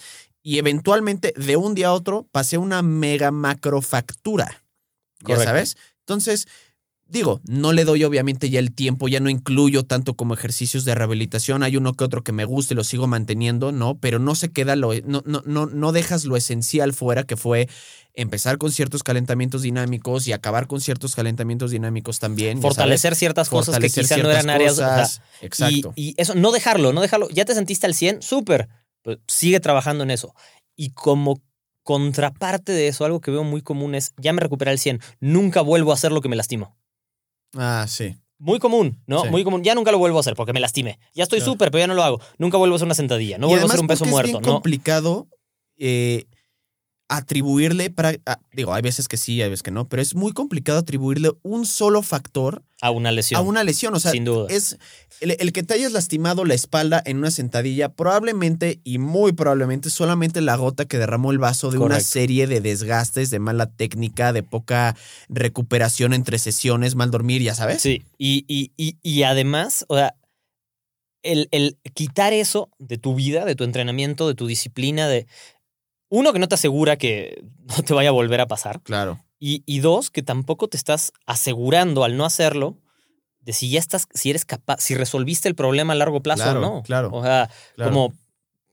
y 0.47 0.59
eventualmente 0.59 1.35
de 1.37 1.57
un 1.57 1.75
día 1.75 1.89
a 1.89 1.93
otro 1.93 2.29
pasé 2.31 2.57
una 2.57 2.81
mega 2.81 3.33
macrofactura. 3.33 4.63
Ya 5.19 5.35
Correcto. 5.35 5.45
sabes. 5.45 5.77
Entonces, 6.03 6.47
digo, 7.05 7.41
no 7.49 7.73
le 7.73 7.85
doy 7.85 8.05
obviamente 8.05 8.49
ya 8.49 8.61
el 8.61 8.73
tiempo, 8.73 9.09
ya 9.09 9.19
no 9.19 9.29
incluyo 9.29 9.83
tanto 9.83 10.15
como 10.15 10.35
ejercicios 10.35 10.85
de 10.85 10.95
rehabilitación. 10.95 11.65
Hay 11.65 11.77
uno 11.77 11.95
que 11.95 12.05
otro 12.05 12.23
que 12.23 12.31
me 12.31 12.45
gusta 12.45 12.75
y 12.75 12.77
lo 12.77 12.85
sigo 12.85 13.09
manteniendo, 13.09 13.73
¿no? 13.73 13.99
Pero 13.99 14.21
no 14.21 14.37
se 14.37 14.53
queda 14.53 14.77
lo, 14.77 14.95
no, 15.05 15.25
no, 15.27 15.43
no, 15.47 15.67
no 15.67 15.91
dejas 15.91 16.27
lo 16.27 16.37
esencial 16.37 16.93
fuera, 16.93 17.25
que 17.25 17.37
fue 17.37 17.69
empezar 18.15 18.57
con 18.57 18.71
ciertos 18.71 19.03
calentamientos 19.03 19.63
dinámicos 19.63 20.29
y 20.29 20.33
acabar 20.33 20.69
con 20.69 20.81
ciertos 20.81 21.17
calentamientos 21.17 21.73
dinámicos 21.73 22.21
también. 22.21 22.59
ya 22.59 22.63
Fortalecer 22.63 23.11
sabes. 23.11 23.19
ciertas 23.19 23.49
cosas 23.49 23.75
Fortalecer 23.75 24.05
que 24.05 24.15
quizá 24.15 24.23
no 24.23 24.31
eran 24.31 24.49
áreas. 24.49 24.75
o 24.75 24.77
sea, 24.77 24.89
cosas. 24.91 25.23
Exacto. 25.41 25.93
Y, 25.97 26.11
y 26.11 26.15
eso, 26.19 26.37
no 26.37 26.53
dejarlo, 26.53 26.93
no 26.93 27.01
dejarlo. 27.01 27.29
Ya 27.31 27.45
te 27.45 27.53
sentiste 27.53 27.87
al 27.87 27.95
100, 27.95 28.23
súper. 28.23 28.69
Pues 29.07 29.19
sigue 29.29 29.61
trabajando 29.61 30.03
en 30.03 30.11
eso. 30.11 30.35
Y 30.75 30.91
como 30.91 31.41
contraparte 31.85 32.73
de 32.73 32.89
eso, 32.89 33.05
algo 33.05 33.21
que 33.21 33.31
veo 33.31 33.45
muy 33.45 33.63
común 33.63 33.95
es, 33.95 34.13
ya 34.19 34.33
me 34.33 34.41
recuperé 34.41 34.73
al 34.73 34.81
100, 34.81 35.01
nunca 35.21 35.61
vuelvo 35.61 35.93
a 35.93 35.95
hacer 35.95 36.11
lo 36.11 36.21
que 36.21 36.29
me 36.29 36.35
lastimo. 36.35 36.77
ah, 37.55 37.87
sí. 37.89 38.17
Muy 38.39 38.59
común, 38.59 39.01
¿no? 39.07 39.23
Sí. 39.23 39.29
Muy 39.31 39.45
común. 39.45 39.63
Ya 39.63 39.75
nunca 39.77 39.93
lo 39.93 39.99
vuelvo 39.99 40.19
a 40.19 40.21
hacer 40.21 40.35
porque 40.35 40.53
me 40.53 40.59
lastimé. 40.61 40.99
Ya 41.15 41.23
estoy 41.23 41.39
Claro. 41.39 41.53
súper, 41.53 41.71
pero 41.71 41.79
ya 41.83 41.87
no 41.87 41.95
lo 41.95 42.03
hago. 42.03 42.21
Nunca 42.37 42.59
vuelvo 42.59 42.75
a 42.75 42.77
hacer 42.77 42.87
una 42.87 42.95
sentadilla. 42.97 43.39
No 43.39 43.47
Y 43.47 43.51
vuelvo 43.51 43.65
a 43.67 43.69
hacer 43.69 43.81
un 43.81 43.87
peso 43.87 44.05
muerto. 44.07 44.27
Es 44.29 44.33
bien 44.41 44.43
No. 44.43 44.53
complicado 44.55 45.29
eh, 45.79 46.25
atribuirle, 47.09 47.91
para, 47.91 48.15
ah, 48.27 48.41
digo, 48.53 48.75
hay 48.75 48.83
veces 48.83 49.07
que 49.09 49.17
sí, 49.17 49.41
hay 49.41 49.49
veces 49.49 49.63
que 49.63 49.71
no, 49.71 49.89
pero 49.89 50.03
es 50.03 50.15
muy 50.15 50.33
complicado 50.33 50.79
atribuirle 50.79 51.31
un 51.43 51.65
solo 51.65 52.03
factor 52.03 52.63
A 52.81 52.91
una 52.91 53.13
lesión. 53.13 53.39
a 53.39 53.43
una 53.43 53.63
lesión. 53.63 53.95
O 53.95 54.01
sea, 54.01 54.11
Sin 54.11 54.25
duda. 54.25 54.47
es 54.51 54.77
el, 55.21 55.37
el 55.39 55.53
que 55.53 55.63
te 55.63 55.75
hayas 55.75 55.93
lastimado 55.93 56.45
la 56.45 56.55
espalda 56.55 57.01
en 57.07 57.19
una 57.19 57.31
sentadilla, 57.31 57.91
probablemente 57.91 58.81
y 58.83 58.99
muy 58.99 59.33
probablemente 59.33 59.89
solamente 59.89 60.41
la 60.41 60.57
gota 60.57 60.85
que 60.87 60.99
derramó 60.99 61.31
el 61.31 61.39
vaso 61.39 61.71
de 61.71 61.79
una 61.79 62.01
serie 62.01 62.47
de 62.49 62.61
desgastes, 62.61 63.31
de 63.31 63.39
mala 63.39 63.67
técnica, 63.67 64.33
de 64.33 64.43
poca 64.43 64.97
recuperación 65.29 66.13
entre 66.13 66.39
sesiones, 66.41 66.97
mal 66.97 67.11
dormir, 67.13 67.41
ya 67.41 67.55
sabes. 67.55 67.83
Sí, 67.83 68.03
y, 68.19 68.45
y, 68.49 68.73
y, 68.77 68.97
y 69.03 69.23
además, 69.23 69.85
o 69.89 69.97
sea, 69.97 70.17
el, 71.23 71.49
el 71.51 71.77
quitar 71.95 72.33
eso 72.33 72.71
de 72.79 72.99
tu 72.99 73.15
vida, 73.17 73.45
de 73.45 73.55
tu 73.57 73.65
entrenamiento, 73.65 74.29
de 74.29 74.35
tu 74.35 74.47
disciplina, 74.47 75.09
de 75.09 75.27
uno 76.09 76.33
que 76.33 76.39
no 76.39 76.49
te 76.49 76.55
asegura 76.55 76.97
que 76.97 77.43
no 77.77 77.83
te 77.83 77.95
vaya 77.95 78.11
a 78.11 78.13
volver 78.13 78.41
a 78.41 78.47
pasar, 78.47 78.81
Claro. 78.83 79.21
y, 79.39 79.63
y 79.67 79.81
dos, 79.81 80.11
que 80.11 80.23
tampoco 80.23 80.69
te 80.69 80.77
estás 80.77 81.13
asegurando 81.27 82.05
al 82.05 82.17
no 82.17 82.25
hacerlo 82.25 82.77
de 83.41 83.53
si 83.53 83.71
ya 83.71 83.79
estás, 83.79 84.07
si 84.13 84.31
eres 84.31 84.45
capaz, 84.45 84.79
si 84.81 84.95
resolviste 84.95 85.49
el 85.49 85.55
problema 85.55 85.93
a 85.93 85.97
largo 85.97 86.21
plazo 86.23 86.43
Claro, 86.43 86.59
o 86.59 86.63
no. 86.63 86.83
claro, 86.83 87.11
O 87.13 87.23
sea, 87.23 87.49
claro. 87.77 87.91
como, 87.93 88.13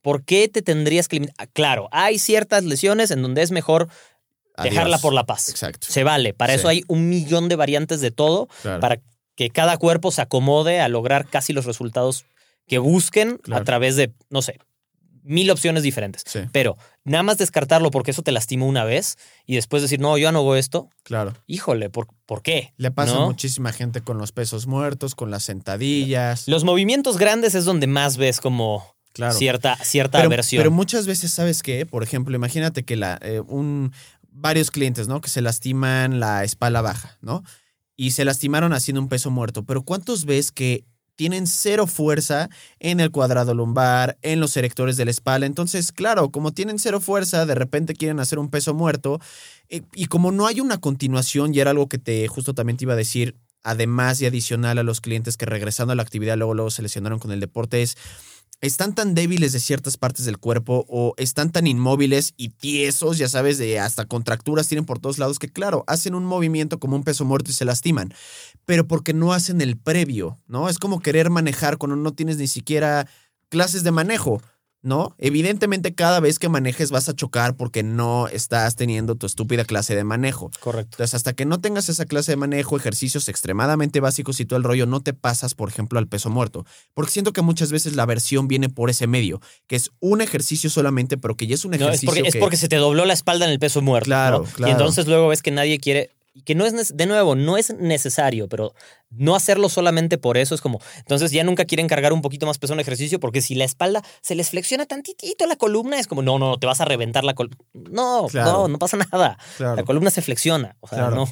¿por 0.02 0.24
qué 0.24 0.48
te 0.48 0.62
tendrías 0.64 1.08
que 1.08 1.18
limitar? 1.18 1.36
Ah, 1.38 1.46
Claro, 1.48 1.90
hay 1.92 2.18
ciertas 2.18 2.64
lesiones 2.64 3.12
en 3.12 3.22
donde 3.22 3.44
es 3.44 3.52
mejor 3.52 3.88
dejarla 4.62 4.98
por 5.00 5.14
la 5.14 5.26
paz. 5.26 5.50
Exacto. 5.50 5.88
Se 5.90 6.04
vale. 6.04 6.34
Para 6.34 6.54
Sí. 6.54 6.60
eso 6.60 6.68
hay 6.70 6.84
un 6.88 7.08
millón 7.10 7.50
de 7.50 7.56
variantes 7.56 8.02
de 8.02 8.12
todo 8.12 8.48
Claro. 8.64 8.80
para 8.80 9.00
que 9.36 9.50
cada 9.50 9.78
cuerpo 9.78 10.12
se 10.12 10.22
acomode 10.22 10.80
a 10.80 10.88
lograr 10.90 11.28
casi 11.28 11.54
los 11.54 11.66
resultados 11.66 12.26
que 12.68 12.78
busquen 12.78 13.40
a 13.52 13.64
través 13.64 13.96
de, 13.96 14.12
no 14.30 14.42
sé, 14.42 14.60
mil 15.24 15.50
opciones 15.52 15.84
diferentes. 15.84 16.24
Sí, 16.26 16.40
Pero 16.52 16.78
nada 17.06 17.24
más 17.24 17.38
descartarlo 17.38 17.92
porque 17.92 18.12
eso 18.12 18.22
te 18.22 18.32
lastimó 18.32 18.68
una 18.68 18.84
vez 18.86 19.18
y 19.46 19.56
después 19.56 19.82
decir, 19.82 20.00
no, 20.00 20.18
yo 20.18 20.32
no 20.32 20.40
hago 20.40 20.56
esto, 20.56 20.90
claro. 21.04 21.34
híjole, 21.48 21.90
¿por, 21.90 22.08
¿por 22.26 22.42
qué? 22.42 22.74
Le 22.78 22.92
pasa 22.92 23.14
¿No? 23.16 23.24
a 23.24 23.26
muchísima 23.28 23.74
gente 23.74 24.02
con 24.02 24.18
los 24.18 24.32
pesos 24.32 24.68
muertos, 24.68 25.16
con 25.16 25.30
las 25.32 25.44
sentadillas. 25.44 26.48
Los 26.48 26.64
movimientos 26.64 27.18
grandes 27.18 27.56
es 27.56 27.66
donde 27.66 27.88
más 27.88 28.18
ves 28.18 28.40
como 28.40 28.86
Claro. 29.14 29.34
cierta, 29.38 29.76
cierta 29.84 30.18
pero, 30.18 30.28
aversión. 30.30 30.60
pero 30.60 30.72
muchas 30.72 31.06
veces, 31.06 31.32
¿sabes 31.32 31.62
qué? 31.62 31.86
Por 31.86 32.02
ejemplo, 32.02 32.36
imagínate 32.36 32.84
que 32.84 32.96
la, 32.96 33.20
eh, 33.22 33.42
un, 33.42 33.92
varios 34.32 34.72
clientes, 34.72 35.08
¿no? 35.08 35.22
Que 35.22 35.30
se 35.30 35.42
lastiman 35.42 36.20
la 36.20 36.44
espalda 36.44 36.82
baja, 36.82 37.18
¿no? 37.22 37.44
Y 37.96 38.12
se 38.12 38.26
lastimaron 38.26 38.74
haciendo 38.74 39.00
un 39.02 39.10
peso 39.10 39.30
muerto. 39.30 39.66
Pero 39.66 39.84
¿cuántos 39.84 40.26
ves 40.26 40.52
que 40.52 40.86
tienen 41.16 41.48
cero 41.48 41.88
fuerza 41.88 42.50
en 42.80 43.00
el 43.00 43.12
cuadrado 43.12 43.54
lumbar, 43.54 44.18
en 44.22 44.40
los 44.40 44.56
erectores 44.58 44.98
de 44.98 45.06
la 45.06 45.12
espalda? 45.12 45.46
Entonces, 45.46 45.92
claro, 45.92 46.30
como 46.32 46.52
tienen 46.54 46.80
cero 46.80 47.00
fuerza, 47.00 47.46
de 47.46 47.56
repente 47.56 47.96
quieren 47.96 48.20
hacer 48.20 48.40
un 48.40 48.50
peso 48.50 48.74
muerto. 48.74 49.20
eh, 49.70 49.82
y 49.94 50.08
como 50.08 50.32
no 50.32 50.48
hay 50.48 50.60
una 50.60 50.78
continuación, 50.80 51.54
y 51.54 51.60
era 51.60 51.72
algo 51.72 51.88
que 51.90 51.98
te 51.98 52.28
justo 52.28 52.54
también 52.54 52.78
te 52.78 52.86
iba 52.86 52.94
a 52.94 52.98
decir, 52.98 53.36
además 53.64 54.22
y 54.22 54.26
adicional 54.26 54.78
a 54.78 54.84
los 54.84 55.02
clientes 55.02 55.38
que 55.38 55.46
regresando 55.46 55.94
a 55.94 55.96
la 55.96 56.04
actividad 56.04 56.38
luego, 56.38 56.54
luego 56.54 56.70
se 56.70 56.82
lesionaron 56.82 57.20
con 57.20 57.32
el 57.32 57.40
deporte, 57.40 57.82
es 57.82 57.96
están 58.62 58.96
tan 58.96 59.14
débiles 59.14 59.52
de 59.54 59.60
ciertas 59.60 59.98
partes 59.98 60.26
del 60.26 60.38
cuerpo 60.38 60.86
o 60.88 61.14
están 61.18 61.52
tan 61.52 61.68
inmóviles 61.68 62.34
y 62.38 62.50
tiesos, 62.50 63.18
ya 63.18 63.28
sabes, 63.28 63.58
de 63.58 63.80
hasta 63.80 64.06
contracturas 64.06 64.68
tienen 64.68 64.86
por 64.86 65.00
todos 65.00 65.18
lados 65.18 65.40
que 65.40 65.50
claro, 65.50 65.84
hacen 65.88 66.16
un 66.16 66.26
movimiento 66.26 66.80
como 66.80 66.96
un 66.96 67.04
peso 67.04 67.26
muerto 67.26 67.52
y 67.52 67.54
se 67.54 67.66
lastiman, 67.66 68.14
pero 68.66 68.88
porque 68.88 69.14
no 69.14 69.34
hacen 69.34 69.62
el 69.62 69.78
previo, 69.78 70.40
¿no? 70.48 70.70
Es 70.70 70.80
como 70.80 71.00
querer 71.02 71.30
manejar 71.30 71.78
cuando 71.78 71.96
no 71.96 72.14
tienes 72.14 72.38
ni 72.38 72.48
siquiera 72.48 73.08
clases 73.50 73.84
de 73.84 73.92
manejo. 73.92 74.42
¿No? 74.84 75.16
Evidentemente 75.18 75.96
cada 75.96 76.20
vez 76.20 76.40
que 76.40 76.50
manejes 76.50 76.92
vas 76.92 77.08
a 77.08 77.14
chocar 77.16 77.56
porque 77.56 77.84
no 77.84 78.28
estás 78.28 78.76
teniendo 78.76 79.16
tu 79.16 79.26
estúpida 79.26 79.64
clase 79.64 79.96
de 79.96 80.04
manejo. 80.04 80.52
Correcto. 80.60 80.96
Entonces, 80.96 81.14
hasta 81.16 81.32
que 81.32 81.46
no 81.46 81.62
tengas 81.62 81.88
esa 81.88 82.04
clase 82.06 82.34
de 82.34 82.36
manejo, 82.36 82.76
ejercicios 82.76 83.30
extremadamente 83.30 84.02
básicos 84.02 84.42
y 84.42 84.46
todo 84.46 84.58
el 84.58 84.64
rollo, 84.66 84.86
no 84.86 85.00
te 85.00 85.14
pasas, 85.14 85.56
por 85.56 85.70
ejemplo, 85.70 86.00
al 86.00 86.10
peso 86.10 86.30
muerto. 86.30 86.66
Porque 86.94 87.12
siento 87.12 87.32
que 87.32 87.42
muchas 87.42 87.72
veces 87.72 87.96
la 87.96 88.06
versión 88.06 88.50
viene 88.50 88.68
por 88.68 88.90
ese 88.90 89.08
medio, 89.08 89.40
que 89.68 89.78
es 89.78 89.90
un 90.02 90.20
ejercicio 90.20 90.70
solamente, 90.70 91.18
pero 91.18 91.38
que 91.38 91.48
ya 91.48 91.56
es 91.56 91.64
un 91.64 91.72
No, 91.72 91.76
es, 91.78 91.82
ejercicio 91.84 92.08
porque, 92.10 92.28
es 92.28 92.34
que- 92.34 92.40
porque 92.42 92.58
se 92.58 92.68
te 92.68 92.76
dobló 92.76 93.06
la 93.06 93.14
espalda 93.14 93.46
en 93.46 93.52
el 93.52 93.60
peso 93.60 93.82
muerto. 93.82 94.06
Claro, 94.06 94.40
¿no? 94.40 94.44
claro. 94.54 94.70
Y 94.70 94.72
entonces 94.74 95.08
luego 95.08 95.30
ves 95.30 95.42
que 95.42 95.52
nadie 95.52 95.80
quiere. 95.80 96.10
Y 96.36 96.42
Que 96.42 96.56
no 96.56 96.66
es, 96.66 96.98
de 96.98 97.06
nuevo, 97.06 97.36
no 97.36 97.58
es 97.58 97.74
necesario, 97.76 98.50
pero 98.50 98.74
no 99.12 99.36
hacerlo 99.36 99.70
solamente 99.70 100.18
por 100.18 100.38
eso 100.38 100.56
es 100.56 100.62
como. 100.62 100.80
Entonces 100.98 101.32
ya 101.32 101.44
nunca 101.44 101.66
quieren 101.66 101.88
cargar 101.88 102.12
un 102.12 102.22
poquito 102.22 102.46
más 102.48 102.58
peso 102.58 102.74
en 102.74 102.80
ejercicio, 102.80 103.20
porque 103.20 103.42
si 103.42 103.54
la 103.56 103.66
espalda 103.66 104.02
se 104.22 104.34
les 104.34 104.50
flexiona 104.50 104.86
tantitito 104.88 105.46
la 105.46 105.56
columna, 105.58 106.00
es 106.00 106.08
como, 106.08 106.22
no, 106.24 106.40
no, 106.40 106.58
te 106.58 106.66
vas 106.66 106.82
a 106.82 106.86
reventar 106.86 107.24
la 107.24 107.36
columna. 107.36 107.58
No, 107.74 108.28
Claro. 108.32 108.52
no, 108.52 108.68
no 108.70 108.80
pasa 108.80 108.98
nada. 108.98 109.38
Claro, 109.58 109.76
La 109.76 109.84
columna 109.84 110.10
se 110.10 110.22
flexiona. 110.24 110.76
O 110.80 110.88
sea, 110.88 110.98
Claro. 111.10 111.16
no. 111.16 111.28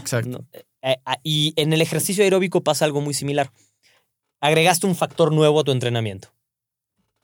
exacto. 0.00 0.30
no. 0.30 0.46
Eh, 0.82 0.96
ah, 1.04 1.18
y 1.22 1.52
en 1.56 1.72
el 1.74 1.82
ejercicio 1.82 2.24
aeróbico 2.24 2.62
pasa 2.64 2.86
algo 2.86 3.02
muy 3.02 3.12
similar. 3.12 3.50
Agregaste 4.40 4.86
un 4.86 4.96
factor 4.96 5.32
nuevo 5.32 5.60
a 5.60 5.64
tu 5.64 5.72
entrenamiento. 5.72 6.28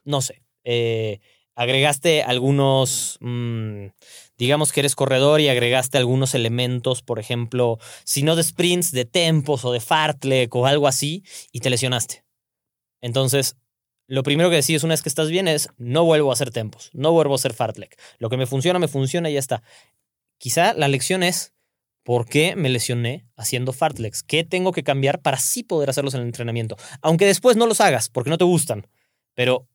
No 0.05 0.21
sé. 0.21 0.43
eh, 0.63 1.19
agregaste 1.55 2.21
algunos, 2.21 3.17
mm, 3.21 3.87
digamos 4.37 4.71
que 4.71 4.81
eres 4.81 4.95
corredor 4.95 5.41
y 5.41 5.49
agregaste 5.49 5.97
algunos 5.97 6.35
elementos, 6.35 7.01
por 7.01 7.19
ejemplo, 7.19 7.79
si 8.03 8.23
no 8.23 8.35
de 8.35 8.43
sprints, 8.43 8.91
de 8.91 9.05
tempos 9.05 9.65
o 9.65 9.71
de 9.71 9.79
fartlek 9.79 10.53
o 10.55 10.65
algo 10.65 10.87
así, 10.87 11.23
y 11.51 11.59
te 11.59 11.69
lesionaste. 11.69 12.23
Entonces, 13.01 13.55
lo 14.07 14.23
primero 14.23 14.49
que 14.49 14.55
decides 14.55 14.83
una 14.83 14.93
vez 14.93 15.01
que 15.01 15.09
estás 15.09 15.29
bien 15.29 15.47
es, 15.47 15.69
no 15.77 16.05
vuelvo 16.05 16.29
a 16.29 16.33
hacer 16.33 16.51
tempos, 16.51 16.89
no 16.93 17.11
vuelvo 17.11 17.33
a 17.33 17.35
hacer 17.35 17.53
fartlek. 17.53 17.99
Lo 18.19 18.29
que 18.29 18.37
me 18.37 18.45
funciona, 18.45 18.79
me 18.79 18.87
funciona 18.87 19.29
y 19.29 19.33
ya 19.33 19.39
está. 19.39 19.63
Quizá 20.37 20.73
la 20.73 20.87
lección 20.87 21.23
es, 21.23 21.53
¿por 22.03 22.25
qué 22.25 22.55
me 22.55 22.69
lesioné 22.69 23.27
haciendo 23.35 23.73
fartleks? 23.73 24.23
¿Qué 24.23 24.45
tengo 24.45 24.71
que 24.71 24.83
cambiar 24.83 25.21
para 25.21 25.37
así 25.37 25.63
poder 25.63 25.89
hacerlos 25.89 26.13
en 26.13 26.21
el 26.21 26.27
entrenamiento? 26.27 26.77
Aunque 27.01 27.25
después 27.25 27.57
no 27.57 27.67
los 27.67 27.81
hagas, 27.81 28.07
porque 28.07 28.29
no 28.29 28.37
te 28.37 28.45
gustan. 28.45 28.87
Pero, 29.33 29.67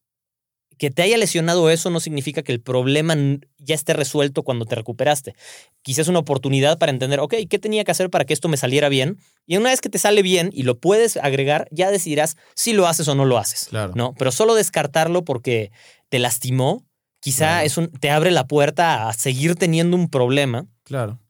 que 0.83 0.91
te 0.91 1.03
haya 1.03 1.17
lesionado 1.17 1.71
eso 1.71 1.91
no 1.91 2.01
significa 2.01 2.43
que 2.43 2.51
el 2.51 2.61
problema 2.61 3.15
ya 3.59 3.77
esté 3.77 3.93
resuelto 3.93 4.43
cuando 4.43 4.65
te 4.65 4.75
recuperaste. 4.75 5.37
Quizás 5.83 6.01
es 6.01 6.09
una 6.09 6.19
oportunidad 6.19 6.77
para 6.77 6.91
entender, 6.91 7.21
ok, 7.21 7.35
¿qué 7.49 7.61
tenía 7.61 7.85
que 7.85 7.93
hacer 7.93 8.11
para 8.11 8.25
que 8.25 8.35
esto 8.35 8.49
me 8.49 8.57
saliera 8.57 8.89
bien? 8.89 9.17
Y 9.47 9.59
una 9.59 9.71
vez 9.71 9.81
que 9.81 9.89
te 9.89 10.01
sale 10.01 10.23
bien 10.23 10.51
y 10.53 10.65
lo 10.65 10.81
puedes 10.81 11.19
agregar, 11.19 11.69
ya 11.71 11.93
decidirás 11.93 12.37
si 12.57 12.73
lo 12.73 12.89
haces 12.89 13.07
o 13.07 13.15
no 13.15 13.27
lo 13.27 13.39
haces. 13.39 13.69
Claro. 13.71 13.93
¿no? 13.95 14.13
Pero 14.19 14.33
solo 14.33 14.57
descartarlo 14.57 15.25
porque 15.25 15.71
te 16.09 16.19
lastimó, 16.19 16.85
quizá 17.21 17.63
es 17.63 17.77
un, 17.77 17.87
te 17.87 18.11
abre 18.11 18.33
la 18.33 18.49
puerta 18.49 19.09
a 19.09 19.13
seguir 19.13 19.55
teniendo 19.55 19.97
un 19.97 20.11
problema. 20.11 20.67
Claro. 20.83 21.21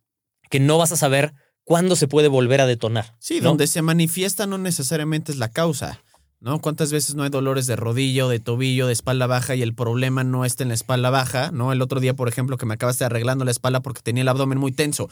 Que 0.49 0.61
no 0.61 0.79
vas 0.79 0.93
a 0.93 0.97
saber 0.97 1.35
cuándo 1.63 1.95
se 1.95 2.09
puede 2.09 2.29
volver 2.29 2.63
a 2.63 2.67
detonar. 2.67 3.17
Sí, 3.19 3.41
donde 3.41 3.67
se 3.67 3.83
manifiesta 3.83 4.47
no 4.47 4.57
necesariamente 4.57 5.31
es 5.31 5.37
la 5.37 5.51
causa. 5.51 6.03
¿No? 6.43 6.61
¿Cuántas 6.61 6.91
veces 6.93 7.15
no 7.15 7.23
hay 7.23 7.31
dolores 7.31 7.69
de 7.69 7.77
rodillo, 7.77 8.29
de 8.29 8.41
tobillo, 8.41 8.89
de 8.89 8.93
espalda 8.93 9.29
baja 9.29 9.55
y 9.55 9.63
el 9.63 9.75
problema 9.75 10.25
no 10.25 10.45
está 10.45 10.65
en 10.65 10.69
la 10.69 10.75
espalda 10.75 11.09
baja, 11.09 11.53
¿no? 11.53 11.73
El 11.73 11.81
otro 11.81 12.01
día, 12.01 12.15
por 12.15 12.29
ejemplo, 12.29 12.59
que 12.59 12.67
me 12.67 12.75
acabaste 12.75 13.05
arreglando 13.05 13.45
la 13.45 13.53
espalda 13.53 13.81
porque 13.81 14.03
tenía 14.03 14.23
el 14.23 14.29
abdomen 14.29 14.59
muy 14.59 14.73
tenso 14.73 15.09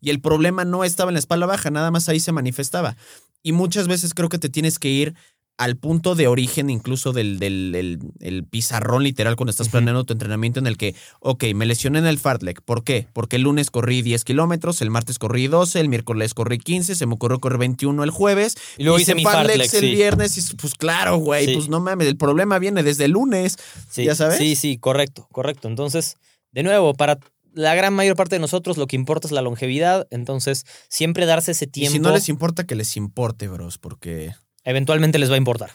y 0.00 0.10
el 0.10 0.20
problema 0.20 0.64
no 0.64 0.82
estaba 0.82 1.10
en 1.10 1.14
la 1.14 1.20
espalda 1.20 1.46
baja, 1.46 1.70
nada 1.70 1.92
más 1.92 2.08
ahí 2.08 2.18
se 2.18 2.32
manifestaba. 2.32 2.96
Y 3.44 3.52
muchas 3.52 3.86
veces 3.86 4.12
creo 4.12 4.28
que 4.28 4.38
te 4.38 4.48
tienes 4.48 4.80
que 4.80 4.88
ir 4.88 5.14
al 5.58 5.76
punto 5.76 6.14
de 6.14 6.26
origen 6.26 6.70
incluso 6.70 7.12
del, 7.12 7.38
del 7.38 8.00
el, 8.20 8.44
pizarrón 8.44 9.04
literal 9.04 9.36
cuando 9.36 9.50
estás 9.50 9.68
planeando 9.68 10.04
tu 10.04 10.12
entrenamiento 10.12 10.58
en 10.58 10.66
el 10.66 10.76
que, 10.76 10.94
ok, 11.20 11.44
me 11.54 11.66
lesioné 11.66 11.98
en 11.98 12.06
el 12.06 12.18
fartlek. 12.18 12.62
¿Por 12.62 12.84
qué? 12.84 13.06
Porque 13.12 13.36
el 13.36 13.42
lunes 13.42 13.70
corrí 13.70 14.02
10 14.02 14.24
kilómetros, 14.24 14.82
el 14.82 14.90
martes 14.90 15.18
corrí 15.18 15.46
12, 15.46 15.80
el 15.80 15.88
miércoles 15.88 16.34
corrí 16.34 16.58
15, 16.58 16.94
se 16.94 17.06
me 17.06 17.14
ocurrió 17.14 17.38
correr 17.38 17.58
21 17.58 18.02
el 18.02 18.10
jueves. 18.10 18.56
Y 18.78 18.84
luego 18.84 18.98
hice, 18.98 19.14
mi 19.14 19.24
fartlek, 19.24 19.72
el 19.74 19.94
viernes 19.94 20.36
y 20.38 20.56
pues 20.56 20.74
claro, 20.74 21.18
güey, 21.18 21.54
pues 21.54 21.68
no 21.68 21.80
mames, 21.80 22.08
el 22.08 22.16
problema 22.16 22.58
viene 22.58 22.82
desde 22.82 23.04
el 23.04 23.12
lunes, 23.12 23.56
¿ya 23.94 24.14
sabes? 24.14 24.38
Sí, 24.38 24.56
sí, 24.56 24.78
correcto, 24.78 25.28
correcto. 25.30 25.68
Entonces, 25.68 26.16
de 26.50 26.62
nuevo, 26.62 26.94
para 26.94 27.18
la 27.54 27.74
gran 27.74 27.92
mayor 27.94 28.16
parte 28.16 28.36
de 28.36 28.40
nosotros 28.40 28.76
lo 28.76 28.86
que 28.86 28.96
importa 28.96 29.28
es 29.28 29.32
la 29.32 29.42
longevidad, 29.42 30.06
entonces 30.10 30.64
siempre 30.88 31.26
darse 31.26 31.52
ese 31.52 31.66
tiempo. 31.66 31.92
Y 31.92 31.98
si 31.98 32.00
no 32.00 32.10
les 32.10 32.28
importa, 32.28 32.64
que 32.64 32.74
les 32.74 32.96
importe, 32.96 33.48
bros, 33.48 33.78
porque... 33.78 34.34
Eventualmente 34.64 35.18
les 35.18 35.30
va 35.30 35.34
a 35.34 35.38
importar. 35.38 35.70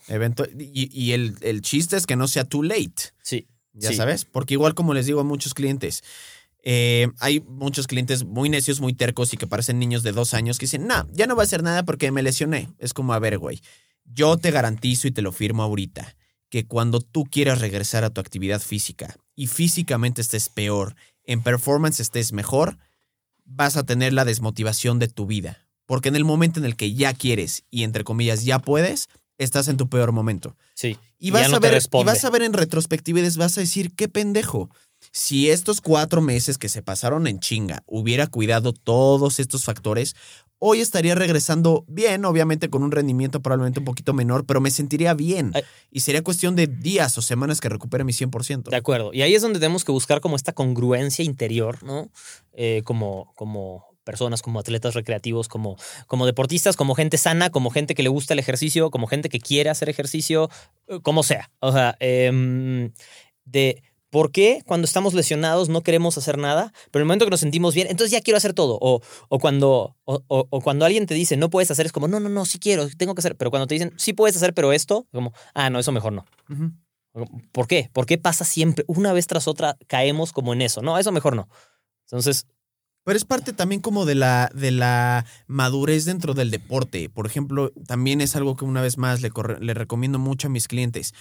y, 0.57 1.11
el, 1.11 1.61
chiste 1.61 1.97
es 1.97 2.05
que 2.05 2.15
no 2.15 2.27
sea 2.27 2.45
too 2.45 2.63
late. 2.63 3.13
Sí. 3.21 3.47
Ya 3.73 3.93
sabes, 3.93 4.25
porque 4.25 4.55
igual 4.55 4.73
como 4.73 4.95
les 4.95 5.05
digo 5.05 5.19
a 5.19 5.23
muchos 5.23 5.53
clientes, 5.53 6.03
eh, 6.63 7.09
hay 7.19 7.41
muchos 7.41 7.85
clientes 7.85 8.25
muy 8.25 8.49
necios, 8.49 8.81
muy 8.81 8.93
tercos 8.93 9.33
y 9.33 9.37
que 9.37 9.45
parecen 9.45 9.77
niños 9.77 10.01
de 10.01 10.13
dos 10.13 10.33
años 10.33 10.57
que 10.57 10.65
dicen, 10.65 10.87
no, 10.87 11.07
ya 11.13 11.27
no 11.27 11.35
va 11.35 11.43
a 11.43 11.45
hacer 11.45 11.61
nada 11.61 11.83
porque 11.83 12.11
me 12.11 12.23
lesioné. 12.23 12.69
Es 12.79 12.93
como, 12.93 13.13
a 13.13 13.19
ver, 13.19 13.37
güey, 13.37 13.61
yo 14.03 14.37
te 14.37 14.51
garantizo 14.51 15.07
y 15.07 15.11
te 15.11 15.21
lo 15.21 15.31
firmo 15.31 15.61
ahorita, 15.61 16.15
que 16.49 16.65
cuando 16.65 17.01
tú 17.01 17.25
quieras 17.25 17.61
regresar 17.61 18.03
a 18.03 18.09
tu 18.09 18.19
actividad 18.19 18.61
física 18.61 19.15
y 19.35 19.47
físicamente 19.47 20.21
estés 20.21 20.49
peor, 20.49 20.95
en 21.23 21.43
performance 21.43 21.99
estés 21.99 22.33
mejor, 22.33 22.77
vas 23.45 23.77
a 23.77 23.85
tener 23.85 24.13
la 24.13 24.25
desmotivación 24.25 24.97
de 24.97 25.07
tu 25.07 25.27
vida 25.27 25.66
porque 25.87 26.09
en 26.09 26.15
el 26.15 26.25
momento 26.25 26.59
en 26.59 26.65
el 26.65 26.75
que 26.75 26.93
ya 26.93 27.13
quieres 27.15 27.63
y 27.71 27.83
entre 27.83 28.03
comillas 28.03 28.45
ya 28.45 28.59
puedes, 28.59 29.09
estás 29.39 29.67
en 29.67 29.77
tu 29.77 29.89
peor 29.89 30.11
momento. 30.11 30.55
Sí. 30.75 30.97
Y 31.17 31.31
vas, 31.31 31.51
a, 31.51 31.59
ver, 31.59 31.81
y 31.81 32.03
vas 32.03 32.23
a 32.23 32.29
ver 32.29 32.43
en 32.43 32.53
retrospectiva 32.53 33.19
y 33.19 33.29
vas 33.37 33.57
a 33.57 33.61
decir, 33.61 33.95
qué 33.95 34.07
pendejo. 34.07 34.69
Si 35.11 35.49
estos 35.49 35.81
cuatro 35.81 36.21
meses 36.21 36.57
que 36.57 36.69
se 36.69 36.83
pasaron 36.83 37.25
en 37.27 37.39
chinga 37.39 37.83
hubiera 37.87 38.27
cuidado 38.27 38.73
todos 38.73 39.39
estos 39.39 39.63
factores, 39.63 40.15
hoy 40.59 40.81
estaría 40.81 41.15
regresando 41.15 41.85
bien, 41.87 42.25
obviamente 42.25 42.69
con 42.69 42.83
un 42.83 42.91
rendimiento 42.91 43.41
probablemente 43.41 43.79
un 43.79 43.85
poquito 43.85 44.13
menor, 44.13 44.45
pero 44.45 44.61
me 44.61 44.71
sentiría 44.71 45.13
bien. 45.13 45.53
Y 45.91 46.01
sería 46.01 46.23
cuestión 46.23 46.55
de 46.55 46.67
días 46.67 47.17
o 47.17 47.21
semanas 47.21 47.61
que 47.61 47.69
recupere 47.69 48.03
mi 48.03 48.13
100%. 48.13 48.69
De 48.69 48.75
acuerdo. 48.75 49.13
Y 49.13 49.21
ahí 49.21 49.35
es 49.35 49.41
donde 49.41 49.59
tenemos 49.59 49.85
que 49.85 49.91
buscar 49.91 50.19
como 50.19 50.35
esta 50.35 50.53
congruencia 50.53 51.23
interior, 51.23 51.83
¿no? 51.83 52.09
Eh, 52.53 52.81
como, 52.83 53.33
como 53.35 53.86
personas, 54.07 54.41
como 54.41 54.59
atletas 54.59 54.93
recreativos, 54.95 55.49
como, 55.49 55.75
como 56.07 56.25
deportistas, 56.25 56.77
como 56.77 56.95
gente 56.95 57.17
sana, 57.17 57.49
como 57.49 57.69
gente 57.69 57.93
que 57.93 58.03
le 58.03 58.09
gusta 58.09 58.33
el 58.33 58.39
ejercicio, 58.39 58.89
como 58.89 59.05
gente 59.05 59.27
que 59.27 59.41
quiere 59.41 59.69
hacer 59.69 59.89
ejercicio, 59.89 60.49
eh, 60.87 60.99
como 61.03 61.23
sea. 61.23 61.51
O 61.59 61.73
sea, 61.73 61.97
em, 61.99 62.93
de 63.43 63.83
por 64.09 64.31
qué 64.31 64.63
cuando 64.65 64.85
estamos 64.85 65.13
lesionados 65.13 65.67
no 65.67 65.83
queremos 65.83 66.17
hacer 66.17 66.37
nada, 66.37 66.71
pero 66.91 67.01
en 67.01 67.03
el 67.03 67.07
momento 67.07 67.25
que 67.25 67.31
nos 67.31 67.41
sentimos 67.41 67.75
bien, 67.75 67.87
entonces 67.89 68.11
ya 68.11 68.21
quiero 68.21 68.37
hacer 68.37 68.53
todo. 68.53 68.79
O, 68.81 69.01
o 69.27 69.39
cuando, 69.39 69.97
o, 70.05 70.61
cuando 70.61 70.85
alguien 70.85 71.05
te 71.05 71.13
dice 71.13 71.35
no 71.35 71.49
puedes 71.49 71.69
hacer, 71.69 71.85
es 71.85 71.91
como, 71.91 72.07
no, 72.07 72.21
no, 72.21 72.29
no, 72.29 72.45
sí 72.45 72.59
quiero, 72.59 72.87
tengo 72.97 73.13
que 73.13 73.19
hacer. 73.19 73.35
Pero 73.35 73.51
cuando 73.51 73.67
te 73.67 73.75
dicen 73.75 73.93
sí 73.97 74.13
puedes 74.13 74.37
hacer, 74.37 74.53
pero 74.53 74.71
esto, 74.71 75.05
como, 75.11 75.33
ah, 75.53 75.69
no, 75.69 75.79
eso 75.79 75.91
mejor 75.91 76.13
no. 76.13 76.25
¿Por 77.51 77.67
qué? 77.67 77.89
¿Por 77.91 78.05
qué 78.05 78.17
pasa 78.17 78.45
siempre? 78.45 78.85
Una 78.87 79.11
vez 79.11 79.27
tras 79.27 79.47
otra 79.47 79.77
caemos 79.87 80.31
como 80.31 80.53
en 80.53 80.61
eso. 80.61 80.81
No, 80.81 80.97
eso 80.97 81.11
mejor 81.11 81.35
no. 81.35 81.49
Entonces, 82.05 82.47
pero 83.07 83.15
es 83.15 83.23
parte 83.23 83.53
también 83.53 83.79
como 83.79 84.03
de 84.03 84.15
la, 84.15 84.51
de 84.53 84.69
la 84.69 85.25
madurez 85.47 86.03
dentro 86.03 86.33
del 86.33 86.51
deporte. 86.51 87.07
Por 87.07 87.25
ejemplo, 87.25 87.71
también 87.87 88.19
es 88.19 88.35
algo 88.35 88.57
que 88.57 88.65
una 88.65 88.81
vez 88.81 88.97
más 88.97 89.21
le, 89.21 89.31
le 89.61 89.73
recomiendo 89.73 90.19
mucho 90.19 90.47
a 90.47 90.49
mis 90.49 90.67
clientes 90.67 91.13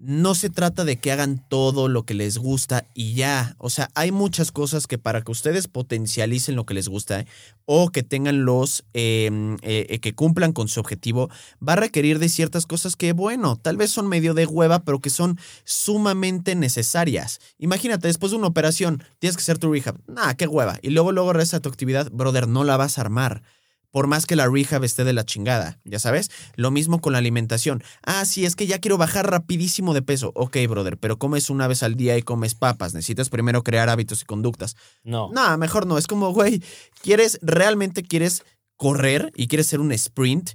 no 0.00 0.34
se 0.34 0.50
trata 0.50 0.84
de 0.84 0.96
que 0.96 1.12
hagan 1.12 1.44
todo 1.48 1.88
lo 1.88 2.04
que 2.04 2.14
les 2.14 2.38
gusta 2.38 2.86
y 2.94 3.14
ya. 3.14 3.56
O 3.58 3.70
sea, 3.70 3.90
hay 3.94 4.12
muchas 4.12 4.52
cosas 4.52 4.86
que 4.86 4.98
para 4.98 5.22
que 5.22 5.32
ustedes 5.32 5.68
potencialicen 5.68 6.56
lo 6.56 6.66
que 6.66 6.74
les 6.74 6.88
gusta 6.88 7.24
o 7.64 7.90
que 7.90 8.02
tengan 8.02 8.44
los, 8.44 8.84
em, 8.94 9.54
eh, 9.62 9.86
eh, 9.90 9.98
que 9.98 10.14
cumplan 10.14 10.52
con 10.52 10.68
su 10.68 10.80
objetivo, 10.80 11.30
va 11.66 11.74
a 11.74 11.76
requerir 11.76 12.18
de 12.18 12.28
ciertas 12.28 12.66
cosas 12.66 12.96
que, 12.96 13.12
bueno, 13.12 13.56
tal 13.56 13.76
vez 13.76 13.90
son 13.90 14.08
medio 14.08 14.34
de 14.34 14.46
hueva, 14.46 14.84
pero 14.84 15.00
que 15.00 15.10
son 15.10 15.38
sumamente 15.64 16.54
necesarias. 16.54 17.40
Imagínate, 17.58 18.08
después 18.08 18.32
de 18.32 18.38
una 18.38 18.46
operación, 18.46 19.02
tienes 19.18 19.36
que 19.36 19.42
hacer 19.42 19.58
tu 19.58 19.72
rehab. 19.72 19.98
Nah, 20.06 20.34
qué 20.34 20.46
hueva. 20.46 20.78
Y 20.82 20.90
luego, 20.90 21.12
luego 21.12 21.32
regresa 21.32 21.58
a 21.58 21.60
tu 21.60 21.68
actividad, 21.68 22.10
brother, 22.10 22.48
no 22.48 22.64
la 22.64 22.76
vas 22.76 22.98
a 22.98 23.02
armar 23.02 23.42
por 23.90 24.06
más 24.06 24.26
que 24.26 24.36
la 24.36 24.48
rehab 24.48 24.84
esté 24.84 25.04
de 25.04 25.12
la 25.12 25.24
chingada, 25.24 25.80
ya 25.84 25.98
sabes. 25.98 26.30
Lo 26.56 26.70
mismo 26.70 27.00
con 27.00 27.12
la 27.12 27.18
alimentación. 27.18 27.82
Ah, 28.02 28.24
sí, 28.24 28.44
es 28.44 28.54
que 28.56 28.66
ya 28.66 28.78
quiero 28.78 28.98
bajar 28.98 29.30
rapidísimo 29.30 29.94
de 29.94 30.02
peso. 30.02 30.32
Ok, 30.34 30.56
brother, 30.68 30.98
pero 30.98 31.18
comes 31.18 31.50
una 31.50 31.68
vez 31.68 31.82
al 31.82 31.96
día 31.96 32.16
y 32.16 32.22
comes 32.22 32.54
papas. 32.54 32.94
Necesitas 32.94 33.28
primero 33.28 33.62
crear 33.62 33.88
hábitos 33.88 34.22
y 34.22 34.24
conductas. 34.24 34.76
No. 35.04 35.30
No, 35.32 35.56
mejor 35.58 35.86
no. 35.86 35.98
Es 35.98 36.06
como, 36.06 36.32
güey, 36.32 36.62
quieres, 37.02 37.38
realmente 37.42 38.02
quieres 38.02 38.44
correr 38.76 39.32
y 39.34 39.48
quieres 39.48 39.66
hacer 39.66 39.80
un 39.80 39.92
sprint 39.92 40.50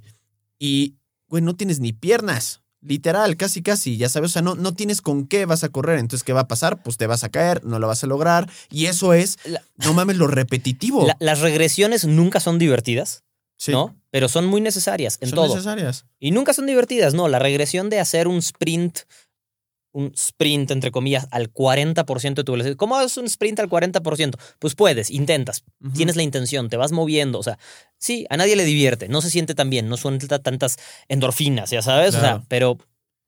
y, 0.58 0.96
güey, 1.28 1.42
no 1.42 1.54
tienes 1.54 1.80
ni 1.80 1.92
piernas. 1.92 2.63
Literal, 2.86 3.36
casi, 3.36 3.62
casi, 3.62 3.96
ya 3.96 4.08
sabes, 4.08 4.30
o 4.30 4.32
sea, 4.34 4.42
no, 4.42 4.54
no 4.54 4.74
tienes 4.74 5.00
con 5.00 5.26
qué 5.26 5.46
vas 5.46 5.64
a 5.64 5.70
correr, 5.70 5.98
entonces, 5.98 6.22
¿qué 6.22 6.32
va 6.32 6.40
a 6.40 6.48
pasar? 6.48 6.82
Pues 6.82 6.96
te 6.98 7.06
vas 7.06 7.24
a 7.24 7.30
caer, 7.30 7.64
no 7.64 7.78
lo 7.78 7.88
vas 7.88 8.04
a 8.04 8.06
lograr, 8.06 8.48
y 8.70 8.86
eso 8.86 9.14
es, 9.14 9.38
no 9.76 9.94
mames, 9.94 10.16
lo 10.16 10.26
repetitivo. 10.26 11.06
las 11.18 11.40
regresiones 11.40 12.04
nunca 12.04 12.40
son 12.40 12.58
divertidas, 12.58 13.24
¿no? 13.68 13.96
Pero 14.10 14.28
son 14.28 14.46
muy 14.46 14.60
necesarias 14.60 15.18
en 15.20 15.30
son 15.30 15.48
necesarias. 15.48 16.04
Y 16.20 16.30
nunca 16.30 16.52
son 16.52 16.66
divertidas, 16.66 17.14
no, 17.14 17.28
la 17.28 17.38
regresión 17.38 17.88
de 17.88 18.00
hacer 18.00 18.28
un 18.28 18.36
sprint 18.36 18.98
un 19.94 20.12
sprint, 20.14 20.72
entre 20.72 20.90
comillas, 20.90 21.28
al 21.30 21.52
40% 21.52 22.34
de 22.34 22.44
tu 22.44 22.52
velocidad. 22.52 22.76
¿Cómo 22.76 23.00
es 23.00 23.16
un 23.16 23.26
sprint 23.26 23.60
al 23.60 23.70
40%? 23.70 24.34
Pues 24.58 24.74
puedes, 24.74 25.08
intentas, 25.08 25.64
tienes 25.94 26.16
la 26.16 26.24
intención, 26.24 26.68
te 26.68 26.76
vas 26.76 26.92
moviendo. 26.92 27.38
O 27.38 27.42
sea, 27.42 27.58
sí, 27.96 28.26
a 28.28 28.36
nadie 28.36 28.56
le 28.56 28.64
divierte, 28.64 29.08
no 29.08 29.22
se 29.22 29.30
siente 29.30 29.54
tan 29.54 29.70
bien, 29.70 29.88
no 29.88 29.96
suelta 29.96 30.40
tantas 30.40 30.78
endorfinas, 31.08 31.70
ya 31.70 31.80
sabes. 31.80 32.16
O 32.16 32.20
sea, 32.20 32.42
pero 32.48 32.76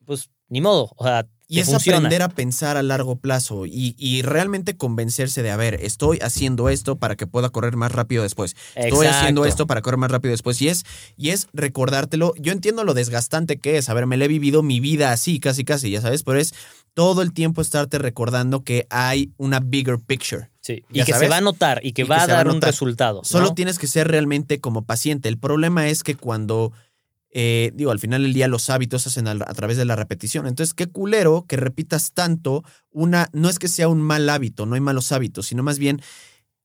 pues 0.05 0.29
ni 0.49 0.61
modo. 0.61 0.91
O 0.97 1.05
sea, 1.05 1.29
y 1.49 1.61
es 1.61 1.73
aprender 1.73 2.23
a 2.23 2.29
pensar 2.29 2.77
a 2.77 2.83
largo 2.83 3.17
plazo 3.17 3.67
y, 3.67 4.23
realmente 4.23 4.77
convencerse 4.77 5.43
de, 5.43 5.51
a 5.51 5.57
ver, 5.57 5.79
estoy 5.83 6.19
haciendo 6.21 6.69
esto 6.69 6.97
para 6.97 7.17
que 7.17 7.27
pueda 7.27 7.51
correr 7.51 7.77
más 7.77 7.93
rápido 7.93 8.23
después. 8.23 8.57
Estoy 8.75 9.07
haciendo 9.07 9.45
esto 9.45 9.67
para 9.67 9.83
correr 9.83 9.99
más 9.99 10.11
rápido 10.11 10.33
después. 10.33 10.61
Y 10.61 10.69
es, 10.69 10.85
y 11.17 11.31
es 11.31 11.49
recordártelo. 11.53 12.33
Yo 12.39 12.53
entiendo 12.53 12.85
lo 12.85 12.95
desgastante 12.95 13.59
que 13.59 13.77
es. 13.79 13.89
A 13.89 13.95
ver, 13.95 14.07
me 14.07 14.17
le 14.17 14.25
he 14.25 14.29
vivido 14.29 14.63
mi 14.63 14.81
vida 14.81 15.13
así, 15.13 15.39
casi, 15.39 15.65
casi, 15.65 15.91
ya 15.91 16.01
sabes, 16.01 16.23
pero 16.23 16.39
es 16.39 16.55
todo 16.95 17.23
el 17.23 17.33
tiempo 17.33 17.61
estarte 17.61 17.99
recordando 17.99 18.65
que 18.65 18.87
hay 18.91 19.31
una 19.37 19.61
bigger 19.61 19.99
picture. 20.01 20.51
Sí, 20.61 20.83
y 20.91 21.05
que 21.05 21.13
se 21.13 21.29
va 21.29 21.37
a 21.37 21.41
notar 21.41 21.81
y 21.85 21.93
que 21.93 22.03
va 22.03 22.23
a 22.23 22.27
dar 22.27 22.49
un 22.49 22.61
resultado. 22.61 23.23
Solo 23.23 23.55
tienes 23.55 23.79
que 23.79 23.87
ser 23.87 24.09
realmente 24.09 24.61
como 24.61 24.85
paciente. 24.85 25.29
El 25.29 25.39
problema 25.39 25.89
es 25.89 26.03
que 26.03 26.17
cuando 26.17 26.73
eh, 27.39 27.71
digo, 27.75 27.91
al 27.91 27.99
final 27.99 28.23
del 28.23 28.33
día 28.33 28.49
los 28.49 28.71
hábitos 28.71 29.03
se 29.03 29.11
hacen 29.11 29.29
a, 29.29 29.37
través 29.37 29.77
de 29.77 29.85
la 29.85 29.95
repetición. 29.95 30.47
Entonces, 30.47 30.73
qué 30.73 30.87
culero 30.87 31.45
que 31.47 31.59
repitas 31.59 32.13
tanto 32.13 32.65
una, 32.91 33.29
no 33.35 33.51
es 33.51 33.59
que 33.59 33.69
sea 33.69 33.89
un 33.89 34.01
mal 34.01 34.27
hábito, 34.31 34.65
no 34.65 34.75
hay 34.75 34.81
malos 34.81 35.13
hábitos, 35.13 35.49
sino 35.49 35.63
más 35.63 35.79
bien 35.79 36.01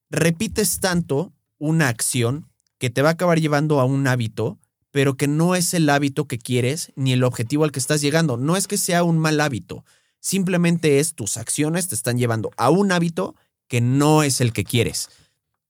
repites 0.09 0.79
tanto 0.79 1.33
una 1.57 1.89
acción 1.89 2.47
que 2.77 2.89
te 2.89 3.01
va 3.01 3.09
a 3.09 3.11
acabar 3.11 3.41
llevando 3.41 3.81
a 3.81 3.83
un 3.83 4.07
hábito, 4.07 4.59
pero 4.91 5.17
que 5.17 5.27
no 5.27 5.55
es 5.55 5.73
el 5.73 5.89
hábito 5.89 6.25
que 6.25 6.39
quieres 6.39 6.93
ni 6.95 7.11
el 7.11 7.25
objetivo 7.25 7.65
al 7.65 7.73
que 7.73 7.79
estás 7.79 7.99
llegando. 7.99 8.37
No 8.37 8.55
es 8.55 8.69
que 8.69 8.77
sea 8.77 9.03
un 9.03 9.19
mal 9.19 9.41
hábito, 9.41 9.83
simplemente 10.21 10.99
es 10.99 11.15
tus 11.15 11.35
acciones 11.35 11.89
te 11.89 11.95
están 11.95 12.17
llevando 12.17 12.51
a 12.55 12.69
un 12.69 12.93
hábito 12.93 13.35
que 13.67 13.81
no 13.81 14.23
es 14.23 14.39
el 14.39 14.53
que 14.53 14.63
quieres. 14.63 15.09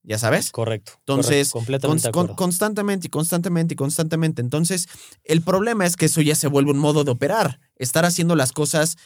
¿Ya 0.04 0.18
sabes? 0.18 0.50
Correcto. 0.50 0.92
Entonces, 0.98 1.52
constantemente 2.36 3.06
y 3.06 3.10
constantemente 3.10 3.74
y 3.74 3.76
constantemente. 3.76 4.42
Entonces, 4.42 4.88
el 5.22 5.42
problema 5.42 5.86
es 5.86 5.96
que 5.96 6.06
eso 6.06 6.20
ya 6.20 6.34
se 6.34 6.48
vuelve 6.48 6.72
un 6.72 6.78
modo 6.78 7.04
de 7.04 7.12
operar. 7.12 7.60
Estar 7.76 8.04
haciendo 8.04 8.34
las 8.34 8.52
cosas 8.52 8.96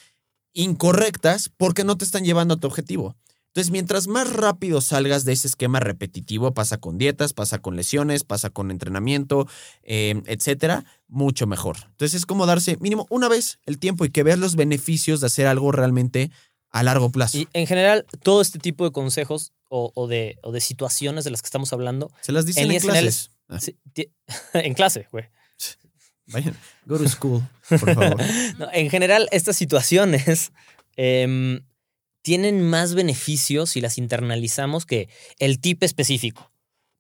incorrectas 0.55 1.51
porque 1.55 1.85
no 1.85 1.99
te 1.99 2.05
están 2.05 2.25
llevando 2.25 2.55
a 2.55 2.57
tu 2.57 2.67
objetivo. 2.67 3.15
Entonces, 3.49 3.71
mientras 3.71 4.07
más 4.07 4.33
rápido 4.35 4.83
salgas 4.83 5.25
de 5.25 5.33
ese 5.33 5.49
esquema 5.49 5.81
repetitivo, 5.81 6.53
pasa 6.53 6.79
con 6.79 6.99
dietas, 6.99 7.33
pasa 7.33 7.59
con 7.59 7.75
lesiones, 7.75 8.23
pasa 8.23 8.51
con 8.51 8.71
entrenamiento, 8.71 9.49
eh, 9.83 10.23
etcétera, 10.27 10.85
mucho 11.09 11.47
mejor. 11.47 11.77
Entonces, 11.87 12.15
es 12.15 12.27
como 12.27 12.45
darse 12.45 12.77
mínimo 12.81 13.07
una 13.09 13.29
vez 13.29 13.59
el 13.65 13.79
tiempo 13.79 14.05
y 14.05 14.11
que 14.11 14.23
veas 14.23 14.39
los 14.39 14.57
beneficios 14.57 15.21
de 15.21 15.29
hacer 15.29 15.47
algo 15.47 15.73
realmente 15.73 16.31
a 16.71 16.83
largo 16.83 17.11
plazo. 17.11 17.39
Y 17.39 17.49
en 17.55 17.67
general, 17.67 18.05
todo 18.23 18.43
este 18.43 18.59
tipo 18.59 18.85
de 18.85 18.93
consejos 18.93 19.55
o, 19.69 20.07
de, 20.07 20.39
de, 20.53 20.61
situaciones 20.61 21.25
de 21.25 21.31
las 21.31 21.43
que 21.43 21.47
estamos 21.47 21.73
hablando. 21.73 22.11
Se 22.21 22.33
las 22.33 22.47
dicen 22.47 22.71
en, 22.71 22.81
clases. 22.81 23.31
Ah. 23.49 23.59
en 24.55 24.75
clase, 24.75 25.09
güey. 25.11 25.25
Vayan, 26.27 26.57
go 26.87 26.99
to 26.99 27.09
school, 27.09 27.43
por 27.69 27.95
favor. 27.95 28.17
en 28.73 28.91
general, 28.91 29.29
estas 29.31 29.57
situaciones 29.57 30.53
em, 30.97 31.61
tienen 32.23 32.69
más 32.69 32.95
beneficios 32.95 33.71
si 33.71 33.81
las 33.81 33.99
internalizamos 33.99 34.87
que 34.87 35.09
el 35.39 35.61
tip 35.61 35.83
específico. 35.83 36.51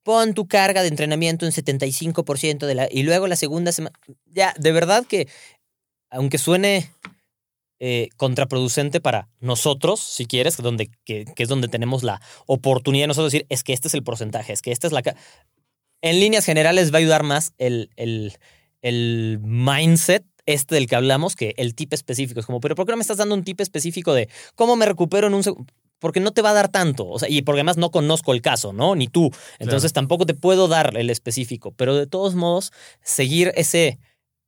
Pon 0.05 0.35
tu 0.35 0.47
carga 0.47 0.83
de 0.83 0.89
entrenamiento 0.89 1.47
en 1.47 1.53
75% 1.53 2.67
de 2.67 2.75
la... 2.77 2.89
Y 2.89 3.03
luego 3.03 3.27
la 3.27 3.35
segunda 3.35 3.73
semana... 3.73 3.99
Ya, 4.27 4.55
de 4.57 4.71
verdad 4.71 5.05
que, 5.05 5.27
aunque 6.11 6.39
suene 6.39 6.93
eh, 7.79 8.09
contraproducente 8.17 9.01
para 9.01 9.29
nosotros, 9.41 10.01
si 10.01 10.27
quieres, 10.27 10.57
donde, 10.57 10.91
que, 11.05 11.27
es 11.37 11.49
donde 11.49 11.69
tenemos 11.69 12.03
la 12.03 12.21
oportunidad 12.47 13.05
de 13.05 13.09
nosotros 13.09 13.33
decir, 13.33 13.47
es 13.51 13.63
que 13.65 13.73
este 13.73 13.89
es 13.89 13.95
el 13.95 14.03
porcentaje, 14.03 14.53
es 14.53 14.63
que 14.63 14.73
esta 14.73 14.87
es 14.87 14.93
la... 14.93 15.03
En 16.03 16.21
líneas 16.21 16.45
generales 16.45 16.93
va 16.93 16.97
a 16.97 17.01
ayudar 17.01 17.23
más 17.23 17.53
el, 17.59 17.91
el, 17.97 18.35
el 18.83 19.41
mindset 19.43 20.25
este 20.47 20.77
del 20.77 20.87
que 20.87 20.97
hablamos 20.97 21.37
que 21.37 21.55
el 21.59 21.75
tip 21.75 21.93
específico. 21.93 22.41
Es 22.41 22.47
como, 22.47 22.61
pero 22.61 22.75
¿por 22.75 22.87
qué 22.87 22.93
no 22.93 22.97
me 22.97 23.03
estás 23.03 23.19
dando 23.19 23.35
un 23.35 23.45
tip 23.45 23.61
específico 23.61 24.15
de 24.15 24.29
cómo 24.55 24.77
me 24.77 24.87
recupero 24.87 25.27
en 25.27 25.35
un 25.35 25.43
segundo? 25.43 25.73
Porque 25.99 26.21
no 26.21 26.33
te 26.33 26.43
va 26.43 26.51
a 26.51 26.55
dar 26.55 26.69
tanto. 26.69 27.09
O 27.09 27.19
sea, 27.19 27.29
y 27.29 27.43
porque 27.43 27.61
además 27.61 27.79
no 27.79 27.91
conozco 27.91 28.33
el 28.33 28.43
caso, 28.43 28.73
¿no? 28.73 28.95
Ni 28.95 29.09
tú. 29.09 29.31
Entonces 29.59 29.93
tampoco 29.93 30.25
te 30.27 30.35
puedo 30.35 30.69
dar 30.69 30.97
el 30.97 31.11
específico. 31.11 31.73
Pero 31.73 31.97
de 31.97 32.07
todos 32.07 32.35
modos, 32.35 32.73
seguir 33.03 33.53
ese 33.57 33.99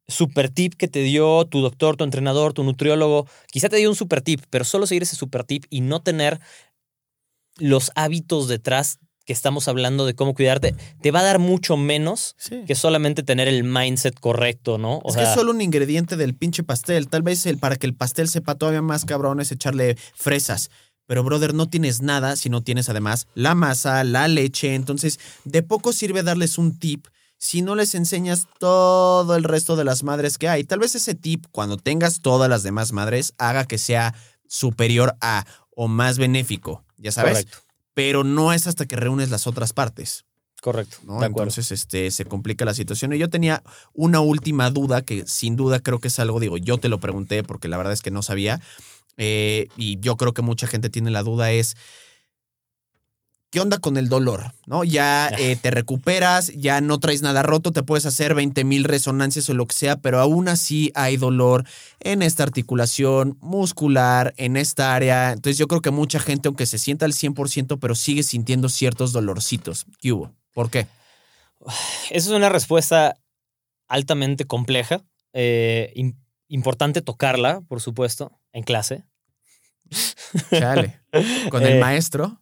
super 0.09 0.49
tip 0.49 0.75
que 0.75 0.89
te 0.89 1.03
dio 1.03 1.45
tu 1.47 1.61
doctor, 1.61 1.97
tu 1.97 2.05
entrenador, 2.05 2.55
tu 2.55 2.65
nutriólogo, 2.65 3.27
quizá 3.53 3.69
te 3.69 3.77
dio 3.77 3.91
un 3.91 3.97
super 3.97 4.23
tip, 4.23 4.43
pero 4.51 4.65
solo 4.65 4.87
seguir 4.87 5.03
ese 5.03 5.17
super 5.17 5.45
tip 5.45 5.65
y 5.71 5.83
no 5.83 6.01
tener 6.01 6.41
los 7.59 7.93
hábitos 7.95 8.49
detrás 8.49 8.99
que 9.29 9.35
estamos 9.35 9.69
hablando 9.69 10.07
de 10.07 10.15
cómo 10.15 10.33
cuidarte, 10.33 10.75
te 11.03 11.11
va 11.11 11.21
a 11.21 11.23
dar 11.23 11.39
mucho 11.39 11.77
menos 11.77 12.35
que 12.67 12.75
solamente 12.75 13.23
tener 13.23 13.47
el 13.47 13.63
mindset 13.63 14.19
correcto, 14.19 14.79
¿no? 14.79 15.03
es 15.07 15.17
que 15.17 15.23
es 15.25 15.35
solo 15.35 15.51
un 15.51 15.61
ingrediente 15.61 16.17
del 16.17 16.35
pinche 16.35 16.63
pastel. 16.63 17.09
Tal 17.09 17.21
vez 17.21 17.45
el, 17.45 17.59
para 17.59 17.77
que 17.77 17.87
el 17.87 17.95
pastel 17.95 18.29
sepa 18.29 18.55
todavía 18.55 18.81
más 18.81 19.05
cabrón 19.05 19.41
es 19.41 19.53
echarle 19.53 19.99
fresas. 20.15 20.71
Pero, 21.07 21.25
brother, 21.25 21.53
no 21.53 21.69
tienes 21.69 22.01
nada 22.01 22.37
si 22.37 22.49
no 22.49 22.63
tienes 22.63 22.89
además 22.89 23.27
la 23.35 23.55
masa, 23.55 24.03
la 24.03 24.29
leche. 24.29 24.75
Entonces, 24.75 25.21
de 25.45 25.63
poco 25.63 25.93
sirve 25.93 26.23
darles 26.23 26.57
un 26.57 26.79
tip 26.79 27.07
si 27.39 27.63
no 27.63 27.75
les 27.75 27.95
enseñas 27.95 28.47
todo 28.59 29.35
el 29.37 29.45
resto 29.45 29.77
de 29.77 29.85
las 29.85 30.03
madres 30.03 30.37
que 30.37 30.49
hay. 30.49 30.65
Tal 30.65 30.81
vez 30.81 30.95
ese 30.95 31.15
tip, 31.15 31.47
cuando 31.53 31.77
tengas 31.77 32.21
todas 32.21 32.51
las 32.51 32.63
demás 32.63 32.93
madres, 32.93 33.33
haga 33.39 33.65
que 33.65 33.79
sea 33.79 34.15
superior 34.47 35.17
a 35.21 35.47
o 35.75 35.89
más 35.89 36.19
benéfico. 36.19 36.85
Ya 36.99 37.13
sabes. 37.13 37.45
Correcto 37.45 37.69
pero 37.99 38.23
no 38.23 38.53
es 38.53 38.69
hasta 38.69 38.87
que 38.87 38.95
reúnes 38.95 39.29
las 39.29 39.49
otras 39.49 39.73
partes. 39.73 40.25
Correcto. 40.63 40.99
¿no? 41.03 41.21
Entonces, 41.21 41.73
este, 41.73 42.13
se 42.13 42.25
complica 42.27 42.65
la 42.65 42.73
situación. 42.73 43.13
Y 43.13 43.19
yo 43.19 43.29
tenía 43.29 43.65
una 43.93 44.21
última 44.21 44.71
duda 44.71 45.03
que 45.03 45.27
sin 45.27 45.57
duda 45.57 45.81
creo 45.81 45.99
que 45.99 46.07
es 46.07 46.21
algo, 46.21 46.39
digo, 46.39 46.59
yo 46.59 46.79
te 46.79 46.89
lo 46.89 47.01
pregunté 47.01 47.43
porque 47.43 47.67
la 47.67 47.77
verdad 47.77 47.93
es 47.93 48.01
que 48.01 48.13
no 48.13 48.23
sabía. 48.23 48.61
Eh, 49.17 49.67
y 49.77 49.99
yo 49.99 50.17
creo 50.17 50.33
que 50.33 50.43
mucha 50.43 50.69
gente 50.69 50.91
tiene 50.91 51.11
la 51.11 51.25
duda 51.25 51.51
es, 51.51 51.77
¿qué 53.51 53.61
onda 53.61 53.79
con 53.79 53.97
el 53.97 54.09
dolor? 54.09 54.53
¿No? 54.67 54.85
Ya 54.85 55.29
eh, 55.39 55.57
te 55.57 55.71
recuperas, 55.71 56.53
ya 56.55 56.81
no 56.81 56.99
traes 56.99 57.23
nada 57.23 57.43
roto, 57.43 57.73
te 57.73 57.83
puedes 57.83 58.07
hacer 58.07 58.35
20 58.35 58.65
mil 58.65 58.85
resonancias 58.85 59.49
o 59.49 59.55
lo 59.55 59.67
que 59.67 59.75
sea, 59.75 59.97
pero 59.97 60.21
aún 60.21 60.49
así 60.49 60.93
hay 60.95 61.17
dolor 61.17 61.65
en 62.01 62.23
esta 62.23 62.43
articulación 62.43 63.39
muscular, 63.41 64.35
en 64.37 64.57
esta 64.57 64.95
área. 64.95 65.33
Entonces 65.33 65.59
yo 65.59 65.69
creo 65.69 65.81
que 65.81 65.91
mucha 65.91 66.21
gente, 66.21 66.49
aunque 66.49 66.67
se 66.67 66.79
sienta 66.79 67.05
al 67.07 67.13
100%, 67.13 67.79
pero 67.81 67.95
sigue 67.95 68.23
sintiendo 68.23 68.69
ciertos 68.69 69.13
dolorcitos. 69.13 69.87
¿Qué 70.01 70.13
hubo? 70.13 70.33
¿Por 70.53 70.71
qué? 70.71 70.87
Esa 72.11 72.29
es 72.31 72.35
una 72.37 72.49
respuesta 72.49 73.17
altamente 73.89 74.45
compleja. 74.45 75.03
Eh, 75.33 75.93
importante 76.49 77.03
tocarla, 77.03 77.61
por 77.63 77.81
supuesto, 77.81 78.39
en 78.53 78.63
clase. 78.63 79.05
Chale. 80.51 81.01
Con 81.51 81.63
el 81.63 81.75
eh, 81.77 81.81
maestro 81.81 82.41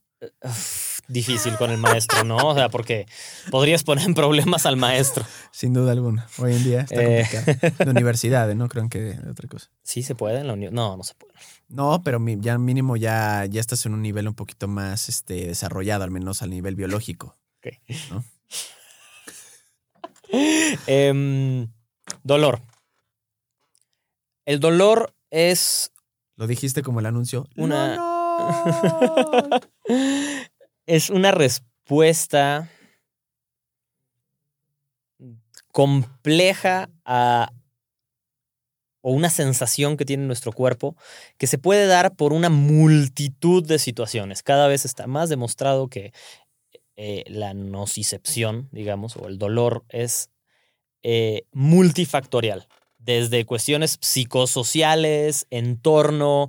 difícil 1.09 1.57
con 1.57 1.71
el 1.71 1.79
maestro, 1.79 2.25
¿no? 2.25 2.37
O 2.37 2.55
sea, 2.55 2.69
porque 2.69 3.07
podrías 3.51 3.85
poner 3.85 4.07
en 4.07 4.15
problemas 4.15 4.67
al 4.67 4.77
maestro. 4.77 5.25
Sin 5.51 5.73
duda 5.73 5.93
alguna. 5.93 6.27
Hoy 6.39 6.55
en 6.55 6.65
día 6.65 6.81
está 6.81 7.03
eh. 7.03 7.27
complicado. 7.31 7.85
De 7.85 7.91
universidades, 7.91 8.57
¿no? 8.57 8.69
Creo 8.69 8.89
que 8.89 9.01
de 9.01 9.31
otra 9.31 9.49
cosa. 9.49 9.71
Sí 9.83 10.03
se 10.03 10.15
puede 10.15 10.41
en 10.41 10.47
la 10.47 10.55
universidad. 10.55 10.83
No, 10.83 10.97
no 10.97 11.03
se 11.03 11.15
puede. 11.15 11.33
No, 11.69 12.03
pero 12.03 12.23
ya 12.39 12.59
mínimo 12.59 12.97
ya, 12.97 13.45
ya 13.47 13.61
estás 13.61 13.85
en 13.87 13.95
un 13.95 14.03
nivel 14.03 14.29
un 14.29 14.35
poquito 14.35 14.69
más 14.69 15.09
este, 15.09 15.47
desarrollado, 15.47 16.05
al 16.05 16.11
menos 16.11 16.43
al 16.43 16.51
nivel 16.51 16.77
biológico. 16.77 17.37
Ok. 17.59 17.75
¿no? 18.11 18.25
Em, 20.87 21.69
dolor. 22.25 22.61
El 24.45 24.61
dolor 24.61 25.15
es. 25.31 25.93
Lo 26.37 26.47
dijiste 26.47 26.83
como 26.83 27.01
el 27.01 27.07
anuncio. 27.07 27.49
Una. 27.57 27.97
es 30.87 31.11
una 31.11 31.33
respuesta 31.33 32.71
compleja 35.73 36.89
a, 37.05 37.53
o 39.03 39.13
una 39.13 39.29
sensación 39.29 39.97
que 39.97 40.05
tiene 40.05 40.27
nuestro 40.27 40.53
cuerpo 40.53 40.97
que 41.39 41.47
se 41.47 41.59
puede 41.59 41.87
dar 41.87 42.15
por 42.17 42.33
una 42.33 42.49
multitud 42.49 43.65
de 43.65 43.79
situaciones. 43.79 44.43
Cada 44.43 44.69
vez 44.69 44.85
está 44.85 45.07
más 45.07 45.29
demostrado 45.29 45.89
que 45.89 46.13
eh, 46.97 47.25
la 47.27 47.53
nocicepción, 47.53 48.69
digamos, 48.73 49.17
o 49.17 49.29
el 49.29 49.39
dolor 49.39 49.85
es 49.91 50.31
eh, 51.03 51.43
multifactorial 51.53 52.69
desde 52.99 53.45
cuestiones 53.45 53.99
psicosociales, 54.01 55.47
entorno, 55.51 56.49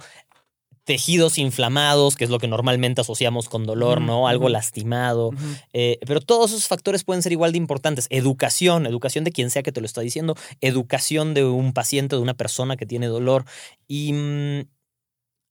tejidos 0.88 1.38
inflamados, 1.38 2.16
que 2.16 2.24
es 2.24 2.30
lo 2.30 2.40
que 2.40 2.48
normalmente 2.48 3.02
asociamos 3.02 3.50
con 3.50 3.66
dolor, 3.66 4.00
¿no? 4.00 4.30
Algo 4.30 4.48
lastimado. 4.48 5.32
Eh, 5.74 6.00
pero 6.08 6.22
todos 6.22 6.52
esos 6.52 6.70
factores 6.70 7.04
pueden 7.04 7.22
ser 7.22 7.34
igual 7.34 7.52
de 7.52 7.58
importantes. 7.58 8.08
Educación, 8.10 8.86
educación 8.86 9.26
de 9.26 9.34
quien 9.34 9.50
sea 9.50 9.64
que 9.64 9.74
te 9.74 9.82
lo 9.82 9.86
está 9.86 10.00
diciendo, 10.00 10.36
educación 10.62 11.34
de 11.34 11.44
un 11.44 11.74
paciente, 11.74 12.16
de 12.16 12.22
una 12.22 12.36
persona 12.36 12.78
que 12.78 12.86
tiene 12.86 13.08
dolor. 13.08 13.44
Y 13.86 14.14
mm, 14.14 14.62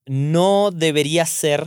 no 0.07 0.71
debería 0.73 1.27
ser 1.27 1.67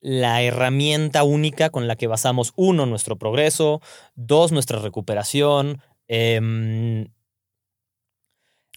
la 0.00 0.42
herramienta 0.42 1.24
única 1.24 1.70
con 1.70 1.88
la 1.88 1.96
que 1.96 2.06
basamos, 2.06 2.52
uno, 2.54 2.86
nuestro 2.86 3.16
progreso, 3.16 3.80
dos, 4.14 4.52
nuestra 4.52 4.78
recuperación, 4.78 5.82
eh, 6.06 7.08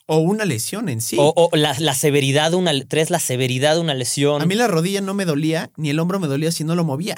o 0.08 0.18
una 0.18 0.46
lesión 0.46 0.90
en 0.90 1.02
sí. 1.02 1.18
O, 1.20 1.50
la, 1.54 1.74
severidad 1.94 2.52
de 2.52 2.58
una. 2.58 2.72
Tres, 2.88 3.10
la 3.10 3.20
severidad 3.20 3.76
de 3.76 3.82
una 3.82 3.94
lesión. 3.94 4.42
A 4.42 4.46
mí 4.46 4.56
la 4.56 4.68
rodilla 4.68 5.02
no 5.02 5.14
me 5.14 5.26
dolía, 5.26 5.72
ni 5.78 5.90
el 5.90 6.00
hombro 6.00 6.20
me 6.20 6.28
dolía 6.28 6.52
si 6.52 6.64
no 6.64 6.76
lo 6.76 6.84
movía. 6.84 7.18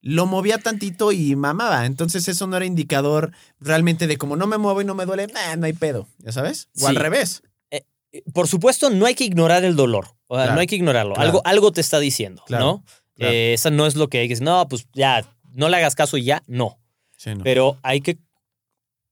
Lo 0.00 0.26
movía 0.26 0.58
tantito 0.58 1.10
y 1.12 1.34
mamaba. 1.36 1.86
Entonces, 1.86 2.28
eso 2.28 2.46
no 2.46 2.56
era 2.56 2.66
indicador 2.66 3.32
realmente 3.58 4.06
de 4.06 4.16
como 4.16 4.36
no 4.36 4.46
me 4.46 4.58
muevo 4.58 4.80
y 4.80 4.84
no 4.84 4.94
me 4.94 5.06
duele, 5.06 5.26
no 5.56 5.66
hay 5.66 5.72
pedo. 5.72 6.06
¿Ya 6.18 6.32
sabes? 6.32 6.68
O 6.80 6.86
al 6.86 6.96
revés. 6.96 7.42
Eh, 7.70 7.84
por 8.32 8.46
supuesto, 8.46 8.90
no 8.90 9.06
hay 9.06 9.14
que 9.14 9.24
ignorar 9.24 9.64
el 9.64 9.74
dolor. 9.74 10.14
O 10.28 10.36
sea, 10.36 10.54
no 10.54 10.60
hay 10.60 10.66
que 10.66 10.76
ignorarlo. 10.76 11.16
Algo, 11.16 11.42
algo 11.44 11.72
te 11.72 11.80
está 11.80 11.98
diciendo, 11.98 12.44
¿no? 12.48 12.84
Eh, 13.16 13.54
esa 13.54 13.70
no 13.70 13.86
es 13.86 13.96
lo 13.96 14.08
que 14.08 14.18
hay 14.18 14.28
que 14.28 14.34
decir. 14.34 14.44
No, 14.44 14.68
pues 14.68 14.86
ya, 14.92 15.24
no 15.52 15.68
le 15.68 15.76
hagas 15.76 15.94
caso 15.96 16.16
y 16.16 16.24
ya, 16.24 16.44
no. 16.46 16.78
no. 17.26 17.42
Pero 17.42 17.78
hay 17.82 18.00
que 18.00 18.18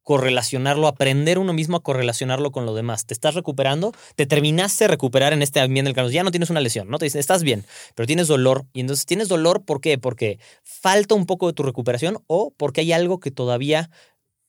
correlacionarlo, 0.07 0.87
aprender 0.87 1.37
uno 1.37 1.53
mismo 1.53 1.79
a 1.79 1.83
correlacionarlo 1.83 2.53
con 2.53 2.65
lo 2.65 2.77
demás. 2.77 3.07
Te 3.07 3.13
estás 3.13 3.35
recuperando, 3.35 3.93
te 4.15 4.25
terminaste 4.25 4.85
de 4.85 4.89
recuperar 4.89 5.33
en 5.33 5.43
este 5.43 5.59
ambiente 5.59 5.89
del 5.89 5.97
canal. 5.97 6.13
Ya 6.13 6.23
no 6.23 6.31
tienes 6.31 6.49
una 6.49 6.61
lesión, 6.61 6.89
¿no? 6.89 6.99
Te 6.99 7.07
dicen, 7.07 7.19
estás 7.19 7.43
bien, 7.43 7.65
pero 7.97 8.07
tienes 8.07 8.29
dolor. 8.29 8.67
Y 8.73 8.83
entonces 8.83 9.05
tienes 9.05 9.27
dolor, 9.27 9.65
¿por 9.65 9.81
qué? 9.81 9.99
Porque 9.99 10.39
falta 10.63 11.17
un 11.17 11.27
poco 11.27 11.49
de 11.49 11.55
tu 11.55 11.65
recuperación 11.65 12.23
o 12.29 12.53
porque 12.57 12.83
hay 12.83 12.93
algo 12.93 13.19
que 13.19 13.33
todavía 13.33 13.91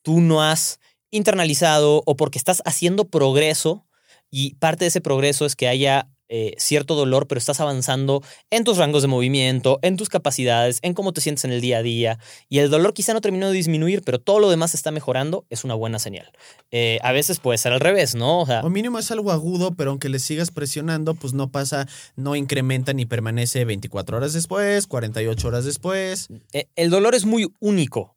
tú 0.03 0.21
no 0.21 0.43
has 0.43 0.79
internalizado 1.09 2.03
o 2.05 2.15
porque 2.15 2.37
estás 2.37 2.61
haciendo 2.63 3.05
progreso 3.05 3.87
y 4.29 4.53
parte 4.57 4.85
de 4.85 4.89
ese 4.89 5.01
progreso 5.01 5.47
es 5.47 5.55
que 5.55 5.67
haya 5.67 6.07
eh, 6.29 6.53
cierto 6.57 6.95
dolor, 6.95 7.27
pero 7.27 7.39
estás 7.39 7.59
avanzando 7.59 8.21
en 8.49 8.63
tus 8.63 8.77
rangos 8.77 9.01
de 9.01 9.07
movimiento, 9.07 9.79
en 9.81 9.97
tus 9.97 10.09
capacidades, 10.09 10.79
en 10.81 10.93
cómo 10.93 11.13
te 11.13 11.21
sientes 11.21 11.45
en 11.45 11.51
el 11.51 11.61
día 11.61 11.77
a 11.79 11.83
día, 11.83 12.19
y 12.49 12.59
el 12.59 12.69
dolor 12.69 12.93
quizá 12.93 13.13
no 13.13 13.21
terminó 13.21 13.47
de 13.47 13.53
disminuir, 13.53 14.01
pero 14.03 14.19
todo 14.19 14.39
lo 14.39 14.49
demás 14.49 14.73
está 14.73 14.91
mejorando, 14.91 15.45
es 15.49 15.63
una 15.63 15.73
buena 15.73 15.99
señal. 15.99 16.31
Eh, 16.71 16.99
a 17.01 17.11
veces 17.11 17.39
puede 17.39 17.57
ser 17.57 17.73
al 17.73 17.79
revés, 17.79 18.15
¿no? 18.15 18.41
O 18.41 18.45
sea, 18.45 18.61
O 18.61 18.69
mínimo 18.69 18.99
es 18.99 19.11
algo 19.11 19.31
agudo, 19.31 19.75
pero 19.75 19.91
aunque 19.91 20.09
le 20.09 20.19
sigas 20.19 20.51
presionando, 20.51 21.15
pues 21.15 21.33
no 21.33 21.49
pasa, 21.51 21.87
no 22.15 22.35
incrementa 22.35 22.93
ni 22.93 23.05
permanece 23.05 23.65
24 23.65 24.17
horas 24.17 24.33
después, 24.33 24.87
48 24.87 25.47
horas 25.47 25.65
después. 25.65 26.27
eh, 26.53 26.67
el 26.75 26.89
dolor 26.89 27.15
es 27.15 27.25
muy 27.25 27.47
único. 27.59 28.15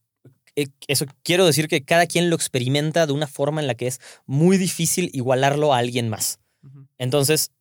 Eh, 0.57 0.67
Eso 0.89 1.07
quiero 1.23 1.47
decir 1.47 1.69
que 1.69 1.85
cada 1.85 2.07
quien 2.07 2.29
lo 2.29 2.37
experimenta 2.37 3.07
de 3.07 3.13
una 3.13 3.27
forma 3.27 3.61
en 3.61 3.67
la 3.67 3.75
que 3.75 3.87
es 3.87 4.01
muy 4.27 4.59
difícil 4.59 5.11
igualarlo 5.13 5.73
a 5.73 5.79
alguien 5.79 6.09
más. 6.09 6.41
Entonces, 6.99 7.53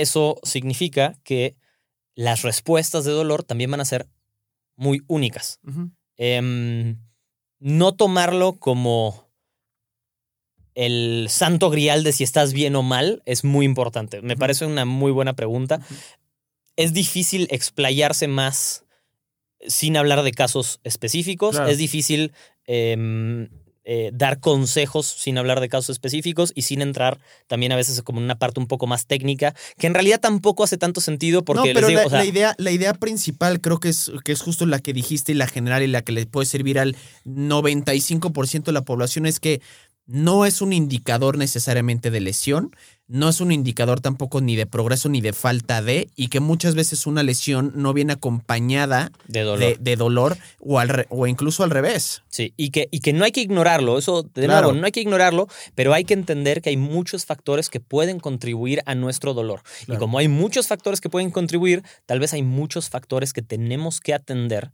eso 0.00 0.38
significa 0.42 1.18
que 1.24 1.56
las 2.14 2.42
respuestas 2.42 3.04
de 3.04 3.12
dolor 3.12 3.42
también 3.42 3.70
van 3.70 3.80
a 3.80 3.84
ser 3.84 4.08
muy 4.76 5.02
únicas. 5.06 5.60
Em, 6.16 6.98
no 7.58 7.94
tomarlo 7.94 8.54
como 8.58 9.28
el 10.74 11.26
santo 11.28 11.70
grial 11.70 12.04
de 12.04 12.12
si 12.12 12.24
estás 12.24 12.52
bien 12.52 12.76
o 12.76 12.82
mal 12.82 13.22
es 13.26 13.44
muy 13.44 13.66
importante. 13.66 14.22
Me 14.22 14.36
parece 14.36 14.64
una 14.64 14.84
muy 14.84 15.10
buena 15.10 15.34
pregunta. 15.34 15.80
Es 16.76 16.92
difícil 16.92 17.48
explayarse 17.50 18.28
más 18.28 18.84
sin 19.66 19.96
hablar 19.96 20.22
de 20.22 20.32
casos 20.32 20.80
específicos. 20.84 21.56
Claro. 21.56 21.68
Es 21.68 21.78
difícil 21.78 22.32
em, 22.64 23.48
eh, 23.90 24.10
dar 24.12 24.38
consejos 24.38 25.06
sin 25.06 25.38
hablar 25.38 25.60
de 25.60 25.70
casos 25.70 25.88
específicos 25.88 26.52
y 26.54 26.60
sin 26.60 26.82
entrar 26.82 27.18
también 27.46 27.72
a 27.72 27.76
veces 27.76 28.02
como 28.02 28.18
en 28.18 28.26
una 28.26 28.38
parte 28.38 28.60
un 28.60 28.66
poco 28.66 28.86
más 28.86 29.06
técnica, 29.06 29.54
que 29.78 29.86
en 29.86 29.94
realidad 29.94 30.20
tampoco 30.20 30.62
hace 30.62 30.76
tanto 30.76 31.00
sentido 31.00 31.42
porque 31.42 31.68
no, 31.68 31.74
pero 31.74 31.88
les 31.88 31.88
digo, 31.88 32.00
la, 32.00 32.06
o 32.06 32.10
sea, 32.10 32.18
la 32.18 32.26
idea, 32.26 32.54
la 32.58 32.70
idea 32.70 32.92
principal 32.92 33.62
creo 33.62 33.80
que 33.80 33.88
es, 33.88 34.12
que 34.24 34.32
es 34.32 34.42
justo 34.42 34.66
la 34.66 34.80
que 34.80 34.92
dijiste 34.92 35.32
y 35.32 35.36
la 35.36 35.46
general 35.46 35.82
y 35.82 35.86
la 35.86 36.02
que 36.02 36.12
le 36.12 36.26
puede 36.26 36.44
servir 36.44 36.78
al 36.78 36.96
95% 37.24 38.64
de 38.64 38.72
la 38.72 38.82
población 38.82 39.24
es 39.24 39.40
que 39.40 39.62
no 40.08 40.46
es 40.46 40.62
un 40.62 40.72
indicador 40.72 41.36
necesariamente 41.38 42.10
de 42.10 42.20
lesión, 42.20 42.74
no 43.08 43.28
es 43.28 43.40
un 43.42 43.52
indicador 43.52 44.00
tampoco 44.00 44.40
ni 44.40 44.56
de 44.56 44.64
progreso 44.66 45.08
ni 45.10 45.20
de 45.20 45.32
falta 45.34 45.80
de, 45.82 46.08
y 46.16 46.28
que 46.28 46.40
muchas 46.40 46.74
veces 46.74 47.06
una 47.06 47.22
lesión 47.22 47.72
no 47.74 47.92
viene 47.92 48.14
acompañada 48.14 49.12
de 49.26 49.42
dolor. 49.42 49.58
de, 49.60 49.76
de 49.80 49.96
dolor 49.96 50.36
o, 50.60 50.78
al 50.78 51.06
o 51.10 51.26
incluso 51.26 51.62
al 51.62 51.70
revés. 51.70 52.22
Sí, 52.28 52.52
y 52.56 52.70
que, 52.70 52.88
y 52.90 53.00
que 53.00 53.12
no 53.12 53.24
hay 53.24 53.32
que 53.32 53.40
ignorarlo, 53.42 53.98
eso 53.98 54.22
de 54.22 54.44
Claro. 54.46 54.68
nuevo, 54.68 54.80
no 54.80 54.86
hay 54.86 54.92
que 54.92 55.00
ignorarlo, 55.00 55.46
pero 55.74 55.92
hay 55.94 56.04
que 56.04 56.14
entender 56.14 56.60
que 56.62 56.70
hay 56.70 56.76
muchos 56.78 57.24
factores 57.26 57.68
que 57.70 57.80
pueden 57.80 58.18
contribuir 58.18 58.80
a 58.86 58.94
nuestro 58.94 59.34
dolor. 59.34 59.60
Y 59.86 59.96
como 59.96 60.18
hay 60.18 60.28
muchos 60.28 60.66
factores 60.68 61.00
que 61.02 61.10
pueden 61.10 61.30
contribuir, 61.30 61.82
tal 62.06 62.18
vez 62.20 62.32
hay 62.32 62.42
muchos 62.42 62.88
factores 62.88 63.32
que 63.34 63.42
tenemos 63.42 64.00
que 64.00 64.14
atender 64.14 64.70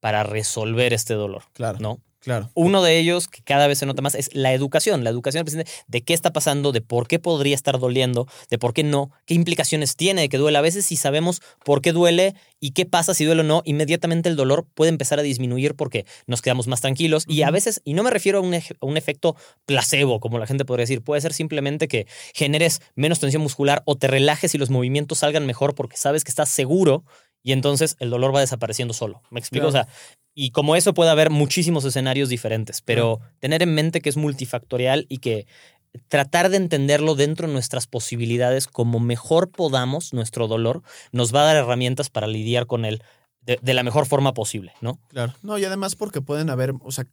para 0.00 0.22
resolver 0.24 0.92
este 0.92 1.14
dolor, 1.14 1.44
Claro. 1.54 1.78
¿no? 1.80 2.00
Claro. 2.24 2.50
Uno 2.54 2.82
de 2.82 2.98
ellos, 2.98 3.28
que 3.28 3.42
cada 3.42 3.66
vez 3.66 3.78
se 3.78 3.86
nota 3.86 4.00
más, 4.00 4.14
es 4.14 4.34
la 4.34 4.54
educación. 4.54 5.04
La 5.04 5.10
educación 5.10 5.44
presente 5.44 5.70
de 5.88 6.02
qué 6.02 6.14
está 6.14 6.32
pasando, 6.32 6.72
de 6.72 6.80
por 6.80 7.06
qué 7.06 7.18
podría 7.18 7.54
estar 7.54 7.78
doliendo, 7.78 8.26
de 8.48 8.58
por 8.58 8.72
qué 8.72 8.82
no, 8.82 9.10
qué 9.26 9.34
implicaciones 9.34 9.94
tiene 9.94 10.22
de 10.22 10.28
que 10.30 10.38
duele. 10.38 10.56
A 10.56 10.62
veces 10.62 10.86
si 10.86 10.96
sabemos 10.96 11.42
por 11.64 11.82
qué 11.82 11.92
duele 11.92 12.34
y 12.60 12.70
qué 12.70 12.86
pasa 12.86 13.12
si 13.12 13.26
duele 13.26 13.42
o 13.42 13.44
no, 13.44 13.60
inmediatamente 13.66 14.30
el 14.30 14.36
dolor 14.36 14.66
puede 14.74 14.88
empezar 14.88 15.18
a 15.18 15.22
disminuir 15.22 15.74
porque 15.74 16.06
nos 16.26 16.40
quedamos 16.40 16.66
más 16.66 16.80
tranquilos. 16.80 17.24
Y 17.28 17.42
a 17.42 17.50
veces, 17.50 17.82
y 17.84 17.92
no 17.92 18.02
me 18.02 18.10
refiero 18.10 18.38
a 18.38 18.40
un, 18.40 18.54
a 18.54 18.60
un 18.80 18.96
efecto 18.96 19.36
placebo, 19.66 20.18
como 20.18 20.38
la 20.38 20.46
gente 20.46 20.64
podría 20.64 20.84
decir, 20.84 21.02
puede 21.02 21.20
ser 21.20 21.34
simplemente 21.34 21.88
que 21.88 22.06
generes 22.32 22.80
menos 22.94 23.20
tensión 23.20 23.42
muscular 23.42 23.82
o 23.84 23.96
te 23.96 24.06
relajes 24.06 24.54
y 24.54 24.58
los 24.58 24.70
movimientos 24.70 25.18
salgan 25.18 25.44
mejor 25.44 25.74
porque 25.74 25.98
sabes 25.98 26.24
que 26.24 26.30
estás 26.30 26.48
seguro 26.48 27.04
y 27.44 27.52
entonces 27.52 27.96
el 28.00 28.10
dolor 28.10 28.34
va 28.34 28.40
desapareciendo 28.40 28.94
solo. 28.94 29.22
¿Me 29.30 29.38
explico? 29.38 29.68
Claro. 29.68 29.84
O 29.86 29.86
sea, 29.86 29.94
y 30.34 30.50
como 30.50 30.74
eso 30.74 30.94
puede 30.94 31.10
haber 31.10 31.30
muchísimos 31.30 31.84
escenarios 31.84 32.28
diferentes, 32.28 32.80
pero 32.80 33.20
tener 33.38 33.62
en 33.62 33.74
mente 33.74 34.00
que 34.00 34.08
es 34.08 34.16
multifactorial 34.16 35.06
y 35.08 35.18
que 35.18 35.46
tratar 36.08 36.48
de 36.48 36.56
entenderlo 36.56 37.14
dentro 37.14 37.46
de 37.46 37.52
nuestras 37.52 37.86
posibilidades 37.86 38.66
como 38.66 38.98
mejor 38.98 39.50
podamos, 39.50 40.12
nuestro 40.12 40.48
dolor, 40.48 40.82
nos 41.12 41.32
va 41.32 41.42
a 41.42 41.44
dar 41.44 41.56
herramientas 41.56 42.10
para 42.10 42.26
lidiar 42.26 42.66
con 42.66 42.84
él 42.84 43.02
de, 43.42 43.58
de 43.62 43.74
la 43.74 43.82
mejor 43.82 44.06
forma 44.06 44.32
posible, 44.32 44.72
¿no? 44.80 44.98
Claro. 45.08 45.34
No, 45.42 45.58
y 45.58 45.64
además 45.64 45.94
porque 45.94 46.22
pueden 46.22 46.48
haber, 46.50 46.72
o 46.80 46.90
sea, 46.90 47.04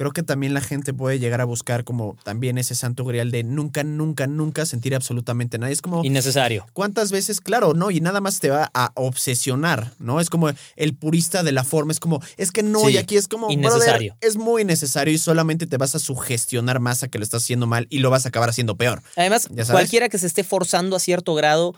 creo 0.00 0.12
que 0.12 0.22
también 0.22 0.54
la 0.54 0.62
gente 0.62 0.94
puede 0.94 1.18
llegar 1.18 1.42
a 1.42 1.44
buscar 1.44 1.84
como 1.84 2.16
también 2.24 2.56
ese 2.56 2.74
santo 2.74 3.04
grial 3.04 3.30
de 3.30 3.44
nunca, 3.44 3.84
nunca, 3.84 4.26
nunca 4.26 4.64
sentir 4.64 4.94
absolutamente 4.94 5.58
nada. 5.58 5.70
Es 5.70 5.82
como, 5.82 6.02
Innecesario. 6.02 6.66
¿cuántas 6.72 7.12
veces? 7.12 7.42
Claro, 7.42 7.74
¿no? 7.74 7.90
Y 7.90 8.00
nada 8.00 8.22
más 8.22 8.40
te 8.40 8.48
va 8.48 8.70
a 8.72 8.92
obsesionar, 8.94 9.92
¿no? 9.98 10.18
Es 10.18 10.30
como 10.30 10.48
el 10.76 10.94
purista 10.94 11.42
de 11.42 11.52
la 11.52 11.64
forma, 11.64 11.92
es 11.92 12.00
como, 12.00 12.22
es 12.38 12.50
que 12.50 12.62
no, 12.62 12.86
Sí, 12.86 12.92
y 12.92 12.96
aquí 12.96 13.18
es 13.18 13.28
como, 13.28 13.50
innecesario. 13.50 14.14
brother, 14.14 14.26
es 14.26 14.38
muy 14.38 14.64
necesario 14.64 15.12
y 15.12 15.18
solamente 15.18 15.66
te 15.66 15.76
vas 15.76 15.94
a 15.94 15.98
sugestionar 15.98 16.80
más 16.80 17.02
a 17.02 17.08
que 17.08 17.18
lo 17.18 17.24
estás 17.24 17.42
haciendo 17.42 17.66
mal 17.66 17.86
y 17.90 17.98
lo 17.98 18.08
vas 18.08 18.24
a 18.24 18.30
acabar 18.30 18.48
haciendo 18.48 18.76
peor. 18.76 19.02
Además, 19.16 19.48
cualquiera 19.70 20.08
que 20.08 20.16
se 20.16 20.28
esté 20.28 20.44
forzando 20.44 20.96
a 20.96 20.98
cierto 20.98 21.34
grado, 21.34 21.74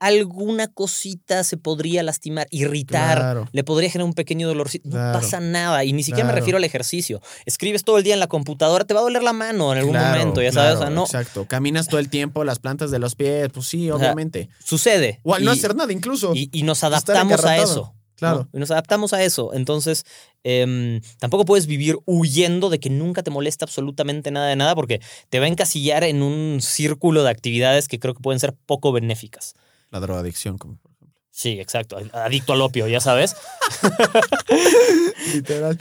alguna 0.00 0.68
cosita 0.68 1.42
se 1.44 1.56
podría 1.56 2.02
lastimar, 2.02 2.46
irritar, 2.50 3.18
Claro. 3.18 3.48
le 3.52 3.64
podría 3.64 3.90
generar 3.90 4.06
un 4.08 4.14
pequeño. 4.14 4.52
Claro. 4.52 4.70
No 4.84 5.12
pasa 5.12 5.40
nada. 5.40 5.84
Y 5.84 5.92
ni 5.92 6.02
siquiera 6.02 6.26
me 6.26 6.32
refiero 6.34 6.56
al 6.56 6.64
ejercicio. 6.64 7.20
Escribes 7.46 7.84
todo 7.84 7.98
el 7.98 8.04
día 8.04 8.14
en 8.14 8.20
la 8.20 8.26
computadora, 8.28 8.84
te 8.84 8.94
va 8.94 9.00
a 9.00 9.02
doler 9.02 9.22
la 9.22 9.32
mano 9.32 9.72
en 9.72 9.78
algún 9.78 9.96
momento, 9.96 10.40
ya 10.42 10.52
sabes. 10.52 10.76
O 10.76 10.80
sea, 10.80 10.90
no, 10.90 11.04
Exacto. 11.04 11.46
Caminas 11.48 11.88
todo 11.88 12.00
el 12.00 12.08
tiempo, 12.10 12.44
las 12.44 12.58
plantas 12.58 12.90
de 12.90 12.98
los 12.98 13.14
pies, 13.14 13.48
pues 13.52 13.66
sí, 13.66 13.90
O 13.90 13.98
sea, 13.98 14.06
obviamente. 14.06 14.48
sucede. 14.64 15.20
o 15.24 15.34
al 15.34 15.44
no 15.44 15.52
Y- 15.54 15.58
hacer 15.58 15.74
nada 15.74 15.92
incluso. 15.92 16.32
y, 16.34 16.48
y 16.52 16.62
nos 16.62 16.84
adaptamos 16.84 17.44
a 17.44 17.56
eso. 17.58 17.94
Claro. 18.16 18.48
¿no? 18.52 18.58
Y 18.58 18.58
nos 18.60 18.70
adaptamos 18.72 19.12
a 19.12 19.22
eso. 19.22 19.52
Entonces, 19.54 20.04
em, 20.42 21.00
tampoco 21.20 21.44
puedes 21.44 21.66
vivir 21.68 21.96
huyendo 22.04 22.68
de 22.68 22.80
que 22.80 22.90
nunca 22.90 23.22
te 23.22 23.30
molesta 23.30 23.64
absolutamente 23.64 24.30
nada 24.32 24.48
de 24.48 24.56
nada, 24.56 24.74
porque 24.74 25.00
te 25.28 25.38
va 25.38 25.44
a 25.44 25.48
encasillar 25.48 26.02
en 26.02 26.22
un 26.22 26.58
círculo 26.60 27.22
de 27.22 27.30
actividades 27.30 27.86
que 27.86 28.00
creo 28.00 28.14
que 28.14 28.20
pueden 28.20 28.40
ser 28.40 28.54
poco 28.66 28.90
benéficas. 28.92 29.54
La 29.90 30.00
drogadicción, 30.00 30.58
como 30.58 30.76
por 30.76 30.92
ejemplo. 30.92 31.20
Sí, 31.30 31.60
exacto. 31.60 31.98
Adicto 32.12 32.52
al 32.52 32.62
opio, 32.62 32.86
ya 32.88 33.00
sabes. 33.00 33.36
Literal. 35.34 35.78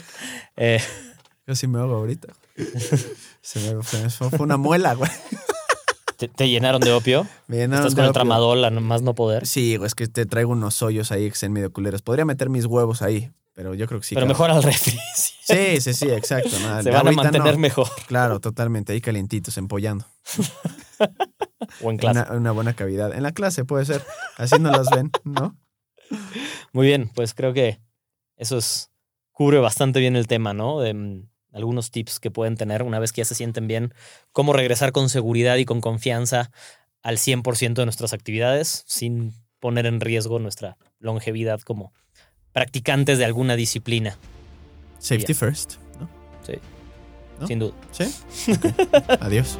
Eh, 0.55 0.81
Casi 1.45 1.67
me 1.67 1.79
hago 1.79 1.95
ahorita. 1.95 2.33
Se 3.41 3.59
me, 3.59 3.83
se 3.83 4.03
me 4.03 4.09
fue 4.09 4.39
una 4.39 4.57
muela, 4.57 4.93
güey. 4.93 5.09
¿te, 6.17 6.27
te 6.27 6.49
llenaron 6.49 6.81
de 6.81 6.91
opio? 6.91 7.27
Me 7.47 7.57
llenaron 7.57 7.85
Estás 7.85 7.95
de 7.95 8.01
con 8.01 8.07
el 8.07 8.13
tramadol 8.13 8.65
a 8.65 8.69
más 8.71 9.01
no 9.01 9.13
poder. 9.13 9.47
Sí, 9.47 9.77
güey, 9.77 9.87
es 9.87 9.95
que 9.95 10.07
te 10.07 10.25
traigo 10.25 10.51
unos 10.51 10.81
hoyos 10.81 11.11
ahí 11.11 11.27
que 11.27 11.33
estén 11.33 11.53
medio 11.53 11.71
culeros. 11.71 12.01
Podría 12.01 12.25
meter 12.25 12.49
mis 12.49 12.65
huevos 12.65 13.01
ahí, 13.01 13.31
pero 13.53 13.73
yo 13.73 13.87
creo 13.87 13.99
que 14.01 14.07
sí. 14.07 14.15
Pero 14.15 14.27
cabrón. 14.27 14.47
mejor 14.47 14.51
al 14.51 14.63
refri. 14.63 14.97
sí. 15.15 15.33
Sí, 15.79 15.93
sí, 15.93 16.09
exacto. 16.09 16.59
no, 16.59 16.83
Se 16.83 16.89
van 16.89 17.07
a 17.07 17.11
mantener 17.11 17.53
no. 17.53 17.59
mejor. 17.59 17.87
Claro, 18.07 18.39
totalmente. 18.39 18.91
Ahí 18.93 19.01
calientitos, 19.01 19.57
empollando. 19.57 20.05
O 21.81 21.91
en 21.91 21.97
clase. 21.97 22.21
Una, 22.21 22.31
una 22.33 22.51
buena 22.51 22.73
cavidad. 22.75 23.13
En 23.13 23.23
la 23.23 23.31
clase 23.31 23.65
puede 23.65 23.85
ser. 23.85 24.03
Así 24.37 24.59
no 24.59 24.71
las 24.71 24.89
ven, 24.89 25.11
¿no? 25.23 25.57
Muy 26.73 26.87
bien, 26.87 27.09
pues 27.13 27.33
creo 27.33 27.53
que 27.53 27.79
eso 28.35 28.57
es, 28.57 28.91
cubre 29.31 29.59
bastante 29.59 29.99
bien 29.99 30.15
el 30.15 30.27
tema, 30.27 30.53
¿no? 30.53 30.79
De 30.79 30.93
mm, 30.93 31.27
algunos 31.53 31.91
tips 31.91 32.19
que 32.19 32.31
pueden 32.31 32.55
tener 32.55 32.83
una 32.83 32.99
vez 32.99 33.11
que 33.11 33.21
ya 33.21 33.25
se 33.25 33.35
sienten 33.35 33.67
bien, 33.67 33.93
cómo 34.31 34.53
regresar 34.53 34.91
con 34.91 35.09
seguridad 35.09 35.57
y 35.57 35.65
con 35.65 35.81
confianza 35.81 36.51
al 37.01 37.17
100% 37.17 37.73
de 37.73 37.85
nuestras 37.85 38.13
actividades 38.13 38.83
sin 38.87 39.33
poner 39.59 39.85
en 39.85 39.99
riesgo 40.01 40.39
nuestra 40.39 40.77
longevidad 40.99 41.61
como 41.61 41.93
practicantes 42.53 43.17
de 43.17 43.25
alguna 43.25 43.55
disciplina, 43.55 44.17
Safety 44.99 45.33
first, 45.33 45.75
¿no? 45.99 46.09
sí, 46.45 46.53
¿No? 47.39 47.47
sin 47.47 47.59
duda. 47.59 47.73
Sí. 47.91 48.05
Adiós. 49.19 49.57